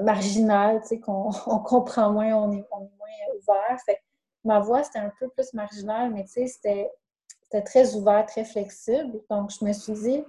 marginales, 0.01 0.82
qu'on 1.04 1.30
on 1.47 1.60
comprend 1.60 2.12
moins, 2.12 2.34
on 2.34 2.51
est, 2.51 2.67
moins 2.71 3.38
ouvert. 3.38 3.80
Fait 3.86 3.99
ma 4.43 4.60
voix, 4.60 4.84
c'était 4.84 4.99
un 4.99 5.12
peu 5.19 5.30
plus 5.30 5.54
marginale, 5.54 6.12
mais 6.12 6.25
c'était 6.27 6.89
très 7.65 7.95
ouvert, 7.95 8.25
très 8.25 8.45
flexible. 8.45 9.19
Donc, 9.30 9.51
je 9.51 9.63
me 9.63 9.73
suis 9.73 9.93
dit, 9.93 10.23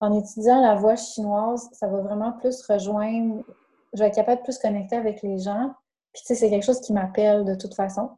en 0.00 0.18
étudiant 0.18 0.60
la 0.60 0.74
voix 0.74 0.96
chinoise, 0.96 1.68
ça 1.72 1.86
va 1.86 2.00
vraiment 2.00 2.32
plus 2.32 2.62
rejoindre, 2.66 3.44
je 3.92 4.00
vais 4.00 4.08
être 4.08 4.14
capable 4.14 4.40
de 4.40 4.44
plus 4.44 4.58
connecter 4.58 4.96
avec 4.96 5.22
les 5.22 5.38
gens. 5.38 5.72
Puis, 6.12 6.22
tu 6.22 6.28
sais, 6.28 6.34
c'est 6.34 6.50
quelque 6.50 6.64
chose 6.64 6.80
qui 6.80 6.92
m'appelle 6.92 7.44
de 7.44 7.54
toute 7.54 7.74
façon. 7.74 8.10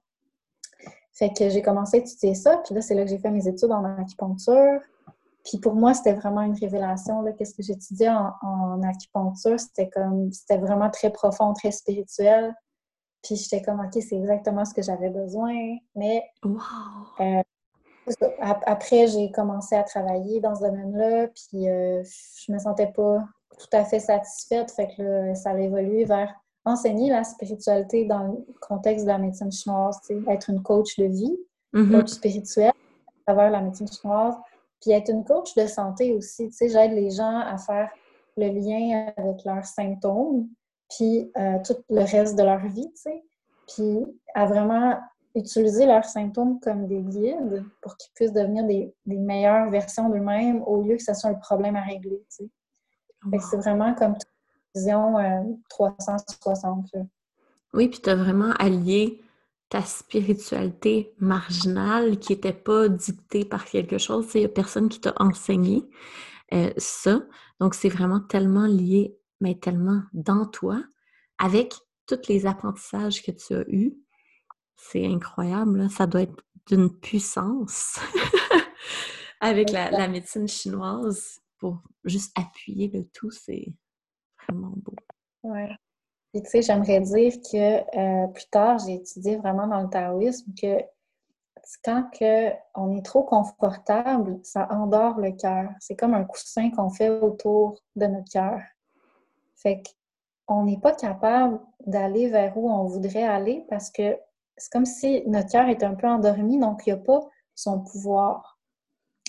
Fait 1.14 1.32
que 1.32 1.48
j'ai 1.48 1.62
commencé 1.62 1.98
à 1.98 2.00
étudier 2.00 2.34
ça, 2.34 2.58
puis 2.64 2.74
là, 2.74 2.80
c'est 2.82 2.94
là 2.94 3.04
que 3.04 3.10
j'ai 3.10 3.18
fait 3.18 3.30
mes 3.30 3.46
études 3.46 3.70
en 3.70 3.84
acupuncture. 3.84 4.80
Puis 5.44 5.58
pour 5.58 5.74
moi, 5.74 5.94
c'était 5.94 6.14
vraiment 6.14 6.40
une 6.40 6.58
révélation. 6.58 7.22
Qu'est-ce 7.38 7.54
que 7.54 7.62
j'étudiais 7.62 8.08
en, 8.08 8.32
en, 8.42 8.82
acupuncture? 8.82 9.60
C'était 9.60 9.88
comme 9.90 10.32
c'était 10.32 10.56
vraiment 10.56 10.90
très 10.90 11.10
profond, 11.10 11.52
très 11.52 11.70
spirituel. 11.70 12.54
Puis 13.22 13.36
j'étais 13.36 13.62
comme 13.62 13.80
OK, 13.80 13.92
c'est 13.92 14.16
exactement 14.16 14.64
ce 14.64 14.74
que 14.74 14.82
j'avais 14.82 15.10
besoin. 15.10 15.54
Mais 15.94 16.24
euh, 17.20 17.42
après, 18.40 19.06
j'ai 19.06 19.30
commencé 19.30 19.76
à 19.76 19.82
travailler 19.82 20.40
dans 20.40 20.54
ce 20.54 20.62
domaine-là, 20.62 21.28
puis 21.28 21.68
euh, 21.68 22.02
je 22.02 22.52
me 22.52 22.58
sentais 22.58 22.92
pas 22.92 23.24
tout 23.58 23.76
à 23.76 23.84
fait 23.84 24.00
satisfaite. 24.00 24.70
Fait 24.72 24.88
que 24.94 25.02
là, 25.02 25.34
ça 25.34 25.50
a 25.50 25.58
évolué 25.58 26.04
vers 26.04 26.34
enseigner 26.64 27.10
la 27.10 27.24
spiritualité 27.24 28.04
dans 28.04 28.24
le 28.24 28.54
contexte 28.60 29.04
de 29.04 29.10
la 29.10 29.18
médecine 29.18 29.52
chinoise, 29.52 29.98
être 30.28 30.50
une 30.50 30.62
coach 30.62 30.98
de 30.98 31.04
vie, 31.04 31.36
mm-hmm. 31.74 31.90
coach 31.90 32.08
spirituel 32.08 32.70
à 32.70 33.32
travers 33.32 33.50
la 33.50 33.60
médecine 33.60 33.90
chinoise, 33.90 34.34
puis 34.80 34.92
être 34.92 35.10
une 35.10 35.24
coach 35.24 35.54
de 35.54 35.66
santé 35.66 36.12
aussi. 36.14 36.50
J'aide 36.60 36.92
les 36.92 37.10
gens 37.10 37.38
à 37.38 37.56
faire 37.58 37.90
le 38.36 38.48
lien 38.48 39.12
avec 39.16 39.44
leurs 39.44 39.64
symptômes, 39.64 40.48
puis 40.90 41.30
euh, 41.36 41.58
tout 41.64 41.76
le 41.90 42.00
reste 42.00 42.36
de 42.36 42.42
leur 42.42 42.66
vie, 42.66 42.92
puis 43.68 44.04
à 44.34 44.46
vraiment 44.46 44.98
utiliser 45.34 45.86
leurs 45.86 46.04
symptômes 46.04 46.60
comme 46.60 46.86
des 46.86 47.00
guides 47.00 47.64
pour 47.80 47.96
qu'ils 47.96 48.12
puissent 48.14 48.32
devenir 48.32 48.64
des, 48.64 48.94
meilleures 49.06 49.68
versions 49.70 50.08
d'eux-mêmes 50.08 50.62
au 50.62 50.82
lieu 50.82 50.96
que 50.96 51.02
ce 51.02 51.14
soit 51.14 51.30
un 51.30 51.34
problème 51.34 51.76
à 51.76 51.82
régler. 51.82 52.22
c'est 52.28 53.56
vraiment 53.56 53.94
comme 53.94 54.14
vision 54.74 55.14
360. 55.68 56.92
Oui, 57.72 57.88
puis 57.88 58.00
tu 58.00 58.10
as 58.10 58.16
vraiment 58.16 58.52
allié 58.52 59.20
ta 59.68 59.82
spiritualité 59.82 61.14
marginale 61.18 62.18
qui 62.18 62.32
n'était 62.32 62.52
pas 62.52 62.88
dictée 62.88 63.44
par 63.44 63.64
quelque 63.64 63.98
chose. 63.98 64.26
Il 64.34 64.40
n'y 64.40 64.46
a 64.46 64.48
personne 64.48 64.88
qui 64.88 65.00
t'a 65.00 65.14
enseigné 65.18 65.88
euh, 66.52 66.72
ça. 66.76 67.22
Donc, 67.60 67.74
c'est 67.74 67.88
vraiment 67.88 68.20
tellement 68.20 68.66
lié, 68.66 69.18
mais 69.40 69.56
tellement 69.56 70.02
dans 70.12 70.46
toi, 70.46 70.82
avec 71.38 71.74
tous 72.06 72.28
les 72.28 72.46
apprentissages 72.46 73.22
que 73.22 73.32
tu 73.32 73.54
as 73.54 73.64
eus. 73.68 73.94
C'est 74.76 75.06
incroyable, 75.06 75.88
ça 75.90 76.06
doit 76.06 76.22
être 76.22 76.44
d'une 76.66 76.90
puissance 76.90 77.98
avec 79.40 79.70
la, 79.70 80.08
médecine 80.08 80.48
chinoise 80.48 81.40
pour 81.58 81.82
juste 82.04 82.32
appuyer 82.38 82.88
le 82.88 83.04
tout, 83.12 83.30
c'est 83.30 83.72
vraiment. 84.48 84.74
Et 86.34 86.42
tu 86.42 86.50
sais, 86.50 86.62
j'aimerais 86.62 87.00
dire 87.00 87.32
que 87.50 88.24
euh, 88.24 88.26
plus 88.28 88.48
tard, 88.50 88.78
j'ai 88.78 88.94
étudié 88.94 89.36
vraiment 89.36 89.66
dans 89.66 89.80
le 89.80 89.88
taoïsme 89.88 90.52
que 90.60 90.82
quand 91.82 92.10
que 92.10 92.50
on 92.74 92.96
est 92.96 93.04
trop 93.04 93.22
confortable, 93.22 94.40
ça 94.42 94.68
endort 94.70 95.18
le 95.18 95.32
cœur. 95.32 95.70
C'est 95.80 95.96
comme 95.96 96.14
un 96.14 96.24
coussin 96.24 96.70
qu'on 96.70 96.90
fait 96.90 97.08
autour 97.08 97.80
de 97.96 98.06
notre 98.06 98.30
cœur. 98.30 98.60
Fait 99.56 99.82
qu'on 100.46 100.64
n'est 100.64 100.80
pas 100.80 100.92
capable 100.92 101.60
d'aller 101.86 102.28
vers 102.28 102.56
où 102.56 102.70
on 102.70 102.84
voudrait 102.84 103.24
aller 103.24 103.64
parce 103.68 103.90
que 103.90 104.18
c'est 104.56 104.70
comme 104.72 104.86
si 104.86 105.22
notre 105.26 105.50
cœur 105.50 105.68
est 105.68 105.82
un 105.82 105.94
peu 105.94 106.06
endormi, 106.06 106.58
donc 106.58 106.82
il 106.86 106.92
n'y 106.92 107.00
a 107.00 107.02
pas 107.02 107.20
son 107.54 107.80
pouvoir. 107.80 108.58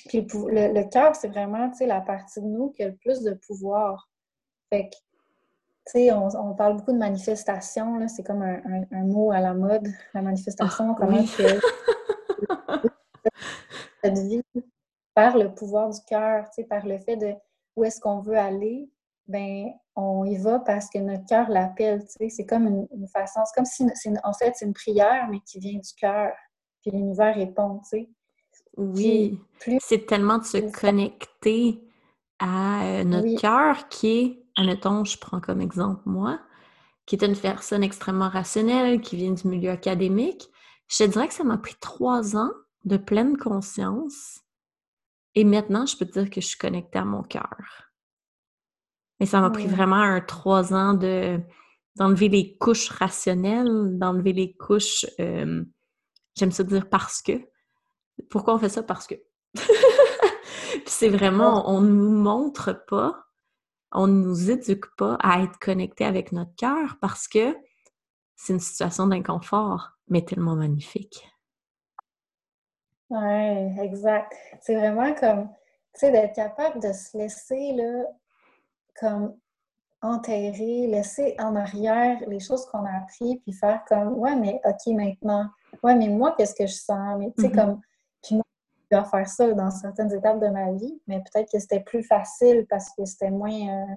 Puis 0.07 0.21
le, 0.21 0.89
cœur, 0.89 1.15
c'est 1.15 1.29
vraiment 1.29 1.71
la 1.81 2.01
partie 2.01 2.41
de 2.41 2.47
nous 2.47 2.69
qui 2.71 2.83
a 2.83 2.89
le 2.89 2.95
plus 2.95 3.21
de 3.21 3.33
pouvoir. 3.33 4.09
Fait 4.69 4.89
que, 4.89 4.95
tu 5.87 6.07
sais, 6.07 6.11
on, 6.11 6.55
parle 6.55 6.77
beaucoup 6.77 6.93
de 6.93 6.97
manifestation, 6.97 8.07
c'est 8.07 8.23
comme 8.23 8.41
un, 8.41 9.03
mot 9.03 9.31
à 9.31 9.39
la 9.39 9.53
mode, 9.53 9.87
la 10.13 10.21
manifestation, 10.21 10.91
ah, 10.91 10.95
comment 10.97 11.23
que 11.23 11.59
cette 14.03 14.17
vie 14.17 14.41
par 15.13 15.37
le 15.37 15.53
pouvoir 15.53 15.89
du 15.89 15.99
cœur, 16.07 16.45
par 16.69 16.85
le 16.85 16.97
fait 16.99 17.17
de 17.17 17.33
où 17.75 17.83
est-ce 17.83 17.99
qu'on 17.99 18.19
veut 18.19 18.37
aller, 18.37 18.89
ben 19.27 19.71
on 19.95 20.25
y 20.25 20.37
va 20.37 20.59
parce 20.59 20.89
que 20.89 20.99
notre 20.99 21.25
cœur 21.25 21.49
l'appelle, 21.49 22.03
C'est 22.29 22.45
comme 22.45 22.87
une, 22.91 23.07
façon, 23.07 23.41
c'est 23.45 23.55
comme 23.55 23.65
si, 23.65 23.85
en 24.23 24.33
fait, 24.33 24.53
c'est 24.55 24.65
une 24.65 24.73
prière, 24.73 25.27
mais 25.29 25.39
qui 25.45 25.59
vient 25.59 25.79
du 25.79 25.93
cœur, 25.97 26.33
puis 26.81 26.91
l'univers 26.91 27.35
répond, 27.35 27.79
tu 27.79 27.89
sais. 27.89 28.09
Oui, 28.77 29.39
c'est 29.79 30.05
tellement 30.05 30.37
de 30.37 30.43
se 30.43 30.57
connecter 30.57 31.81
à 32.39 32.85
euh, 32.85 33.03
notre 33.05 33.39
cœur 33.39 33.87
qui 33.87 34.07
est, 34.19 34.44
admettons, 34.55 35.03
je 35.05 35.17
prends 35.17 35.39
comme 35.39 35.61
exemple 35.61 36.01
moi, 36.05 36.39
qui 37.05 37.15
est 37.15 37.25
une 37.25 37.37
personne 37.37 37.83
extrêmement 37.83 38.29
rationnelle, 38.29 39.01
qui 39.01 39.15
vient 39.15 39.31
du 39.31 39.47
milieu 39.47 39.69
académique. 39.69 40.49
Je 40.87 41.03
te 41.03 41.09
dirais 41.09 41.27
que 41.27 41.33
ça 41.33 41.43
m'a 41.43 41.57
pris 41.57 41.75
trois 41.79 42.35
ans 42.35 42.51
de 42.83 42.97
pleine 42.97 43.37
conscience. 43.37 44.41
Et 45.35 45.43
maintenant, 45.43 45.85
je 45.85 45.97
peux 45.97 46.05
te 46.05 46.19
dire 46.19 46.29
que 46.29 46.41
je 46.41 46.47
suis 46.47 46.57
connectée 46.57 46.99
à 46.99 47.05
mon 47.05 47.23
cœur. 47.23 47.57
Mais 49.19 49.25
ça 49.25 49.41
m'a 49.41 49.49
pris 49.49 49.67
vraiment 49.67 49.95
un 49.95 50.21
trois 50.21 50.73
ans 50.73 50.93
de 50.93 51.39
d'enlever 51.95 52.27
les 52.27 52.57
couches 52.57 52.89
rationnelles, 52.89 53.97
d'enlever 53.97 54.33
les 54.33 54.53
couches, 54.53 55.05
euh, 55.21 55.63
j'aime 56.37 56.51
ça 56.51 56.63
dire 56.63 56.89
parce 56.89 57.21
que. 57.21 57.33
Pourquoi 58.29 58.55
on 58.55 58.59
fait 58.59 58.69
ça? 58.69 58.83
Parce 58.83 59.07
que? 59.07 59.15
Puis 59.55 60.83
c'est 60.87 61.09
vraiment, 61.09 61.69
on 61.69 61.81
ne 61.81 61.89
nous 61.89 62.11
montre 62.11 62.85
pas, 62.87 63.24
on 63.91 64.07
ne 64.07 64.23
nous 64.23 64.51
éduque 64.51 64.87
pas 64.97 65.17
à 65.21 65.41
être 65.41 65.57
connecté 65.59 66.05
avec 66.05 66.31
notre 66.31 66.55
cœur 66.55 66.97
parce 67.01 67.27
que 67.27 67.55
c'est 68.35 68.53
une 68.53 68.59
situation 68.59 69.07
d'inconfort, 69.07 69.91
mais 70.07 70.23
tellement 70.23 70.55
magnifique. 70.55 71.27
Oui, 73.09 73.79
exact. 73.79 74.33
C'est 74.61 74.75
vraiment 74.75 75.13
comme, 75.13 75.49
tu 75.93 75.99
sais, 75.99 76.11
d'être 76.11 76.35
capable 76.35 76.81
de 76.81 76.91
se 76.91 77.17
laisser, 77.17 77.73
là, 77.73 78.03
comme 78.99 79.37
enterrer, 80.01 80.87
laisser 80.87 81.35
en 81.39 81.55
arrière 81.55 82.19
les 82.27 82.39
choses 82.39 82.65
qu'on 82.65 82.85
a 82.85 82.97
appris, 82.97 83.39
puis 83.39 83.53
faire 83.53 83.83
comme, 83.87 84.13
ouais, 84.15 84.35
mais 84.35 84.59
OK, 84.65 84.93
maintenant, 84.93 85.49
ouais, 85.83 85.95
mais 85.95 86.09
moi, 86.09 86.33
qu'est-ce 86.37 86.55
que 86.55 86.67
je 86.67 86.73
sens? 86.73 87.19
Mais 87.19 87.31
tu 87.37 87.43
sais, 87.43 87.49
mm-hmm. 87.49 87.55
comme, 87.55 87.81
puis 88.23 88.35
moi, 88.35 88.43
je 88.45 88.54
dois 88.91 89.05
faire 89.05 89.27
ça 89.27 89.51
dans 89.53 89.71
certaines 89.71 90.13
étapes 90.13 90.39
de 90.39 90.47
ma 90.47 90.71
vie, 90.73 91.01
mais 91.07 91.21
peut-être 91.21 91.51
que 91.51 91.59
c'était 91.59 91.79
plus 91.79 92.03
facile 92.03 92.65
parce 92.69 92.89
que 92.95 93.05
c'était 93.05 93.31
moins 93.31 93.51
euh, 93.51 93.95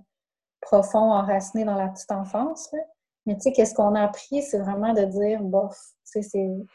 profond, 0.60 1.12
enraciné 1.12 1.64
dans 1.64 1.76
la 1.76 1.88
petite 1.88 2.10
enfance. 2.12 2.70
Mais 3.26 3.34
tu 3.34 3.42
sais, 3.42 3.52
qu'est-ce 3.52 3.74
qu'on 3.74 3.94
a 3.94 4.02
appris, 4.04 4.42
c'est 4.42 4.58
vraiment 4.58 4.94
de 4.94 5.04
dire, 5.04 5.42
bof, 5.42 5.76
tu 6.12 6.22
sais, 6.22 6.66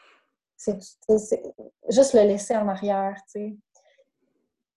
c'est 0.56 0.78
juste 1.90 2.14
le 2.14 2.22
laisser 2.22 2.56
en 2.56 2.68
arrière, 2.68 3.16
tu 3.32 3.40
sais. 3.40 3.56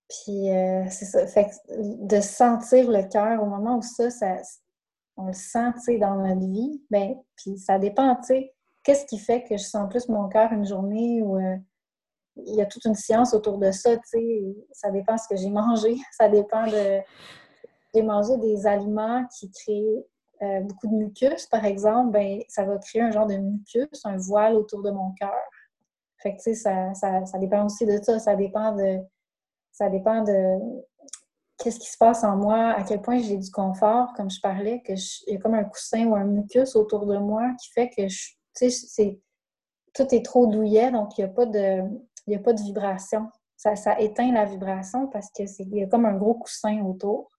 Puis 0.10 0.50
euh, 0.52 0.86
c'est 0.90 1.06
ça. 1.06 1.28
Fait 1.28 1.52
de 1.70 2.22
sentir 2.22 2.90
le 2.90 3.04
cœur 3.04 3.44
au 3.44 3.46
moment 3.46 3.78
où 3.78 3.82
ça, 3.82 4.10
ça 4.10 4.38
on 5.18 5.28
le 5.28 5.34
sent, 5.34 5.74
tu 5.74 5.80
sais, 5.82 5.98
dans 5.98 6.16
notre 6.16 6.48
vie, 6.48 6.82
ben, 6.90 7.16
puis 7.36 7.58
ça 7.58 7.80
dépend, 7.80 8.16
tu 8.18 8.28
sais, 8.28 8.54
qu'est-ce 8.84 9.06
qui 9.06 9.18
fait 9.18 9.44
que 9.44 9.58
je 9.58 9.64
sens 9.64 9.90
plus 9.90 10.08
mon 10.08 10.30
cœur 10.30 10.52
une 10.54 10.66
journée 10.66 11.22
ou 11.22 11.38
euh, 11.38 11.58
il 12.46 12.56
y 12.56 12.62
a 12.62 12.66
toute 12.66 12.86
une 12.86 12.96
science 12.96 13.34
autour 13.34 13.58
de 13.58 13.72
ça, 13.72 13.96
tu 13.98 14.04
sais, 14.06 14.56
ça 14.72 14.92
dépend 14.92 15.16
de 15.16 15.20
ce 15.20 15.28
que 15.28 15.36
j'ai 15.36 15.50
mangé, 15.50 15.96
ça 16.12 16.30
dépend 16.30 16.66
de... 16.68 17.00
J'ai 17.94 18.04
mangé 18.04 18.38
des 18.38 18.68
aliments 18.68 19.26
qui 19.40 19.50
créent 19.50 20.06
euh, 20.44 20.60
beaucoup 20.62 20.88
de 20.88 20.94
mucus, 20.94 21.48
par 21.48 21.66
exemple, 21.66 22.12
ben, 22.12 22.42
ça 22.48 22.64
va 22.64 22.78
créer 22.78 23.02
un 23.02 23.12
genre 23.12 23.26
de 23.26 23.38
mucus, 23.38 23.88
un 24.04 24.18
voile 24.18 24.56
autour 24.56 24.84
de 24.84 24.92
mon 24.92 25.12
cœur. 25.14 25.34
Fait 26.20 26.34
que, 26.34 26.38
tu 26.38 26.44
sais, 26.44 26.54
ça, 26.54 26.94
ça, 26.94 27.26
ça, 27.26 27.40
dépend 27.40 27.66
aussi 27.66 27.86
de 27.86 27.98
ça. 28.02 28.20
Ça 28.20 28.36
dépend 28.36 28.74
de... 28.76 29.00
Ça 29.72 29.90
dépend 29.90 30.24
de 30.24 30.58
qu'est-ce 31.58 31.80
qui 31.80 31.90
se 31.90 31.98
passe 31.98 32.24
en 32.24 32.36
moi, 32.36 32.72
à 32.72 32.84
quel 32.84 33.02
point 33.02 33.20
j'ai 33.20 33.38
du 33.38 33.50
confort, 33.52 34.14
comme 34.16 34.30
je 34.30 34.40
parlais, 34.42 34.82
que 34.82 34.94
il 34.94 35.34
y 35.34 35.38
a 35.38 35.40
comme 35.40 35.56
un 35.56 35.64
coussin 35.64 36.06
ou 36.06 36.16
un 36.16 36.24
mucus 36.24 36.76
autour 36.76 37.06
de 37.06 37.18
moi 37.18 37.52
qui 37.60 37.72
fait 37.72 37.90
que, 37.90 38.06
tu 38.08 38.30
sais, 38.54 38.70
c'est... 38.70 39.20
Tout 39.94 40.14
est 40.14 40.24
trop 40.24 40.46
douillet, 40.46 40.92
donc 40.92 41.18
il 41.18 41.26
n'y 41.26 41.30
a 41.30 41.34
pas 41.34 41.48
de... 41.48 41.82
Il 42.28 42.36
a 42.36 42.40
pas 42.40 42.54
de 42.54 42.62
vibration. 42.62 43.30
Ça, 43.56 43.76
ça, 43.76 44.00
éteint 44.00 44.32
la 44.32 44.46
vibration 44.46 45.08
parce 45.08 45.32
qu'il 45.32 45.48
y 45.76 45.84
a 45.84 45.88
comme 45.88 46.06
un 46.06 46.16
gros 46.16 46.36
coussin 46.36 46.82
autour. 46.84 47.32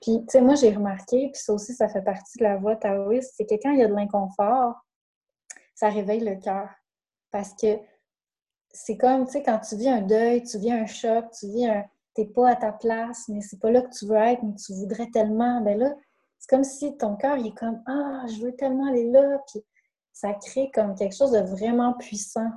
Puis, 0.00 0.20
tu 0.20 0.26
sais, 0.28 0.40
moi, 0.40 0.54
j'ai 0.54 0.72
remarqué, 0.72 1.30
puis 1.32 1.40
ça 1.40 1.52
aussi, 1.52 1.74
ça 1.74 1.88
fait 1.88 2.02
partie 2.02 2.38
de 2.38 2.44
la 2.44 2.56
voie 2.56 2.76
taoïste, 2.76 3.34
c'est 3.36 3.46
que 3.46 3.54
quand 3.62 3.72
il 3.72 3.80
y 3.80 3.82
a 3.82 3.88
de 3.88 3.94
l'inconfort, 3.94 4.74
ça 5.74 5.88
réveille 5.88 6.20
le 6.20 6.36
cœur. 6.36 6.68
Parce 7.30 7.54
que 7.54 7.78
c'est 8.72 8.96
comme, 8.96 9.26
tu 9.26 9.32
sais, 9.32 9.42
quand 9.42 9.58
tu 9.58 9.76
vis 9.76 9.88
un 9.88 10.02
deuil, 10.02 10.42
tu 10.42 10.58
vis 10.58 10.72
un 10.72 10.86
choc, 10.86 11.26
tu 11.38 11.46
vis 11.48 11.66
un... 11.66 11.84
T'es 12.14 12.26
pas 12.26 12.50
à 12.50 12.56
ta 12.56 12.72
place, 12.72 13.28
mais 13.28 13.40
c'est 13.40 13.60
pas 13.60 13.70
là 13.70 13.82
que 13.82 13.96
tu 13.96 14.04
veux 14.06 14.16
être, 14.16 14.42
mais 14.42 14.54
tu 14.54 14.74
voudrais 14.74 15.08
tellement. 15.10 15.60
Ben 15.60 15.78
là, 15.78 15.94
c'est 16.38 16.50
comme 16.50 16.64
si 16.64 16.96
ton 16.96 17.16
cœur, 17.16 17.36
il 17.36 17.48
est 17.48 17.56
comme 17.56 17.80
«Ah, 17.86 18.24
je 18.26 18.42
veux 18.42 18.54
tellement 18.56 18.88
aller 18.88 19.08
là!» 19.10 19.38
Puis 19.50 19.62
ça 20.12 20.34
crée 20.34 20.70
comme 20.74 20.96
quelque 20.96 21.14
chose 21.14 21.30
de 21.30 21.38
vraiment 21.38 21.92
puissant. 21.94 22.50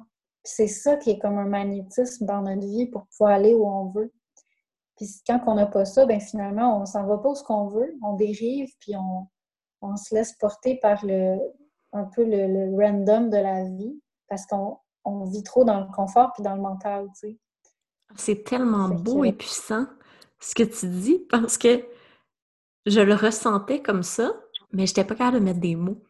C'est 0.43 0.67
ça 0.67 0.97
qui 0.97 1.11
est 1.11 1.19
comme 1.19 1.37
un 1.37 1.47
magnétisme 1.47 2.25
dans 2.25 2.41
notre 2.41 2.67
vie 2.67 2.87
pour 2.87 3.07
pouvoir 3.07 3.31
aller 3.31 3.53
où 3.53 3.65
on 3.65 3.89
veut. 3.89 4.11
Puis 4.97 5.07
quand 5.25 5.41
on 5.47 5.55
n'a 5.55 5.65
pas 5.65 5.85
ça, 5.85 6.05
ben 6.05 6.19
finalement, 6.19 6.81
on 6.81 6.85
s'en 6.85 7.05
va 7.05 7.17
pas 7.17 7.29
où 7.29 7.35
ce 7.35 7.43
qu'on 7.43 7.67
veut, 7.67 7.95
on 8.03 8.13
dérive, 8.15 8.69
puis 8.79 8.95
on, 8.95 9.27
on 9.81 9.95
se 9.95 10.13
laisse 10.13 10.33
porter 10.33 10.79
par 10.81 11.03
le 11.05 11.37
un 11.93 12.05
peu 12.05 12.23
le, 12.23 12.47
le 12.47 12.75
random 12.75 13.29
de 13.29 13.37
la 13.37 13.63
vie 13.65 14.01
parce 14.27 14.45
qu'on 14.47 14.77
on 15.05 15.25
vit 15.25 15.43
trop 15.43 15.63
dans 15.63 15.79
le 15.79 15.91
confort 15.93 16.31
puis 16.33 16.43
dans 16.43 16.55
le 16.55 16.61
mental, 16.61 17.07
tu 17.13 17.29
sais. 17.29 17.39
C'est 18.15 18.43
tellement 18.43 18.89
beau 18.89 19.23
et 19.23 19.33
puissant 19.33 19.87
ce 20.39 20.53
que 20.53 20.63
tu 20.63 20.87
dis 20.87 21.19
parce 21.29 21.57
que 21.57 21.83
je 22.85 22.99
le 22.99 23.15
ressentais 23.15 23.81
comme 23.81 24.03
ça, 24.03 24.33
mais 24.71 24.85
je 24.85 24.91
n'étais 24.91 25.03
pas 25.03 25.15
capable 25.15 25.39
de 25.39 25.43
mettre 25.43 25.59
des 25.59 25.75
mots. 25.75 26.03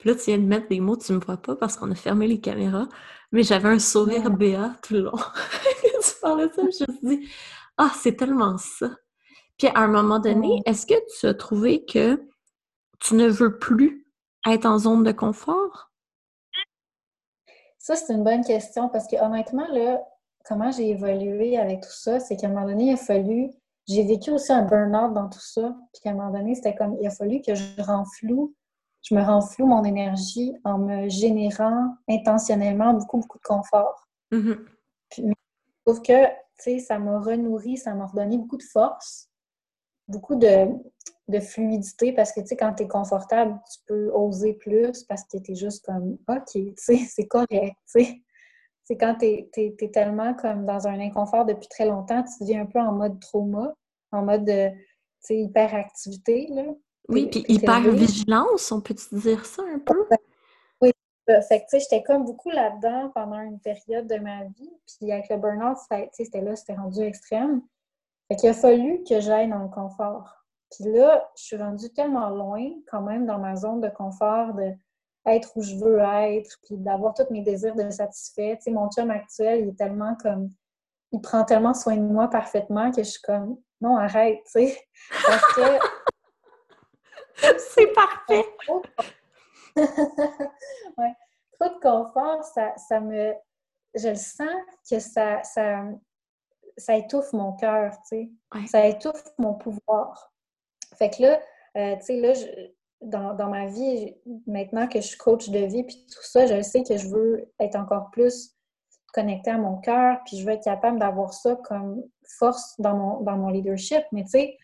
Puis 0.00 0.08
là, 0.08 0.14
tu 0.14 0.24
viens 0.30 0.38
de 0.38 0.44
mettre 0.44 0.68
des 0.68 0.80
mots, 0.80 0.96
tu 0.96 1.12
me 1.12 1.20
vois 1.20 1.36
pas 1.36 1.54
parce 1.56 1.76
qu'on 1.76 1.90
a 1.90 1.94
fermé 1.94 2.26
les 2.26 2.40
caméras, 2.40 2.88
mais 3.32 3.42
j'avais 3.42 3.68
un 3.68 3.78
sourire 3.78 4.30
béat 4.30 4.72
tout 4.82 4.94
le 4.94 5.00
long. 5.00 5.12
tu 6.02 6.20
parlais 6.22 6.48
de 6.48 6.52
ça, 6.54 6.62
je 6.62 6.66
me 6.66 6.70
suis 6.70 6.86
dit, 7.02 7.28
ah, 7.76 7.92
c'est 7.94 8.16
tellement 8.16 8.56
ça. 8.56 8.90
Puis 9.58 9.68
à 9.68 9.80
un 9.80 9.88
moment 9.88 10.18
donné, 10.18 10.62
est-ce 10.64 10.86
que 10.86 10.94
tu 11.18 11.26
as 11.26 11.34
trouvé 11.34 11.84
que 11.84 12.18
tu 12.98 13.14
ne 13.14 13.28
veux 13.28 13.58
plus 13.58 14.06
être 14.48 14.64
en 14.64 14.78
zone 14.78 15.04
de 15.04 15.12
confort? 15.12 15.92
Ça, 17.78 17.94
c'est 17.94 18.14
une 18.14 18.24
bonne 18.24 18.42
question 18.42 18.88
parce 18.88 19.06
que 19.06 19.16
honnêtement, 19.16 19.66
là, 19.70 20.00
comment 20.46 20.70
j'ai 20.70 20.88
évolué 20.88 21.58
avec 21.58 21.82
tout 21.82 21.92
ça, 21.92 22.20
c'est 22.20 22.36
qu'à 22.36 22.46
un 22.46 22.50
moment 22.50 22.66
donné, 22.66 22.84
il 22.84 22.92
a 22.94 22.96
fallu. 22.96 23.50
J'ai 23.86 24.04
vécu 24.04 24.30
aussi 24.30 24.50
un 24.50 24.62
burn-out 24.62 25.12
dans 25.12 25.28
tout 25.28 25.40
ça. 25.40 25.76
Puis 25.92 26.00
qu'à 26.02 26.10
un 26.10 26.14
moment 26.14 26.30
donné, 26.30 26.54
c'était 26.54 26.74
comme 26.74 26.96
il 26.98 27.06
a 27.06 27.10
fallu 27.10 27.42
que 27.42 27.54
je 27.54 27.82
renfloue, 27.82 28.54
je 29.02 29.14
me 29.14 29.22
renfloue 29.22 29.66
mon 29.66 29.84
énergie 29.84 30.54
en 30.64 30.78
me 30.78 31.08
générant 31.08 31.94
intentionnellement 32.08 32.94
beaucoup, 32.94 33.18
beaucoup 33.18 33.38
de 33.38 33.44
confort. 33.44 34.08
Mm-hmm. 34.32 34.58
Puis, 35.10 35.24
sauf 35.86 36.02
que, 36.02 36.26
tu 36.26 36.32
sais, 36.58 36.78
ça 36.78 36.98
m'a 36.98 37.20
renourri, 37.20 37.76
ça 37.76 37.94
m'a 37.94 38.06
redonné 38.06 38.36
beaucoup 38.36 38.58
de 38.58 38.62
force, 38.62 39.30
beaucoup 40.08 40.36
de, 40.36 40.68
de 41.28 41.40
fluidité 41.40 42.12
parce 42.12 42.32
que, 42.32 42.40
tu 42.40 42.48
sais, 42.48 42.56
quand 42.56 42.74
tu 42.74 42.82
es 42.84 42.88
confortable, 42.88 43.58
tu 43.72 43.78
peux 43.86 44.10
oser 44.12 44.54
plus 44.54 45.04
parce 45.04 45.24
que 45.24 45.38
tu 45.38 45.52
es 45.52 45.54
juste 45.54 45.84
comme, 45.84 46.18
OK, 46.28 46.52
tu 46.52 46.72
sais, 46.76 46.96
c'est 47.08 47.26
correct, 47.26 47.48
tu 47.50 48.04
sais. 48.04 48.22
C'est 48.84 48.96
quand 48.96 49.18
tu 49.18 49.26
es, 49.26 49.90
tellement 49.92 50.34
comme 50.34 50.66
dans 50.66 50.88
un 50.88 50.98
inconfort 50.98 51.44
depuis 51.44 51.68
très 51.68 51.86
longtemps, 51.86 52.24
tu 52.24 52.32
deviens 52.40 52.62
un 52.62 52.66
peu 52.66 52.80
en 52.80 52.92
mode 52.92 53.20
trauma, 53.20 53.72
en 54.10 54.22
mode, 54.22 54.46
tu 54.46 54.84
sais, 55.20 55.38
hyperactivité, 55.38 56.48
là. 56.50 56.64
Oui, 57.10 57.28
puis 57.28 57.44
hyper-vigilance, 57.48 58.70
on 58.72 58.80
peut-tu 58.80 59.14
dire 59.16 59.44
ça 59.44 59.62
un 59.62 59.78
peu? 59.78 60.06
Oui, 60.80 60.92
fait 61.26 61.60
que, 61.60 61.64
tu 61.64 61.68
sais, 61.70 61.80
j'étais 61.80 62.02
comme 62.02 62.24
beaucoup 62.24 62.50
là-dedans 62.50 63.10
pendant 63.14 63.40
une 63.40 63.60
période 63.60 64.06
de 64.06 64.16
ma 64.16 64.44
vie. 64.44 64.72
Puis 64.86 65.12
avec 65.12 65.28
le 65.28 65.36
burn-out, 65.36 65.76
c'était 66.12 66.40
là, 66.40 66.56
c'était 66.56 66.74
rendu 66.74 67.00
extrême. 67.02 67.62
Fait 68.28 68.36
qu'il 68.36 68.48
a 68.48 68.54
fallu 68.54 69.02
que 69.02 69.20
j'aille 69.20 69.48
dans 69.48 69.62
le 69.62 69.68
confort. 69.68 70.44
Puis 70.70 70.84
là, 70.92 71.28
je 71.36 71.42
suis 71.42 71.56
rendue 71.56 71.90
tellement 71.92 72.30
loin, 72.30 72.70
quand 72.88 73.02
même, 73.02 73.26
dans 73.26 73.38
ma 73.38 73.56
zone 73.56 73.80
de 73.80 73.88
confort, 73.88 74.54
de 74.54 74.72
être 75.26 75.50
où 75.56 75.62
je 75.62 75.74
veux 75.74 75.98
être, 75.98 76.58
puis 76.64 76.76
d'avoir 76.76 77.12
tous 77.14 77.26
mes 77.30 77.42
désirs 77.42 77.74
de 77.74 77.90
satisfait. 77.90 78.56
Tu 78.56 78.62
sais, 78.62 78.70
mon 78.70 78.88
chum 78.88 79.10
actuel, 79.10 79.62
il 79.62 79.68
est 79.70 79.76
tellement 79.76 80.14
comme... 80.22 80.50
Il 81.12 81.20
prend 81.20 81.44
tellement 81.44 81.74
soin 81.74 81.96
de 81.96 82.02
moi 82.02 82.30
parfaitement 82.30 82.92
que 82.92 83.02
je 83.02 83.10
suis 83.10 83.22
comme... 83.22 83.58
Non, 83.80 83.96
arrête, 83.96 84.38
tu 84.44 84.52
sais. 84.52 84.80
Parce 85.26 85.54
que... 85.54 86.09
C'est 87.74 87.92
parfait! 87.92 88.44
ouais. 89.76 91.14
Trop 91.58 91.68
de 91.68 91.80
confort, 91.80 92.42
ça, 92.44 92.74
ça 92.76 93.00
me... 93.00 93.34
Je 93.94 94.08
le 94.08 94.14
sens 94.14 94.48
que 94.88 95.00
ça, 95.00 95.42
ça, 95.42 95.82
ça 96.76 96.96
étouffe 96.96 97.32
mon 97.32 97.52
cœur, 97.54 97.92
tu 98.08 98.30
sais. 98.52 98.68
Ça 98.68 98.86
étouffe 98.86 99.24
mon 99.38 99.54
pouvoir. 99.54 100.32
Fait 100.96 101.10
que 101.10 101.22
là, 101.22 101.40
euh, 101.76 101.96
tu 101.96 102.04
sais, 102.04 102.20
là, 102.20 102.32
dans, 103.00 103.48
ma 103.48 103.66
vie, 103.66 104.14
maintenant 104.46 104.86
que 104.86 105.00
je 105.00 105.06
suis 105.06 105.18
coach 105.18 105.48
de 105.48 105.60
vie, 105.60 105.84
puis 105.84 106.06
tout 106.06 106.22
ça, 106.22 106.46
je 106.46 106.60
sais 106.62 106.82
que 106.82 106.96
je 106.96 107.08
veux 107.08 107.50
être 107.58 107.76
encore 107.76 108.10
plus 108.10 108.54
connectée 109.12 109.50
à 109.50 109.58
mon 109.58 109.78
cœur, 109.78 110.20
puis 110.26 110.38
je 110.38 110.44
veux 110.44 110.52
être 110.52 110.64
capable 110.64 110.98
d'avoir 110.98 111.32
ça 111.32 111.56
comme 111.64 112.02
force 112.38 112.74
dans 112.78 112.94
mon, 112.94 113.20
dans 113.22 113.36
mon 113.36 113.48
leadership. 113.48 114.02
Mais 114.12 114.24
tu 114.24 114.30
sais, 114.30 114.58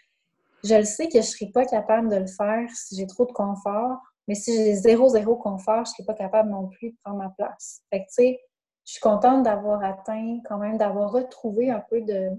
je 0.67 0.75
le 0.75 0.85
sais 0.85 1.07
que 1.07 1.15
je 1.15 1.19
ne 1.19 1.23
serai 1.23 1.47
pas 1.47 1.65
capable 1.65 2.09
de 2.09 2.17
le 2.17 2.27
faire 2.27 2.69
si 2.75 2.97
j'ai 2.97 3.07
trop 3.07 3.27
de 3.27 3.33
confort. 3.33 3.99
Mais 4.29 4.35
si 4.35 4.55
j'ai 4.55 4.75
zéro, 4.75 5.09
zéro 5.09 5.37
confort, 5.37 5.85
je 5.85 5.91
ne 5.91 5.95
serai 5.95 6.05
pas 6.05 6.15
capable 6.15 6.51
non 6.51 6.69
plus 6.69 6.91
de 6.91 6.97
prendre 7.05 7.19
ma 7.19 7.31
place. 7.31 7.83
Fait 7.91 8.01
que, 8.01 8.07
tu 8.07 8.15
sais, 8.15 8.41
je 8.85 8.93
suis 8.93 9.01
contente 9.01 9.45
d'avoir 9.45 9.83
atteint, 9.85 10.39
quand 10.45 10.59
même, 10.59 10.79
d'avoir 10.79 11.13
retrouvé 11.13 11.71
un 11.71 11.81
peu 11.81 12.01
de, 12.01 12.31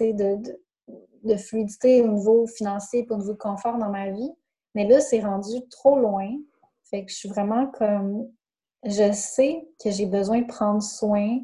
de, 0.00 0.36
de, 0.36 0.58
de, 1.24 1.36
fluidité 1.36 2.02
au 2.02 2.08
niveau 2.08 2.46
financier 2.46 3.06
et 3.08 3.12
au 3.12 3.16
niveau 3.16 3.32
de 3.32 3.38
confort 3.38 3.78
dans 3.78 3.90
ma 3.90 4.10
vie. 4.10 4.32
Mais 4.74 4.86
là, 4.86 5.00
c'est 5.00 5.20
rendu 5.20 5.66
trop 5.68 5.98
loin. 5.98 6.28
Fait 6.84 7.04
que 7.04 7.10
je 7.10 7.16
suis 7.16 7.28
vraiment 7.28 7.66
comme. 7.66 8.28
Je 8.84 9.12
sais 9.12 9.66
que 9.82 9.90
j'ai 9.90 10.06
besoin 10.06 10.42
de 10.42 10.46
prendre 10.46 10.82
soin 10.82 11.38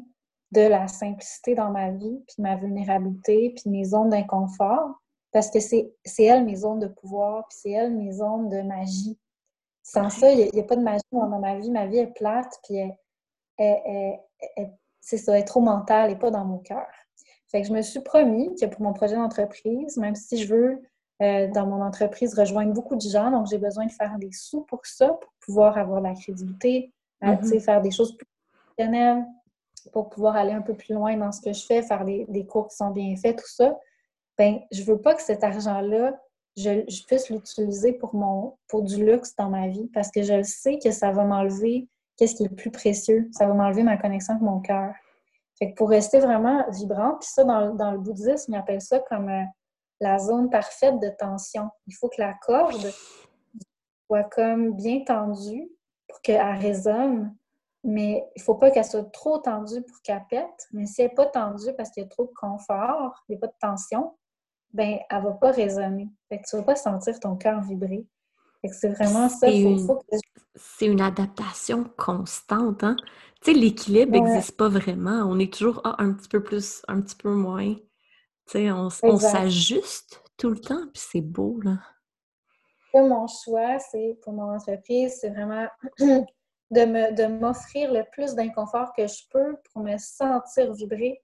de 0.51 0.61
la 0.61 0.87
simplicité 0.87 1.55
dans 1.55 1.71
ma 1.71 1.89
vie, 1.89 2.23
puis 2.27 2.35
ma 2.37 2.55
vulnérabilité, 2.55 3.53
puis 3.55 3.69
mes 3.69 3.85
zones 3.85 4.09
d'inconfort, 4.09 5.00
parce 5.31 5.49
que 5.49 5.59
c'est 5.59 5.93
elle 6.19 6.45
mes 6.45 6.55
zones 6.55 6.79
de 6.79 6.87
pouvoir, 6.87 7.47
puis 7.47 7.57
c'est 7.61 7.71
elle 7.71 7.95
mes 7.95 8.11
zones 8.11 8.49
de 8.49 8.61
magie. 8.61 9.17
Sans 9.83 10.09
ça, 10.09 10.31
il 10.31 10.49
n'y 10.53 10.59
a, 10.59 10.63
pas 10.63 10.75
de 10.75 10.81
magie 10.81 11.01
dans 11.11 11.27
ma 11.27 11.57
vie. 11.57 11.71
Ma 11.71 11.87
vie 11.87 11.97
est 11.97 12.13
plate, 12.13 12.59
puis 12.63 12.77
c'est 14.99 15.17
ça, 15.17 15.33
elle 15.33 15.41
est 15.41 15.45
trop 15.45 15.61
mentale 15.61 16.11
et 16.11 16.15
pas 16.15 16.31
dans 16.31 16.45
mon 16.45 16.59
cœur. 16.59 16.87
Fait 17.47 17.61
que 17.61 17.67
je 17.67 17.73
me 17.73 17.81
suis 17.81 17.99
promis 17.99 18.55
que 18.55 18.65
pour 18.65 18.81
mon 18.81 18.93
projet 18.93 19.15
d'entreprise, 19.15 19.97
même 19.97 20.15
si 20.15 20.37
je 20.37 20.53
veux 20.53 20.81
euh, 21.21 21.47
dans 21.47 21.67
mon 21.67 21.83
entreprise 21.83 22.33
rejoindre 22.33 22.73
beaucoup 22.73 22.95
de 22.95 23.01
gens, 23.01 23.29
donc 23.29 23.47
j'ai 23.47 23.57
besoin 23.57 23.85
de 23.85 23.91
faire 23.91 24.17
des 24.17 24.31
sous 24.31 24.61
pour 24.61 24.85
ça, 24.85 25.09
pour 25.09 25.31
pouvoir 25.41 25.77
avoir 25.77 25.99
la 25.99 26.13
crédibilité, 26.13 26.93
euh, 27.23 27.27
mm-hmm. 27.27 27.59
faire 27.59 27.81
des 27.81 27.91
choses 27.91 28.15
plus 28.15 28.25
professionnelles, 28.53 29.25
pour 29.91 30.09
pouvoir 30.09 30.35
aller 30.35 30.53
un 30.53 30.61
peu 30.61 30.73
plus 30.75 30.93
loin 30.93 31.17
dans 31.17 31.31
ce 31.31 31.41
que 31.41 31.51
je 31.51 31.65
fais, 31.65 31.81
faire 31.81 32.05
des, 32.05 32.45
cours 32.49 32.69
qui 32.69 32.77
sont 32.77 32.91
bien 32.91 33.15
faits, 33.17 33.37
tout 33.39 33.49
ça. 33.49 33.77
Ben, 34.41 34.59
je 34.71 34.81
veux 34.81 34.99
pas 34.99 35.13
que 35.13 35.21
cet 35.21 35.43
argent-là, 35.43 36.19
je, 36.57 37.05
puisse 37.05 37.29
l'utiliser 37.29 37.93
pour 37.93 38.15
mon 38.15 38.57
pour 38.69 38.81
du 38.81 39.05
luxe 39.05 39.35
dans 39.35 39.51
ma 39.51 39.67
vie 39.67 39.87
parce 39.93 40.09
que 40.09 40.23
je 40.23 40.41
sais 40.41 40.79
que 40.79 40.89
ça 40.89 41.11
va 41.11 41.25
m'enlever 41.25 41.87
qu'est-ce 42.17 42.33
qui 42.33 42.45
est 42.45 42.49
le 42.49 42.55
plus 42.55 42.71
précieux. 42.71 43.29
Ça 43.33 43.45
va 43.45 43.53
m'enlever 43.53 43.83
ma 43.83 43.97
connexion 43.97 44.33
avec 44.33 44.43
mon 44.43 44.59
cœur. 44.59 44.95
Fait 45.59 45.69
que 45.69 45.75
pour 45.75 45.89
rester 45.89 46.19
vraiment 46.19 46.65
vibrant, 46.71 47.17
puis 47.19 47.29
ça, 47.29 47.43
dans, 47.43 47.91
le 47.91 47.99
bouddhisme, 47.99 48.53
ils 48.53 48.57
appellent 48.57 48.81
ça 48.81 48.97
comme 49.01 49.29
euh, 49.29 49.43
la 49.99 50.17
zone 50.17 50.49
parfaite 50.49 50.99
de 50.99 51.09
tension. 51.19 51.69
Il 51.85 51.93
faut 51.93 52.09
que 52.09 52.19
la 52.19 52.33
corde 52.41 52.91
soit 54.07 54.23
comme 54.23 54.73
bien 54.73 55.03
tendue 55.03 55.69
pour 56.07 56.19
qu'elle 56.21 56.41
résonne, 56.57 57.31
mais 57.83 58.27
il 58.35 58.39
ne 58.39 58.43
faut 58.43 58.55
pas 58.55 58.71
qu'elle 58.71 58.85
soit 58.85 59.11
trop 59.11 59.37
tendue 59.37 59.83
pour 59.83 60.01
qu'elle 60.01 60.25
pète. 60.31 60.67
Mais 60.71 60.87
si 60.87 61.03
elle 61.03 61.09
n'est 61.09 61.13
pas 61.13 61.27
tendue 61.27 61.75
parce 61.77 61.91
qu'il 61.91 62.01
y 62.01 62.05
a 62.07 62.09
trop 62.09 62.25
de 62.25 62.33
confort, 62.33 63.23
il 63.29 63.33
n'y 63.33 63.37
a 63.37 63.39
pas 63.39 63.45
de 63.45 63.57
tension, 63.61 64.15
ben 64.73 64.99
elle 65.09 65.17
ne 65.17 65.23
va 65.23 65.31
pas 65.33 65.51
résonner. 65.51 66.09
Fait 66.29 66.39
que 66.39 66.43
tu 66.49 66.55
ne 66.55 66.61
vas 66.61 66.67
pas 66.67 66.75
sentir 66.75 67.19
ton 67.19 67.35
cœur 67.35 67.61
vibrer. 67.61 68.05
C'est 68.69 68.89
vraiment 68.89 69.27
ça. 69.27 69.47
C'est 70.55 70.85
une 70.85 71.01
adaptation 71.01 71.85
constante. 71.97 72.83
Hein? 72.83 72.95
Tu 73.41 73.53
sais, 73.53 73.57
l'équilibre 73.57 74.11
n'existe 74.11 74.55
pas 74.55 74.69
vraiment. 74.69 75.23
On 75.27 75.39
est 75.39 75.51
toujours 75.51 75.81
ah, 75.83 75.95
un 75.97 76.13
petit 76.13 76.29
peu 76.29 76.43
plus, 76.43 76.83
un 76.87 77.01
petit 77.01 77.15
peu 77.15 77.33
moins. 77.33 77.73
Tu 77.73 77.83
sais, 78.45 78.71
on, 78.71 78.89
s'ajuste 78.89 80.21
tout 80.37 80.49
le 80.49 80.59
temps, 80.59 80.83
puis 80.93 81.03
c'est 81.11 81.21
beau, 81.21 81.59
là. 81.63 81.77
Mon 82.93 83.25
choix, 83.27 83.79
c'est 83.79 84.19
pour 84.21 84.33
mon 84.33 84.53
entreprise, 84.53 85.17
c'est 85.21 85.29
vraiment 85.29 85.65
de 86.71 87.39
m'offrir 87.39 87.91
le 87.91 88.03
plus 88.11 88.35
d'inconfort 88.35 88.91
que 88.93 89.07
je 89.07 89.23
peux 89.31 89.55
pour 89.71 89.81
me 89.81 89.97
sentir 89.97 90.73
vibrer, 90.73 91.21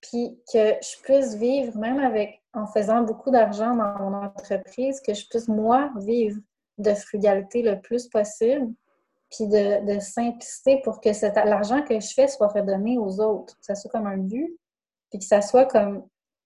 puis 0.00 0.40
que 0.52 0.74
je 0.80 1.02
puisse 1.02 1.34
vivre, 1.34 1.76
même 1.76 1.98
avec 1.98 2.39
en 2.52 2.66
faisant 2.66 3.02
beaucoup 3.02 3.30
d'argent 3.30 3.74
dans 3.74 3.98
mon 3.98 4.14
entreprise, 4.24 5.00
que 5.00 5.14
je 5.14 5.26
puisse, 5.28 5.48
moi, 5.48 5.90
vivre 5.96 6.40
de 6.78 6.94
frugalité 6.94 7.62
le 7.62 7.80
plus 7.80 8.08
possible, 8.08 8.72
puis 9.30 9.46
de, 9.46 10.00
simplicité 10.00 10.80
pour 10.82 11.00
que 11.00 11.10
l'argent 11.48 11.82
que 11.82 12.00
je 12.00 12.12
fais 12.12 12.26
soit 12.26 12.48
redonné 12.48 12.98
aux 12.98 13.20
autres, 13.20 13.56
que 13.58 13.64
ça 13.64 13.74
soit 13.74 13.90
comme 13.90 14.06
un 14.06 14.18
but, 14.18 14.58
puis 15.10 15.20
que 15.20 15.24
ça 15.24 15.40
soit 15.40 15.66
comme, 15.66 16.02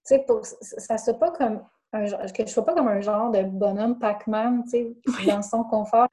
tu 0.06 0.16
sais, 0.16 0.26
ça 0.60 0.98
soit 0.98 1.18
pas 1.18 1.30
comme 1.30 1.64
un, 1.92 2.04
que 2.04 2.46
je 2.46 2.50
sois 2.50 2.64
pas 2.64 2.74
comme 2.74 2.88
un 2.88 3.00
genre 3.00 3.30
de 3.30 3.42
bonhomme 3.42 3.98
Pac-Man, 3.98 4.64
tu 4.64 4.70
sais, 5.06 5.26
dans 5.26 5.42
son 5.42 5.64
confort 5.64 6.08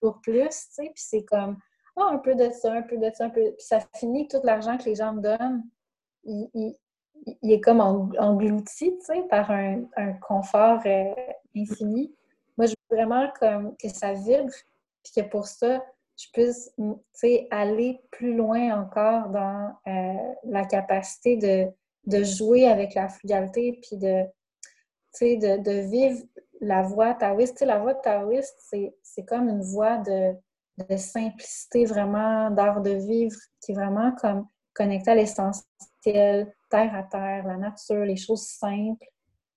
pour 0.00 0.20
plus, 0.20 0.48
tu 0.48 0.66
sais, 0.70 0.84
puis 0.84 1.04
c'est 1.04 1.24
comme, 1.24 1.56
oh, 1.96 2.02
un 2.02 2.18
peu 2.18 2.34
de 2.34 2.50
ça, 2.50 2.72
un 2.72 2.82
peu 2.82 2.98
de 2.98 3.10
ça, 3.12 3.24
un 3.24 3.30
peu, 3.30 3.40
puis 3.40 3.66
ça 3.66 3.80
finit 3.96 4.28
tout 4.28 4.40
l'argent 4.44 4.76
que 4.78 4.84
les 4.84 4.94
gens 4.94 5.14
me 5.14 5.20
donnent, 5.20 5.64
il, 6.24 6.76
est 7.42 7.60
comme 7.60 7.80
englouti, 7.80 8.98
tu 9.04 9.28
par 9.28 9.50
un, 9.50 9.84
confort 10.26 10.80
euh, 10.86 11.14
infini. 11.56 12.14
Moi, 12.56 12.66
je 12.66 12.74
veux 12.90 12.96
vraiment 12.96 13.28
comme 13.38 13.76
que 13.76 13.88
ça 13.88 14.12
vibre, 14.12 14.52
puis 15.02 15.12
que 15.16 15.28
pour 15.28 15.46
ça, 15.46 15.82
je 16.16 16.26
puisse 16.32 16.74
aller 17.50 18.00
plus 18.10 18.34
loin 18.34 18.80
encore 18.80 19.28
dans 19.30 19.72
euh, 19.86 20.32
la 20.44 20.64
capacité 20.64 21.36
de, 21.36 21.68
de, 22.06 22.24
jouer 22.24 22.66
avec 22.68 22.94
la 22.94 23.08
frugalité, 23.08 23.80
puis 23.82 23.96
de, 23.96 24.24
de, 25.20 25.80
vivre 25.88 26.22
la 26.60 26.82
voie 26.82 27.14
taoïste. 27.14 27.60
la 27.62 27.78
voie 27.78 27.94
taoïste, 27.94 28.56
c'est 29.02 29.24
comme 29.24 29.48
une 29.48 29.62
voie 29.62 29.98
de, 29.98 30.34
de 30.88 30.96
simplicité, 30.96 31.84
vraiment, 31.84 32.50
d'art 32.50 32.82
de 32.82 32.90
vivre, 32.90 33.36
qui 33.60 33.72
est 33.72 33.74
vraiment 33.74 34.12
comme 34.20 34.46
connectée 34.74 35.10
à 35.10 35.14
l'essentiel, 35.14 36.52
terre 36.72 36.94
à 36.94 37.02
terre, 37.02 37.46
la 37.46 37.58
nature, 37.58 38.04
les 38.04 38.16
choses 38.16 38.46
simples. 38.46 39.06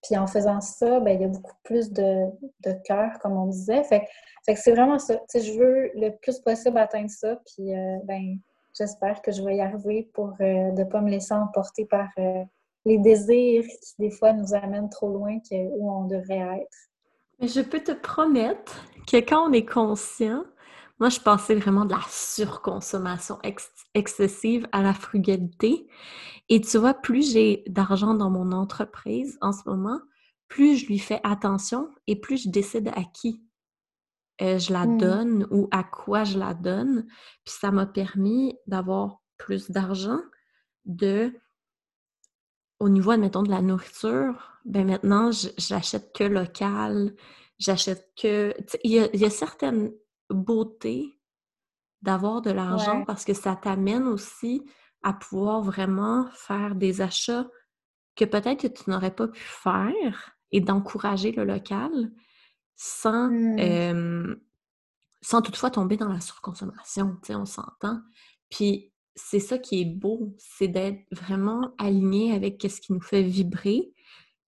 Puis 0.04 0.18
en 0.18 0.28
faisant 0.28 0.62
ça, 0.62 1.00
ben, 1.00 1.16
il 1.16 1.22
y 1.22 1.24
a 1.24 1.30
beaucoup 1.30 1.56
plus 1.64 1.92
de, 1.92 2.26
de 2.64 2.74
cœur, 2.84 3.18
comme 3.22 3.38
on 3.38 3.48
disait. 3.48 3.84
Fait, 3.84 4.02
que 4.46 4.60
c'est 4.60 4.74
vraiment 4.74 5.00
ça. 5.00 5.16
je 5.34 5.58
veux 5.58 5.90
le 5.96 6.10
plus 6.22 6.40
possible 6.40 6.78
atteindre 6.78 7.10
ça. 7.10 7.40
Puis 7.48 7.74
euh, 7.74 7.98
ben, 8.04 8.38
j'espère 8.78 9.22
que 9.22 9.32
je 9.32 9.42
vais 9.42 9.56
y 9.56 9.62
arriver 9.62 10.10
pour 10.14 10.34
euh, 10.42 10.72
ne 10.72 10.84
pas 10.84 11.02
me 11.02 11.10
laisser 11.10 11.34
emporter 11.34 11.86
par 11.86 12.10
euh, 12.20 12.44
les 12.86 13.00
désirs 13.00 13.64
qui, 13.64 13.94
des 13.98 14.12
fois, 14.12 14.34
nous 14.34 14.54
amènent 14.54 14.90
trop 14.90 15.10
loin 15.10 15.40
que, 15.40 15.56
où 15.56 15.92
on 15.92 16.06
devrait 16.06 16.62
être. 16.62 16.78
Je 17.42 17.62
peux 17.62 17.80
te 17.80 17.92
promettre 17.92 18.86
que 19.08 19.18
quand 19.18 19.50
on 19.50 19.54
est 19.54 19.66
conscient, 19.66 20.44
moi, 21.00 21.10
je 21.10 21.20
passais 21.20 21.56
vraiment 21.56 21.86
de 21.86 21.94
la 21.94 22.04
surconsommation 22.10 23.40
excessive 23.94 24.68
à 24.72 24.82
la 24.82 24.94
frugalité. 24.94 25.88
Et 26.48 26.62
tu 26.62 26.78
vois, 26.78 26.94
plus 26.94 27.34
j'ai 27.34 27.64
d'argent 27.68 28.14
dans 28.14 28.30
mon 28.30 28.52
entreprise 28.52 29.38
en 29.42 29.52
ce 29.52 29.68
moment, 29.68 30.00
plus 30.48 30.78
je 30.78 30.86
lui 30.86 31.00
fais 31.00 31.20
attention 31.24 31.90
et 32.08 32.20
plus 32.20 32.44
je 32.44 32.50
décide 32.50 32.90
à 32.90 33.04
qui 33.04 33.42
euh, 34.42 34.58
je 34.58 34.74
la 34.74 34.86
mmh. 34.86 34.98
donne 34.98 35.48
ou 35.50 35.68
à 35.72 35.84
quoi 35.84 36.24
je 36.24 36.38
la 36.38 36.54
donne. 36.54 37.06
Puis 37.44 37.56
ça 37.60 37.72
m'a 37.72 37.86
permis 37.86 38.58
d'avoir 38.68 39.22
plus 39.38 39.72
d'argent, 39.72 40.20
de 40.86 41.34
au 42.80 42.90
niveau, 42.90 43.12
admettons, 43.12 43.44
de 43.44 43.50
la 43.50 43.62
nourriture, 43.62 44.60
ben 44.66 44.86
maintenant, 44.88 45.32
j'achète 45.58 46.14
que 46.14 46.26
local. 46.26 47.16
j'achète 47.58 48.12
que... 48.22 48.54
Il 48.84 48.92
y, 48.92 49.26
a, 49.26 49.30
certaines 49.30 49.94
beautés 50.30 51.20
d'avoir 52.02 52.42
de 52.42 52.52
l'argent 52.52 53.04
parce 53.06 53.26
que 53.26 53.34
ça 53.34 53.56
t'amène 53.56 54.08
aussi 54.08 54.64
à 55.02 55.14
pouvoir 55.14 55.62
vraiment 55.62 56.28
faire 56.34 56.76
des 56.76 57.02
achats 57.02 57.48
que 58.16 58.26
peut-être 58.26 58.62
que 58.62 58.68
tu 58.68 58.90
n'aurais 58.90 59.14
pas 59.14 59.28
pu 59.28 59.42
faire 59.42 60.36
et 60.52 60.62
d'encourager 60.62 61.32
le 61.32 61.44
local 61.44 62.12
sans, 62.76 63.30
mmh. 63.30 64.38
sans 65.22 65.42
toutefois 65.42 65.70
tomber 65.70 65.98
dans 65.98 66.10
la 66.10 66.22
surconsommation, 66.22 67.18
tu 67.22 67.28
sais, 67.28 67.36
on 67.36 67.46
s'entend. 67.46 68.02
Puis 68.50 68.92
c'est 69.16 69.40
ça 69.40 69.58
qui 69.58 69.82
est 69.82 69.86
beau, 69.86 70.36
c'est 70.38 70.68
d'être 70.68 71.04
vraiment 71.12 71.74
aligné 71.78 72.34
avec 72.34 72.62
ce 72.62 72.82
qui 72.82 72.94
nous 72.94 73.02
fait 73.02 73.24
vibrer, 73.24 73.94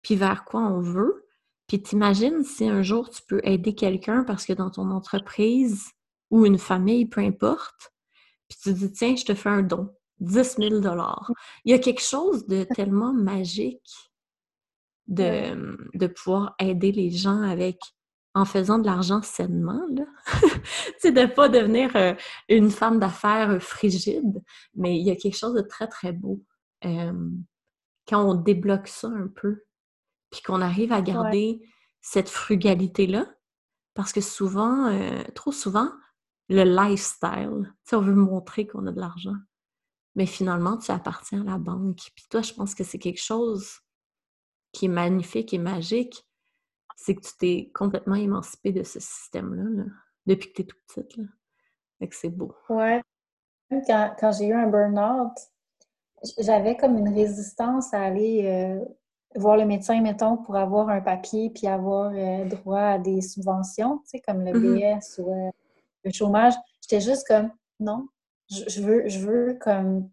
puis 0.03 0.17
vers 0.17 0.45
quoi 0.45 0.61
on 0.61 0.81
veut. 0.81 1.26
Puis 1.67 1.83
t'imagines 1.83 2.45
si 2.45 2.69
un 2.69 2.83
jour 2.83 3.11
tu 3.11 3.23
peux 3.23 3.41
aider 3.45 3.75
quelqu'un 3.75 4.25
parce 4.25 4.47
que 4.47 4.53
dans 4.53 4.71
ton 4.71 4.91
entreprise 4.91 5.91
ou 6.31 6.47
une 6.47 6.59
famille, 6.59 7.07
peu 7.07 7.21
importe, 7.21 7.93
puis 8.49 8.59
tu 8.63 8.73
dis, 8.73 8.93
tiens, 8.93 9.17
je 9.17 9.25
te 9.25 9.35
fais 9.35 9.49
un 9.49 9.63
don, 9.63 9.93
10 10.21 10.57
000 10.59 10.75
Il 11.65 11.71
y 11.71 11.75
a 11.75 11.79
quelque 11.79 12.03
chose 12.03 12.47
de 12.47 12.65
tellement 12.75 13.13
magique 13.13 14.13
de, 15.09 15.77
de 15.95 16.07
pouvoir 16.07 16.55
aider 16.59 16.93
les 16.93 17.11
gens 17.11 17.43
avec 17.43 17.79
en 18.35 18.45
faisant 18.45 18.79
de 18.79 18.85
l'argent 18.85 19.23
sainement, 19.23 19.83
là. 19.91 20.05
c'est 20.99 21.13
de 21.13 21.25
pas 21.25 21.49
devenir 21.49 21.97
euh, 21.97 22.15
une 22.51 22.71
femme 22.71 22.99
d'affaires 22.99 23.51
euh, 23.51 23.59
frigide, 23.61 24.43
mais 24.75 24.99
il 24.99 25.07
y 25.07 25.11
a 25.11 25.17
quelque 25.17 25.39
chose 25.39 25.55
de 25.55 25.63
très, 25.63 25.87
très 25.87 26.13
beau. 26.13 26.43
Quand 28.07 28.23
on 28.23 28.35
débloque 28.35 28.89
ça 28.89 29.09
un 29.09 29.27
peu, 29.27 29.65
puis 30.37 30.43
qu'on 30.43 30.61
arrive 30.61 30.93
à 30.93 31.01
garder 31.01 31.67
cette 32.03 32.29
frugalité-là, 32.29 33.27
parce 33.95 34.13
que 34.13 34.21
souvent, 34.21 34.89
euh, 34.89 35.25
trop 35.35 35.51
souvent, 35.51 35.91
le 36.51 36.63
lifestyle, 36.63 37.63
tu 37.63 37.73
sais, 37.85 37.97
on 37.97 38.03
veut 38.03 38.15
montrer 38.15 38.67
qu'on 38.67 38.87
a 38.87 38.93
de 38.93 39.01
l'argent, 39.01 39.37
mais 40.15 40.27
finalement, 40.27 40.77
tu 40.77 40.91
appartiens 40.91 41.41
à 41.41 41.53
la 41.53 41.59
banque. 41.59 42.11
Puis 42.15 42.27
toi, 42.29 42.43
je 42.43 42.53
pense 42.53 42.75
que 42.75 42.85
c'est 42.85 42.99
quelque 42.99 43.23
chose 43.23 43.81
qui 44.73 44.85
est 44.85 44.89
magnifique 44.89 45.55
et 45.55 45.59
magique, 45.59 46.29
c'est 46.97 47.15
que 47.15 47.23
tu 47.23 47.33
t'es 47.39 47.71
complètement 47.75 48.17
émancipée 48.17 48.73
de 48.73 48.83
ce 48.83 49.01
système-là, 49.01 49.85
depuis 50.27 50.51
que 50.51 50.57
tu 50.57 50.63
es 50.63 50.65
toute 50.67 50.83
petite. 50.87 51.17
Là. 51.17 51.25
Fait 51.99 52.09
que 52.09 52.15
c'est 52.15 52.29
beau. 52.29 52.55
Ouais. 52.69 53.01
Quand, 53.71 54.15
quand 54.21 54.33
j'ai 54.33 54.49
eu 54.49 54.53
un 54.53 54.67
burn-out, 54.67 55.33
j'avais 56.39 56.77
comme 56.77 56.99
une 56.99 57.15
résistance 57.15 57.95
à 57.95 58.03
aller 58.03 58.45
euh, 58.45 58.85
voir 59.37 59.57
le 59.57 59.65
médecin, 59.65 60.01
mettons, 60.01 60.37
pour 60.37 60.57
avoir 60.57 60.89
un 60.89 61.01
papier 61.01 61.51
puis 61.51 61.67
avoir 61.67 62.13
euh, 62.15 62.45
droit 62.45 62.81
à 62.81 62.99
des 62.99 63.21
subventions, 63.21 63.99
tu 63.99 64.11
sais, 64.11 64.21
comme 64.21 64.45
le 64.45 64.53
mm-hmm. 64.53 64.99
BS 64.99 65.19
ou 65.21 65.33
euh, 65.33 65.51
le 66.05 66.13
chômage. 66.13 66.55
J'étais 66.83 67.01
juste 67.01 67.27
comme, 67.27 67.51
non, 67.81 68.07
je, 68.51 68.81
veux, 68.81 69.09
je 69.09 69.19
veux 69.21 69.59
comme 69.61 70.09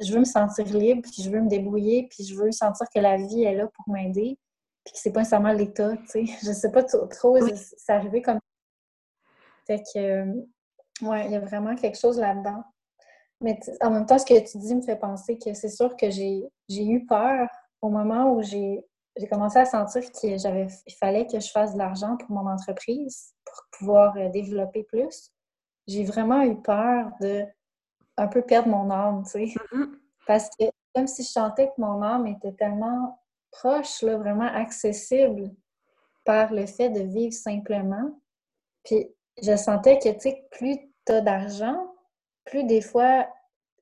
je 0.00 0.12
veux 0.12 0.20
me 0.20 0.24
sentir 0.24 0.66
libre, 0.66 1.02
puis 1.02 1.22
je 1.22 1.30
veux 1.30 1.40
me 1.40 1.48
débrouiller, 1.48 2.08
puis 2.10 2.24
je 2.24 2.34
veux 2.34 2.50
sentir 2.50 2.86
que 2.94 3.00
la 3.00 3.16
vie 3.16 3.44
est 3.44 3.54
là 3.54 3.68
pour 3.68 3.92
m'aider 3.92 4.38
puis 4.84 4.92
que 4.92 4.98
c'est 4.98 5.12
pas 5.12 5.20
nécessairement 5.20 5.52
l'État, 5.52 5.96
tu 5.96 6.06
sais. 6.06 6.24
Je 6.42 6.52
sais 6.52 6.70
pas 6.70 6.82
trop, 6.82 7.38
c'est 7.54 7.92
arrivé 7.92 8.22
comme 8.22 8.38
Fait 9.66 9.82
que, 9.94 9.98
euh, 9.98 10.46
ouais, 11.02 11.26
il 11.26 11.32
y 11.32 11.36
a 11.36 11.40
vraiment 11.40 11.74
quelque 11.76 11.98
chose 11.98 12.18
là-dedans. 12.18 12.64
Mais 13.40 13.58
en 13.80 13.90
même 13.90 14.06
temps, 14.06 14.18
ce 14.18 14.26
que 14.26 14.38
tu 14.50 14.58
dis 14.58 14.74
me 14.74 14.82
fait 14.82 14.96
penser 14.96 15.36
que 15.36 15.52
c'est 15.54 15.68
sûr 15.68 15.96
que 15.96 16.10
j'ai 16.10 16.48
eu 16.68 17.06
peur 17.06 17.48
au 17.82 17.90
moment 17.90 18.32
où 18.32 18.42
j'ai 18.42 18.82
commencé 19.30 19.58
à 19.58 19.64
sentir 19.64 20.02
qu'il 20.12 20.38
fallait 20.98 21.26
que 21.26 21.38
je 21.38 21.50
fasse 21.50 21.74
de 21.74 21.78
l'argent 21.78 22.16
pour 22.16 22.30
mon 22.30 22.48
entreprise 22.48 23.34
pour 23.44 23.62
pouvoir 23.78 24.16
euh, 24.16 24.28
développer 24.30 24.84
plus. 24.84 25.30
J'ai 25.86 26.04
vraiment 26.04 26.42
eu 26.42 26.60
peur 26.62 27.10
de 27.20 27.44
un 28.16 28.28
peu 28.28 28.42
perdre 28.42 28.68
mon 28.68 28.90
âme, 28.90 29.24
tu 29.24 29.30
sais. 29.30 29.44
Mm-hmm. 29.44 29.90
Parce 30.26 30.48
que 30.50 30.64
comme 30.94 31.06
si 31.06 31.22
je 31.22 31.28
sentais 31.28 31.68
que 31.68 31.80
mon 31.80 32.02
âme 32.02 32.26
était 32.26 32.52
tellement 32.52 33.18
proche, 33.50 34.02
là, 34.02 34.16
vraiment 34.16 34.46
accessible 34.46 35.50
par 36.24 36.52
le 36.52 36.66
fait 36.66 36.90
de 36.90 37.00
vivre 37.00 37.32
simplement. 37.32 38.18
Puis 38.84 39.08
je 39.42 39.56
sentais 39.56 39.98
que, 39.98 40.10
tu 40.10 40.20
sais, 40.20 40.46
plus 40.50 40.78
tu 41.06 41.12
as 41.12 41.20
d'argent, 41.20 41.94
plus 42.44 42.64
des 42.64 42.80
fois, 42.80 43.26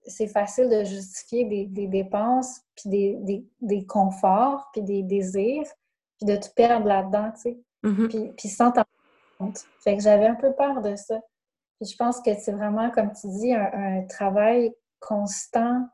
c'est 0.06 0.28
facile 0.28 0.68
de 0.68 0.84
justifier 0.84 1.44
des, 1.44 1.86
dépenses, 1.86 2.60
puis 2.76 2.90
des, 2.90 3.44
des, 3.60 3.86
conforts, 3.86 4.68
puis 4.72 4.82
des 4.82 5.02
désirs, 5.02 5.66
puis 6.18 6.26
de 6.26 6.36
te 6.36 6.48
perdre 6.54 6.86
là-dedans, 6.86 7.32
tu 7.32 7.40
sais. 7.40 7.58
Mm-hmm. 7.84 8.08
puis, 8.08 8.32
puis, 8.36 8.48
sans 8.48 8.70
t'en 8.72 8.84
compte. 9.38 9.64
Fait 9.80 9.96
que 9.96 10.02
j'avais 10.02 10.26
un 10.26 10.34
peu 10.34 10.52
peur 10.52 10.82
de 10.82 10.96
ça. 10.96 11.18
Puis 11.80 11.90
je 11.90 11.96
pense 11.96 12.20
que 12.20 12.30
c'est 12.34 12.52
vraiment, 12.52 12.90
comme 12.90 13.10
tu 13.12 13.26
dis, 13.28 13.54
un 13.54 14.02
travail 14.02 14.72
constant 15.00 15.88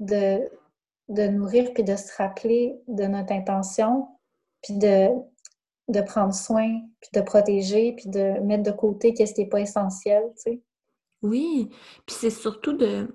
de, 0.00 0.48
de 1.08 1.22
nourrir 1.28 1.72
puis 1.74 1.84
de 1.84 1.96
se 1.96 2.14
rappeler 2.16 2.80
de 2.88 3.04
notre 3.04 3.32
intention, 3.32 4.08
puis 4.62 4.74
de, 4.74 5.08
de 5.88 6.00
prendre 6.00 6.34
soin, 6.34 6.80
puis 7.00 7.10
de 7.14 7.20
protéger, 7.20 7.92
puis 7.92 8.08
de 8.08 8.40
mettre 8.40 8.62
de 8.62 8.70
côté 8.70 9.14
qu'est-ce 9.14 9.34
qui 9.34 9.42
n'est 9.42 9.48
pas 9.48 9.60
essentiel, 9.60 10.22
tu 10.36 10.52
sais. 10.52 10.60
Oui, 11.22 11.68
puis 12.06 12.16
c'est 12.18 12.30
surtout 12.30 12.74
de, 12.74 13.08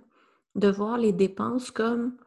de 0.56 0.70
voir 0.70 0.97
les 0.97 1.14
dépenses 1.14 1.72
comme 1.72 2.18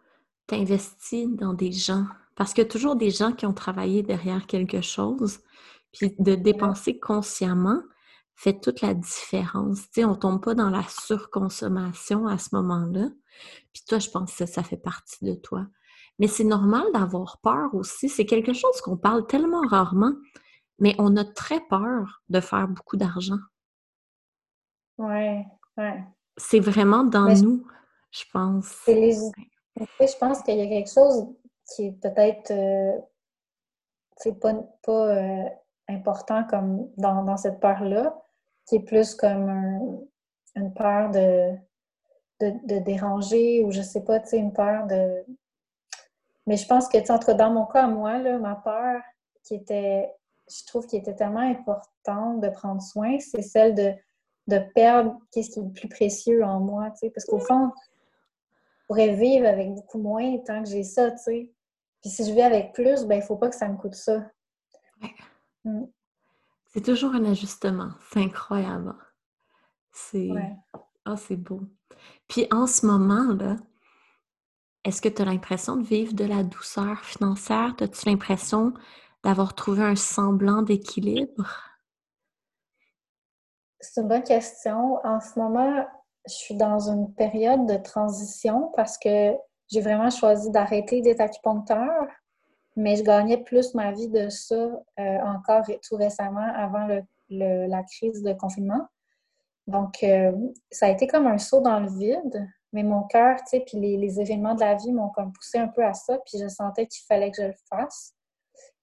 t'investis 0.47 1.29
dans 1.29 1.55
des 1.55 1.73
gens. 1.73 2.07
Parce 2.35 2.53
qu'il 2.53 2.65
y 2.65 2.67
a 2.67 2.71
toujours 2.71 2.97
des 2.97 3.11
gens 3.11 3.33
qui 3.33 3.47
ont 3.47 3.55
travaillé 3.55 4.03
derrière 4.03 4.47
quelque 4.47 4.81
chose. 4.81 5.41
Puis 5.93 6.15
de 6.19 6.35
dépenser 6.35 6.99
consciemment 6.99 7.83
fait 8.35 8.61
toute 8.61 8.83
la 8.83 8.95
différence. 8.95 9.83
Tu 9.85 10.01
sais, 10.01 10.05
on 10.05 10.15
tombe 10.15 10.43
pas 10.43 10.55
dans 10.55 10.69
la 10.69 10.83
surconsommation 10.89 12.27
à 12.27 12.37
ce 12.37 12.55
moment-là. 12.55 13.09
Puis 13.73 13.83
toi, 13.89 13.99
je 13.99 14.11
pense 14.11 14.37
que 14.37 14.47
ça 14.47 14.63
fait 14.63 14.77
partie 14.77 15.25
de 15.25 15.35
toi. 15.35 15.67
Mais 16.19 16.29
c'est 16.29 16.45
normal 16.45 16.85
d'avoir 16.93 17.39
peur 17.43 17.75
aussi. 17.75 18.09
C'est 18.09 18.27
quelque 18.27 18.53
chose 18.53 18.81
qu'on 18.83 18.97
parle 18.97 19.27
tellement 19.27 19.67
rarement, 19.67 20.13
mais 20.79 20.95
on 20.99 21.17
a 21.17 21.25
très 21.25 21.61
peur 21.69 22.23
de 22.29 22.41
faire 22.41 22.69
beaucoup 22.69 22.97
d'argent. 22.97 23.39
Ouais, 24.99 25.45
ouais. 25.77 26.05
C'est 26.37 26.61
vraiment 26.61 27.05
dans 27.05 27.35
nous, 27.43 27.67
je 28.19 28.25
pense. 28.33 28.83
Je 28.87 30.19
pense 30.19 30.43
qu'il 30.43 30.57
y 30.57 30.63
a 30.63 30.67
quelque 30.67 30.91
chose 30.91 31.27
qui 31.75 31.87
est 31.87 31.93
peut-être 31.93 32.51
euh, 32.51 32.99
pas, 34.41 34.55
pas 34.83 35.17
euh, 35.17 35.49
important 35.89 36.45
comme 36.45 36.91
dans, 36.97 37.37
cette 37.37 37.61
peur-là, 37.61 38.17
qui 38.67 38.77
est 38.77 38.85
plus 38.85 39.15
comme 39.15 40.07
une 40.55 40.73
peur 40.73 41.11
de 41.11 41.57
de, 42.41 42.79
déranger 42.79 43.63
ou 43.65 43.71
je 43.71 43.83
sais 43.83 44.05
pas, 44.05 44.21
tu 44.21 44.29
sais, 44.29 44.39
une 44.39 44.53
peur 44.53 44.87
de. 44.87 45.25
Mais 46.47 46.57
je 46.57 46.67
pense 46.67 46.89
que, 46.89 46.99
tu 46.99 47.11
entre 47.11 47.33
dans 47.33 47.51
mon 47.51 47.67
cas, 47.67 47.87
moi, 47.87 48.19
là, 48.19 48.39
ma 48.39 48.57
peur 48.57 49.01
qui 49.43 49.55
était, 49.55 50.13
je 50.49 50.65
trouve 50.67 50.87
qui 50.87 50.97
était 50.97 51.15
tellement 51.15 51.41
importante 51.41 52.41
de 52.41 52.49
prendre 52.49 52.83
soin, 52.83 53.19
c'est 53.19 53.43
celle 53.43 53.75
de, 53.75 53.93
de 54.47 54.59
perdre 54.75 55.19
qu'est-ce 55.33 55.51
qui 55.51 55.61
est 55.61 55.63
le 55.63 55.73
plus 55.73 55.89
précieux 55.89 56.45
en 56.45 56.61
moi, 56.61 56.91
tu 56.91 56.99
sais, 56.99 57.11
parce 57.11 57.25
qu'au 57.25 57.41
fond, 57.41 57.73
pourrais 58.87 59.15
vivre 59.15 59.47
avec 59.47 59.75
beaucoup 59.75 59.99
moins 59.99 60.39
tant 60.39 60.63
que 60.63 60.69
j'ai 60.69 60.83
ça, 60.83 61.11
tu 61.11 61.19
sais. 61.19 61.53
Puis 62.01 62.11
si 62.11 62.25
je 62.25 62.33
vis 62.33 62.43
avec 62.43 62.73
plus, 62.73 63.05
ben 63.05 63.17
il 63.17 63.23
faut 63.23 63.37
pas 63.37 63.49
que 63.49 63.57
ça 63.57 63.69
me 63.69 63.77
coûte 63.77 63.95
ça. 63.95 64.31
Mm. 65.65 65.85
C'est 66.67 66.83
toujours 66.83 67.15
un 67.15 67.25
ajustement. 67.25 67.91
C'est 68.11 68.21
incroyable. 68.21 68.95
C'est. 69.93 70.31
Ah, 71.05 71.17
c'est 71.17 71.37
beau. 71.37 71.63
Puis 72.29 72.47
en 72.51 72.67
ce 72.67 72.85
moment, 72.85 73.33
là, 73.35 73.57
est-ce 74.85 75.01
que 75.01 75.09
tu 75.09 75.23
as 75.23 75.25
l'impression 75.25 75.77
de 75.77 75.83
vivre 75.83 76.15
de 76.15 76.25
la 76.25 76.43
douceur 76.43 77.01
financière? 77.01 77.75
As-tu 77.81 78.09
l'impression 78.09 78.75
d'avoir 79.25 79.55
trouvé 79.55 79.83
un 79.83 79.97
semblant 79.97 80.63
d'équilibre? 80.63 81.49
C'est 83.81 84.01
une 84.01 84.09
bonne 84.09 84.23
question. 84.23 85.01
En 85.05 85.21
ce 85.21 85.39
moment, 85.39 85.87
je 86.27 86.35
suis 86.35 86.55
dans 86.55 86.91
une 86.91 87.13
période 87.15 87.67
de 87.67 87.77
transition 87.77 88.73
parce 88.75 88.99
que 88.99 89.35
j'ai 89.69 89.81
vraiment 89.81 90.11
choisi 90.11 90.51
d'arrêter 90.51 91.01
d'être 91.01 91.21
acupuncteur, 91.21 92.07
mais 92.77 92.97
je 92.97 93.03
gagnais 93.03 93.39
plus 93.39 93.75
ma 93.75 93.93
vie 93.93 94.09
de 94.09 94.29
ça 94.29 94.55
euh, 94.55 95.19
encore 95.21 95.65
tout 95.83 95.97
récemment 95.97 96.53
avant 96.55 96.89
la 97.31 97.83
crise 97.85 98.23
de 98.23 98.33
confinement. 98.33 98.87
Donc, 99.67 100.03
euh, 100.03 100.33
ça 100.71 100.87
a 100.87 100.91
été 100.91 101.07
comme 101.07 101.27
un 101.27 101.39
saut 101.39 101.61
dans 101.61 101.81
le 101.81 101.89
vide, 101.89 102.49
mais 102.73 102.83
mon 102.83 103.03
cœur, 103.05 103.39
tu 103.39 103.59
sais, 103.59 103.61
puis 103.61 103.79
les, 103.79 104.21
événements 104.21 104.55
de 104.55 104.61
la 104.61 104.75
vie 104.75 104.93
m'ont 104.93 105.09
comme 105.09 105.33
poussé 105.33 105.59
un 105.59 105.69
peu 105.69 105.85
à 105.85 105.93
ça, 105.93 106.19
puis 106.25 106.39
je 106.41 106.47
sentais 106.47 106.87
qu'il 106.87 107.05
fallait 107.07 107.31
que 107.31 107.43
je 107.43 107.49
le 107.49 107.55
fasse. 107.69 108.15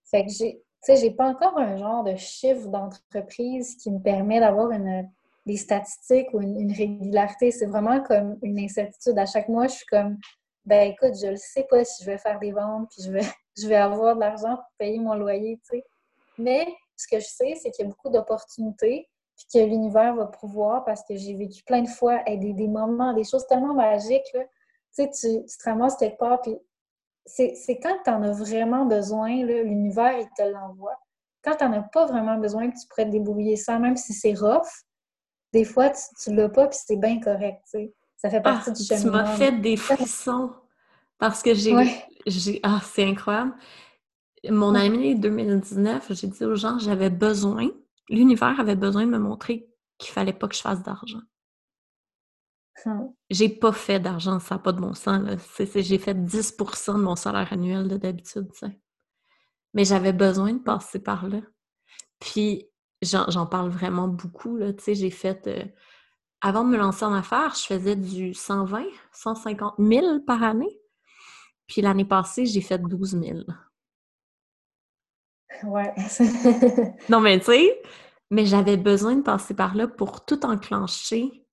Fait 0.05 0.25
que 0.25 0.31
j'ai, 0.31 0.55
tu 0.55 0.63
sais, 0.81 0.95
j'ai 0.97 1.11
pas 1.11 1.27
encore 1.27 1.57
un 1.57 1.77
genre 1.77 2.03
de 2.03 2.15
chiffre 2.15 2.67
d'entreprise 2.67 3.77
qui 3.77 3.91
me 3.91 3.99
permet 3.99 4.41
d'avoir 4.41 4.71
une, 4.71 5.09
des 5.45 5.57
statistiques 5.57 6.33
ou 6.33 6.41
une, 6.41 6.71
régularité. 6.71 7.51
C'est 7.51 7.65
vraiment 7.65 8.01
comme 8.01 8.37
une 8.41 8.59
incertitude. 8.59 9.17
À 9.17 9.25
chaque 9.25 9.49
mois, 9.49 9.67
je 9.67 9.75
suis 9.75 9.85
comme, 9.85 10.17
ben 10.65 10.91
écoute, 10.91 11.15
je 11.21 11.27
ne 11.27 11.35
sais 11.35 11.65
pas 11.69 11.83
si 11.83 12.03
je 12.03 12.11
vais 12.11 12.17
faire 12.17 12.39
des 12.39 12.51
ventes, 12.51 12.89
puis 12.91 13.03
je 13.03 13.11
vais, 13.11 13.21
je 13.57 13.67
vais 13.67 13.75
avoir 13.75 14.15
de 14.15 14.21
l'argent 14.21 14.55
pour 14.55 14.71
payer 14.77 14.99
mon 14.99 15.15
loyer, 15.15 15.59
tu 15.69 15.77
sais. 15.77 15.83
Mais 16.37 16.65
ce 16.95 17.07
que 17.07 17.19
je 17.19 17.27
sais, 17.27 17.55
c'est 17.61 17.71
qu'il 17.71 17.85
y 17.85 17.87
a 17.87 17.89
beaucoup 17.89 18.09
d'opportunités, 18.09 19.09
puis 19.35 19.45
que 19.53 19.65
l'univers 19.65 20.15
va 20.15 20.27
pouvoir, 20.27 20.85
parce 20.85 21.03
que 21.03 21.15
j'ai 21.15 21.35
vécu 21.35 21.63
plein 21.63 21.81
de 21.81 21.89
fois 21.89 22.23
des, 22.23 22.53
des, 22.53 22.67
moments, 22.67 23.13
des 23.13 23.23
choses 23.23 23.45
tellement 23.47 23.73
magiques. 23.73 24.31
Là. 24.33 24.43
Tu 24.95 25.03
sais, 25.03 25.09
tu, 25.09 25.45
tu 25.45 25.57
te 25.57 25.63
ramasses 25.65 25.97
quelque 25.97 26.17
part, 26.17 26.41
puis 26.41 26.55
c'est 27.25 27.79
quand 27.81 27.97
tu 28.03 28.09
en 28.09 28.21
as 28.23 28.31
vraiment 28.31 28.85
besoin, 28.85 29.43
l'univers, 29.43 30.19
il 30.19 30.27
te 30.37 30.43
l'envoie. 30.43 30.95
Quand 31.43 31.55
tu 31.55 31.63
n'en 31.65 31.73
as 31.73 31.83
pas 31.83 32.05
vraiment 32.05 32.37
besoin, 32.37 32.69
tu 32.69 32.87
pourrais 32.87 33.05
te 33.05 33.11
débrouiller 33.11 33.55
ça, 33.55 33.79
même 33.79 33.97
si 33.97 34.13
c'est 34.13 34.33
rough, 34.33 34.67
des 35.53 35.63
fois, 35.65 35.91
tu 35.91 36.31
ne 36.31 36.37
l'as 36.37 36.49
pas, 36.49 36.67
puis 36.67 36.79
c'est 36.83 36.97
bien 36.97 37.19
correct, 37.19 37.61
tu 37.65 37.77
sais. 37.77 37.93
Ça 38.17 38.29
fait 38.29 38.41
partie 38.41 38.69
ah, 38.71 38.73
du 38.73 38.83
chemin. 38.83 39.01
Tu 39.01 39.09
m'as 39.09 39.25
fait 39.35 39.51
des 39.51 39.77
frissons 39.77 40.51
parce 41.19 41.43
que 41.43 41.53
j'ai... 41.53 41.73
Ah, 42.63 42.81
c'est 42.83 43.03
incroyable. 43.03 43.53
Mon 44.49 44.75
année 44.75 45.15
2019, 45.15 46.11
j'ai 46.11 46.27
dit 46.27 46.43
aux 46.43 46.55
gens 46.55 46.79
j'avais 46.79 47.09
besoin, 47.09 47.69
l'univers 48.09 48.59
avait 48.59 48.75
besoin 48.75 49.05
de 49.05 49.11
me 49.11 49.19
montrer 49.19 49.69
qu'il 49.97 50.11
fallait 50.11 50.33
pas 50.33 50.47
que 50.47 50.55
je 50.55 50.61
fasse 50.61 50.81
d'argent. 50.83 51.21
Hum. 52.85 53.13
J'ai 53.29 53.49
pas 53.49 53.71
fait 53.71 53.99
d'argent, 53.99 54.39
ça 54.39 54.55
n'a 54.55 54.59
pas 54.59 54.71
de 54.71 54.79
bon 54.79 54.93
sens. 54.93 55.21
J'ai 55.57 55.97
fait 55.97 56.13
10% 56.13 56.93
de 56.95 57.03
mon 57.03 57.15
salaire 57.15 57.51
annuel 57.53 57.87
d'habitude. 57.99 58.49
Mais 59.73 59.85
j'avais 59.85 60.13
besoin 60.13 60.53
de 60.53 60.59
passer 60.59 60.99
par 60.99 61.27
là. 61.27 61.41
Puis 62.19 62.67
j'en 63.03 63.45
parle 63.45 63.69
vraiment 63.69 64.07
beaucoup. 64.07 64.59
J'ai 64.87 65.09
fait. 65.09 65.47
Euh, 65.47 65.63
avant 66.41 66.65
de 66.65 66.69
me 66.69 66.77
lancer 66.77 67.05
en 67.05 67.13
affaires, 67.13 67.55
je 67.55 67.65
faisais 67.65 67.95
du 67.95 68.33
120, 68.33 68.83
150 69.13 69.75
000 69.79 70.19
par 70.27 70.43
année. 70.43 70.79
Puis 71.67 71.81
l'année 71.81 72.05
passée, 72.05 72.45
j'ai 72.45 72.59
fait 72.59 72.79
12 72.79 73.11
000. 73.11 73.39
Ouais. 75.63 75.93
non, 77.09 77.21
mais 77.21 77.39
tu 77.39 77.45
sais, 77.45 77.81
mais 78.29 78.45
j'avais 78.45 78.75
besoin 78.75 79.15
de 79.15 79.21
passer 79.21 79.53
par 79.53 79.75
là 79.75 79.87
pour 79.87 80.25
tout 80.25 80.45
enclencher 80.45 81.43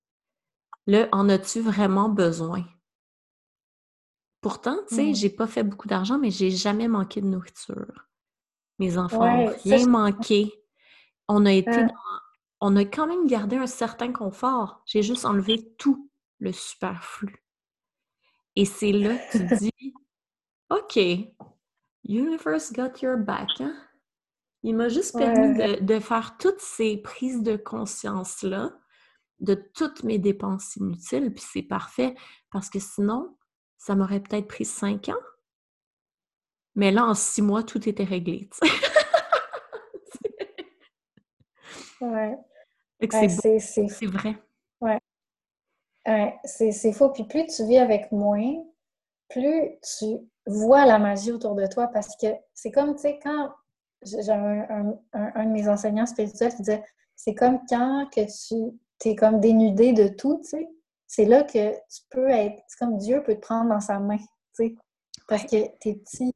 le 0.87 1.07
en 1.11 1.29
as-tu 1.29 1.61
vraiment 1.61 2.09
besoin? 2.09 2.65
Pourtant, 4.41 4.77
tu 4.89 4.95
sais, 4.95 5.11
mmh. 5.11 5.15
j'ai 5.15 5.29
pas 5.29 5.47
fait 5.47 5.63
beaucoup 5.63 5.87
d'argent, 5.87 6.17
mais 6.17 6.31
j'ai 6.31 6.49
jamais 6.49 6.87
manqué 6.87 7.21
de 7.21 7.27
nourriture. 7.27 8.09
Mes 8.79 8.97
enfants 8.97 9.37
n'ont 9.37 9.53
rien 9.63 9.87
manqué. 9.87 10.51
On 11.33 11.45
a 11.45 11.53
été 11.53 11.85
On 12.59 12.75
a 12.75 12.85
quand 12.85 13.07
même 13.07 13.25
gardé 13.25 13.55
un 13.55 13.67
certain 13.67 14.11
confort. 14.11 14.81
J'ai 14.85 15.01
juste 15.01 15.25
enlevé 15.25 15.73
tout 15.77 16.09
le 16.39 16.51
superflu. 16.51 17.43
Et 18.55 18.65
c'est 18.65 18.91
là 18.91 19.17
que 19.31 19.37
tu 19.37 19.55
dis 19.59 19.93
OK, 20.69 20.99
Universe 22.03 22.73
got 22.73 22.99
your 23.01 23.17
back, 23.17 23.49
hein? 23.59 23.75
Il 24.63 24.75
m'a 24.75 24.89
juste 24.89 25.17
permis 25.17 25.57
de, 25.57 25.83
de, 25.83 25.99
faire 25.99 26.37
toutes 26.37 26.59
ces 26.59 26.97
prises 26.97 27.41
de 27.41 27.55
conscience-là 27.57 28.71
de 29.39 29.55
toutes 29.73 30.03
mes 30.03 30.19
dépenses 30.19 30.75
inutiles, 30.75 31.33
puis 31.33 31.43
c'est 31.43 31.63
parfait 31.63 32.15
parce 32.51 32.69
que 32.69 32.79
sinon, 32.79 33.35
ça 33.77 33.95
m'aurait 33.95 34.19
peut-être 34.19 34.47
pris 34.47 34.65
cinq 34.65 35.09
ans. 35.09 35.23
Mais 36.75 36.91
là, 36.91 37.05
en 37.05 37.15
six 37.15 37.41
mois, 37.41 37.63
tout 37.63 37.89
était 37.89 38.03
réglé. 38.03 38.49
ouais. 42.01 42.37
c'est 43.59 44.05
vrai. 44.05 44.35
Ouais. 44.81 44.99
ouais 46.07 46.39
c'est 46.43 46.93
faux. 46.93 47.09
Puis 47.09 47.23
plus 47.23 47.45
tu 47.47 47.65
vis 47.65 47.77
avec 47.77 48.11
moins, 48.11 48.55
plus 49.29 49.69
tu 49.97 50.17
vois 50.45 50.85
la 50.85 50.99
magie 50.99 51.31
autour 51.31 51.55
de 51.55 51.65
toi 51.67 51.87
parce 51.87 52.15
que 52.17 52.27
c'est 52.53 52.71
comme, 52.71 52.95
tu 52.95 53.01
sais, 53.01 53.19
quand 53.21 53.51
j'ai 54.03 54.31
un, 54.31 54.95
un, 55.13 55.45
de 55.45 55.51
mes 55.51 55.69
enseignants 55.69 56.05
spirituels 56.05 56.51
qui 56.51 56.63
disait 56.63 56.83
c'est 57.15 57.35
comme 57.35 57.59
quand 57.69 58.07
que 58.13 58.21
tu 58.21 58.77
t'es 58.97 59.15
comme 59.15 59.39
dénudé 59.39 59.93
de 59.93 60.07
tout, 60.07 60.39
tu 60.43 60.49
sais. 60.49 60.69
C'est 61.07 61.25
là 61.25 61.43
que 61.43 61.73
tu 61.73 62.01
peux 62.09 62.29
être, 62.29 62.63
c'est 62.67 62.79
comme 62.79 62.97
Dieu 62.97 63.21
peut 63.23 63.35
te 63.35 63.41
prendre 63.41 63.69
dans 63.69 63.81
sa 63.81 63.99
main, 63.99 64.17
tu 64.17 64.25
sais, 64.53 64.75
parce 65.27 65.43
que 65.43 65.67
t'es 65.79 65.95
petit. 65.95 66.33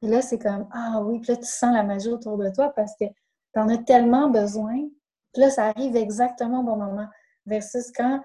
Puis 0.00 0.10
là, 0.10 0.20
c'est 0.20 0.38
comme, 0.38 0.68
ah 0.72 1.00
oui, 1.02 1.20
puis 1.20 1.32
là, 1.32 1.36
tu 1.36 1.46
sens 1.46 1.72
la 1.72 1.82
magie 1.82 2.08
autour 2.08 2.36
de 2.36 2.50
toi 2.50 2.70
parce 2.74 2.92
que 3.00 3.04
t'en 3.52 3.68
as 3.68 3.78
tellement 3.78 4.28
besoin. 4.28 4.76
Là, 5.36 5.50
ça 5.50 5.66
arrive 5.66 5.96
exactement 5.96 6.60
au 6.60 6.64
bon 6.64 6.76
moment. 6.76 7.08
Versus 7.46 7.92
quand 7.92 8.22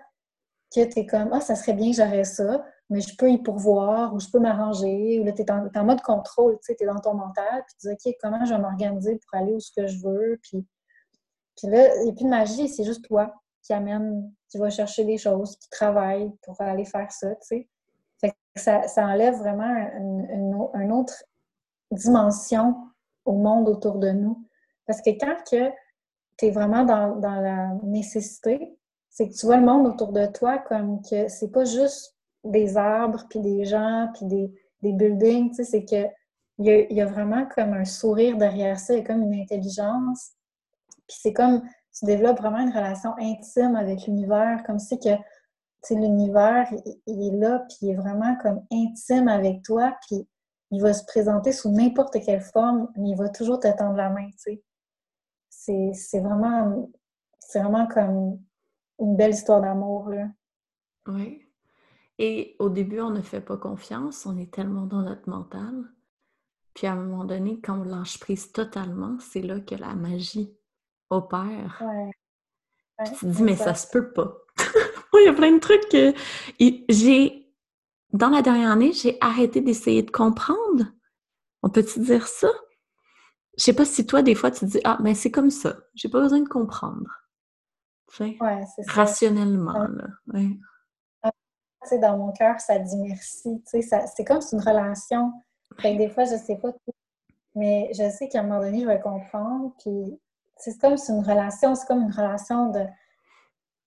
que 0.73 0.85
t'es 0.85 1.05
comme, 1.05 1.29
ah, 1.33 1.41
ça 1.41 1.55
serait 1.55 1.73
bien 1.73 1.91
que 1.91 1.97
j'aurais 1.97 2.23
ça, 2.23 2.65
mais 2.89 3.01
je 3.01 3.15
peux 3.17 3.29
y 3.29 3.37
pourvoir, 3.37 4.13
ou 4.13 4.19
je 4.19 4.27
peux 4.29 4.39
m'arranger, 4.39 5.19
ou 5.19 5.23
là, 5.23 5.33
t'es 5.33 5.49
en, 5.51 5.67
en, 5.73 5.83
mode 5.83 6.01
contrôle, 6.01 6.57
tu 6.65 6.75
t'es 6.75 6.85
dans 6.85 6.99
ton 6.99 7.13
mental, 7.13 7.63
puis 7.67 7.75
tu 7.79 7.87
dis, 7.87 7.93
OK, 7.93 8.15
comment 8.21 8.43
je 8.45 8.53
vais 8.53 8.59
m'organiser 8.59 9.17
pour 9.17 9.39
aller 9.39 9.53
où 9.53 9.59
ce 9.59 9.71
que 9.75 9.87
je 9.87 10.01
veux, 10.01 10.39
puis, 10.41 10.65
puis 11.57 11.67
là, 11.67 11.95
il 11.97 12.03
n'y 12.03 12.09
a 12.09 12.13
plus 12.13 12.23
de 12.23 12.29
magie, 12.29 12.69
c'est 12.69 12.83
juste 12.83 13.03
toi 13.05 13.33
qui 13.63 13.73
amène, 13.73 14.31
qui 14.49 14.57
va 14.57 14.69
chercher 14.69 15.05
des 15.05 15.17
choses, 15.17 15.57
qui 15.57 15.69
travaille 15.69 16.31
pour 16.41 16.59
aller 16.61 16.85
faire 16.85 17.11
ça, 17.11 17.29
tu 17.35 17.35
sais. 17.41 17.67
Ça, 18.55 18.85
ça 18.87 19.05
enlève 19.05 19.35
vraiment 19.35 19.73
une, 19.73 20.91
autre 20.91 21.23
dimension 21.89 22.75
au 23.23 23.33
monde 23.33 23.69
autour 23.69 23.97
de 23.97 24.09
nous. 24.09 24.45
Parce 24.85 25.01
que 25.01 25.11
quand 25.11 25.37
que 25.49 25.71
tu 26.37 26.45
es 26.45 26.51
vraiment 26.51 26.83
dans, 26.83 27.15
dans 27.17 27.41
la 27.41 27.73
nécessité, 27.83 28.77
c'est 29.09 29.27
que 29.27 29.33
tu 29.33 29.45
vois 29.45 29.57
le 29.57 29.65
monde 29.65 29.87
autour 29.87 30.11
de 30.13 30.25
toi 30.25 30.57
comme 30.57 31.01
que 31.01 31.27
c'est 31.27 31.51
pas 31.51 31.65
juste 31.65 32.15
des 32.43 32.77
arbres, 32.77 33.25
puis 33.29 33.39
des 33.39 33.65
gens, 33.65 34.09
puis 34.13 34.25
des, 34.25 34.51
des 34.81 34.93
buildings, 34.93 35.53
c'est 35.53 35.85
que 35.85 36.07
il 36.57 36.65
y, 36.65 36.69
a, 36.69 36.91
y, 36.91 37.01
a, 37.01 37.05
vraiment 37.05 37.47
comme 37.55 37.73
un 37.73 37.85
sourire 37.85 38.37
derrière 38.37 38.79
ça, 38.79 38.93
il 38.93 38.99
y 38.99 39.01
a 39.01 39.05
comme 39.05 39.23
une 39.23 39.41
intelligence. 39.41 40.31
Puis 41.07 41.17
c'est 41.19 41.33
comme 41.33 41.63
tu 41.97 42.05
développes 42.05 42.37
vraiment 42.37 42.59
une 42.59 42.71
relation 42.71 43.13
intime 43.19 43.75
avec 43.75 44.05
l'univers, 44.05 44.63
comme 44.65 44.79
si 44.79 44.99
que 44.99 45.09
l'univers, 45.89 46.71
il, 47.07 47.27
est 47.27 47.37
là, 47.37 47.65
puis 47.67 47.77
il 47.81 47.89
est 47.91 47.95
vraiment 47.95 48.35
comme 48.41 48.63
intime 48.71 49.27
avec 49.27 49.63
toi, 49.63 49.95
puis 50.07 50.27
il 50.69 50.81
va 50.81 50.93
se 50.93 51.03
présenter 51.05 51.51
sous 51.51 51.71
n'importe 51.71 52.17
quelle 52.23 52.41
forme, 52.41 52.89
mais 52.95 53.09
il 53.09 53.17
va 53.17 53.29
toujours 53.29 53.59
te 53.59 53.67
tendre 53.75 53.95
la 53.95 54.09
main, 54.09 54.27
tu 54.31 54.37
sais. 54.37 54.63
C'est 55.63 56.19
vraiment, 56.19 56.89
vraiment 57.53 57.87
comme 57.87 58.39
une 58.99 59.15
belle 59.15 59.31
histoire 59.31 59.61
d'amour, 59.61 60.09
là. 60.09 60.27
Oui. 61.07 61.47
Et 62.17 62.55
au 62.59 62.69
début, 62.69 63.01
on 63.01 63.09
ne 63.09 63.21
fait 63.21 63.41
pas 63.41 63.57
confiance, 63.57 64.25
on 64.25 64.37
est 64.37 64.53
tellement 64.53 64.85
dans 64.85 65.01
notre 65.01 65.29
mental. 65.29 65.91
Puis 66.73 66.87
à 66.87 66.93
un 66.93 66.95
moment 66.95 67.25
donné, 67.25 67.59
quand 67.61 67.79
on 67.79 67.83
lâche 67.83 68.19
prise 68.19 68.51
totalement, 68.51 69.17
c'est 69.19 69.41
là 69.41 69.59
que 69.59 69.75
la 69.75 69.95
magie 69.95 70.55
opère. 71.09 71.81
Ouais. 71.83 72.11
tu 73.05 73.13
te 73.13 73.25
dis, 73.25 73.43
mais 73.43 73.55
ça 73.55 73.73
se 73.73 73.87
peut 73.87 74.13
pas. 74.13 74.37
il 75.13 75.25
y 75.25 75.29
a 75.29 75.33
plein 75.33 75.51
de 75.51 75.59
trucs 75.59 75.89
que 75.89 76.13
j'ai. 76.89 77.37
Dans 78.13 78.29
la 78.29 78.41
dernière 78.41 78.71
année, 78.71 78.91
j'ai 78.93 79.17
arrêté 79.21 79.61
d'essayer 79.61 80.03
de 80.03 80.11
comprendre. 80.11 80.85
On 81.63 81.69
peut-tu 81.69 81.99
dire 82.01 82.27
ça? 82.27 82.49
Je 83.61 83.65
sais 83.65 83.73
pas 83.73 83.85
si 83.85 84.07
toi, 84.07 84.23
des 84.23 84.33
fois, 84.33 84.49
tu 84.49 84.61
te 84.61 84.65
dis 84.65 84.81
Ah, 84.83 84.97
mais 85.03 85.13
c'est 85.13 85.29
comme 85.29 85.51
ça. 85.51 85.75
J'ai 85.93 86.09
pas 86.09 86.19
besoin 86.19 86.39
de 86.39 86.49
comprendre. 86.49 87.05
Tu 88.11 88.35
rationnellement. 88.87 89.83
Là. 89.83 90.07
Ouais. 90.33 91.99
dans 91.99 92.17
mon 92.17 92.31
cœur, 92.31 92.59
ça 92.59 92.79
dit 92.79 92.97
merci. 92.97 93.63
C'est 93.67 94.25
comme 94.25 94.39
une 94.51 94.61
relation. 94.61 95.31
des 95.83 96.09
fois, 96.09 96.23
je 96.23 96.37
sais 96.37 96.55
pas 96.55 96.71
tout. 96.71 96.93
Mais 97.53 97.91
je 97.93 98.09
sais 98.09 98.29
qu'à 98.29 98.39
un 98.39 98.43
moment 98.47 98.61
donné, 98.61 98.81
je 98.81 98.87
vais 98.87 98.99
comprendre. 98.99 99.75
Puis 99.77 100.19
c'est 100.57 100.81
comme 100.81 100.97
c'est 100.97 101.13
une 101.13 101.23
relation, 101.23 101.75
c'est 101.75 101.85
comme 101.85 102.01
une 102.01 102.11
relation 102.11 102.71
de, 102.71 102.83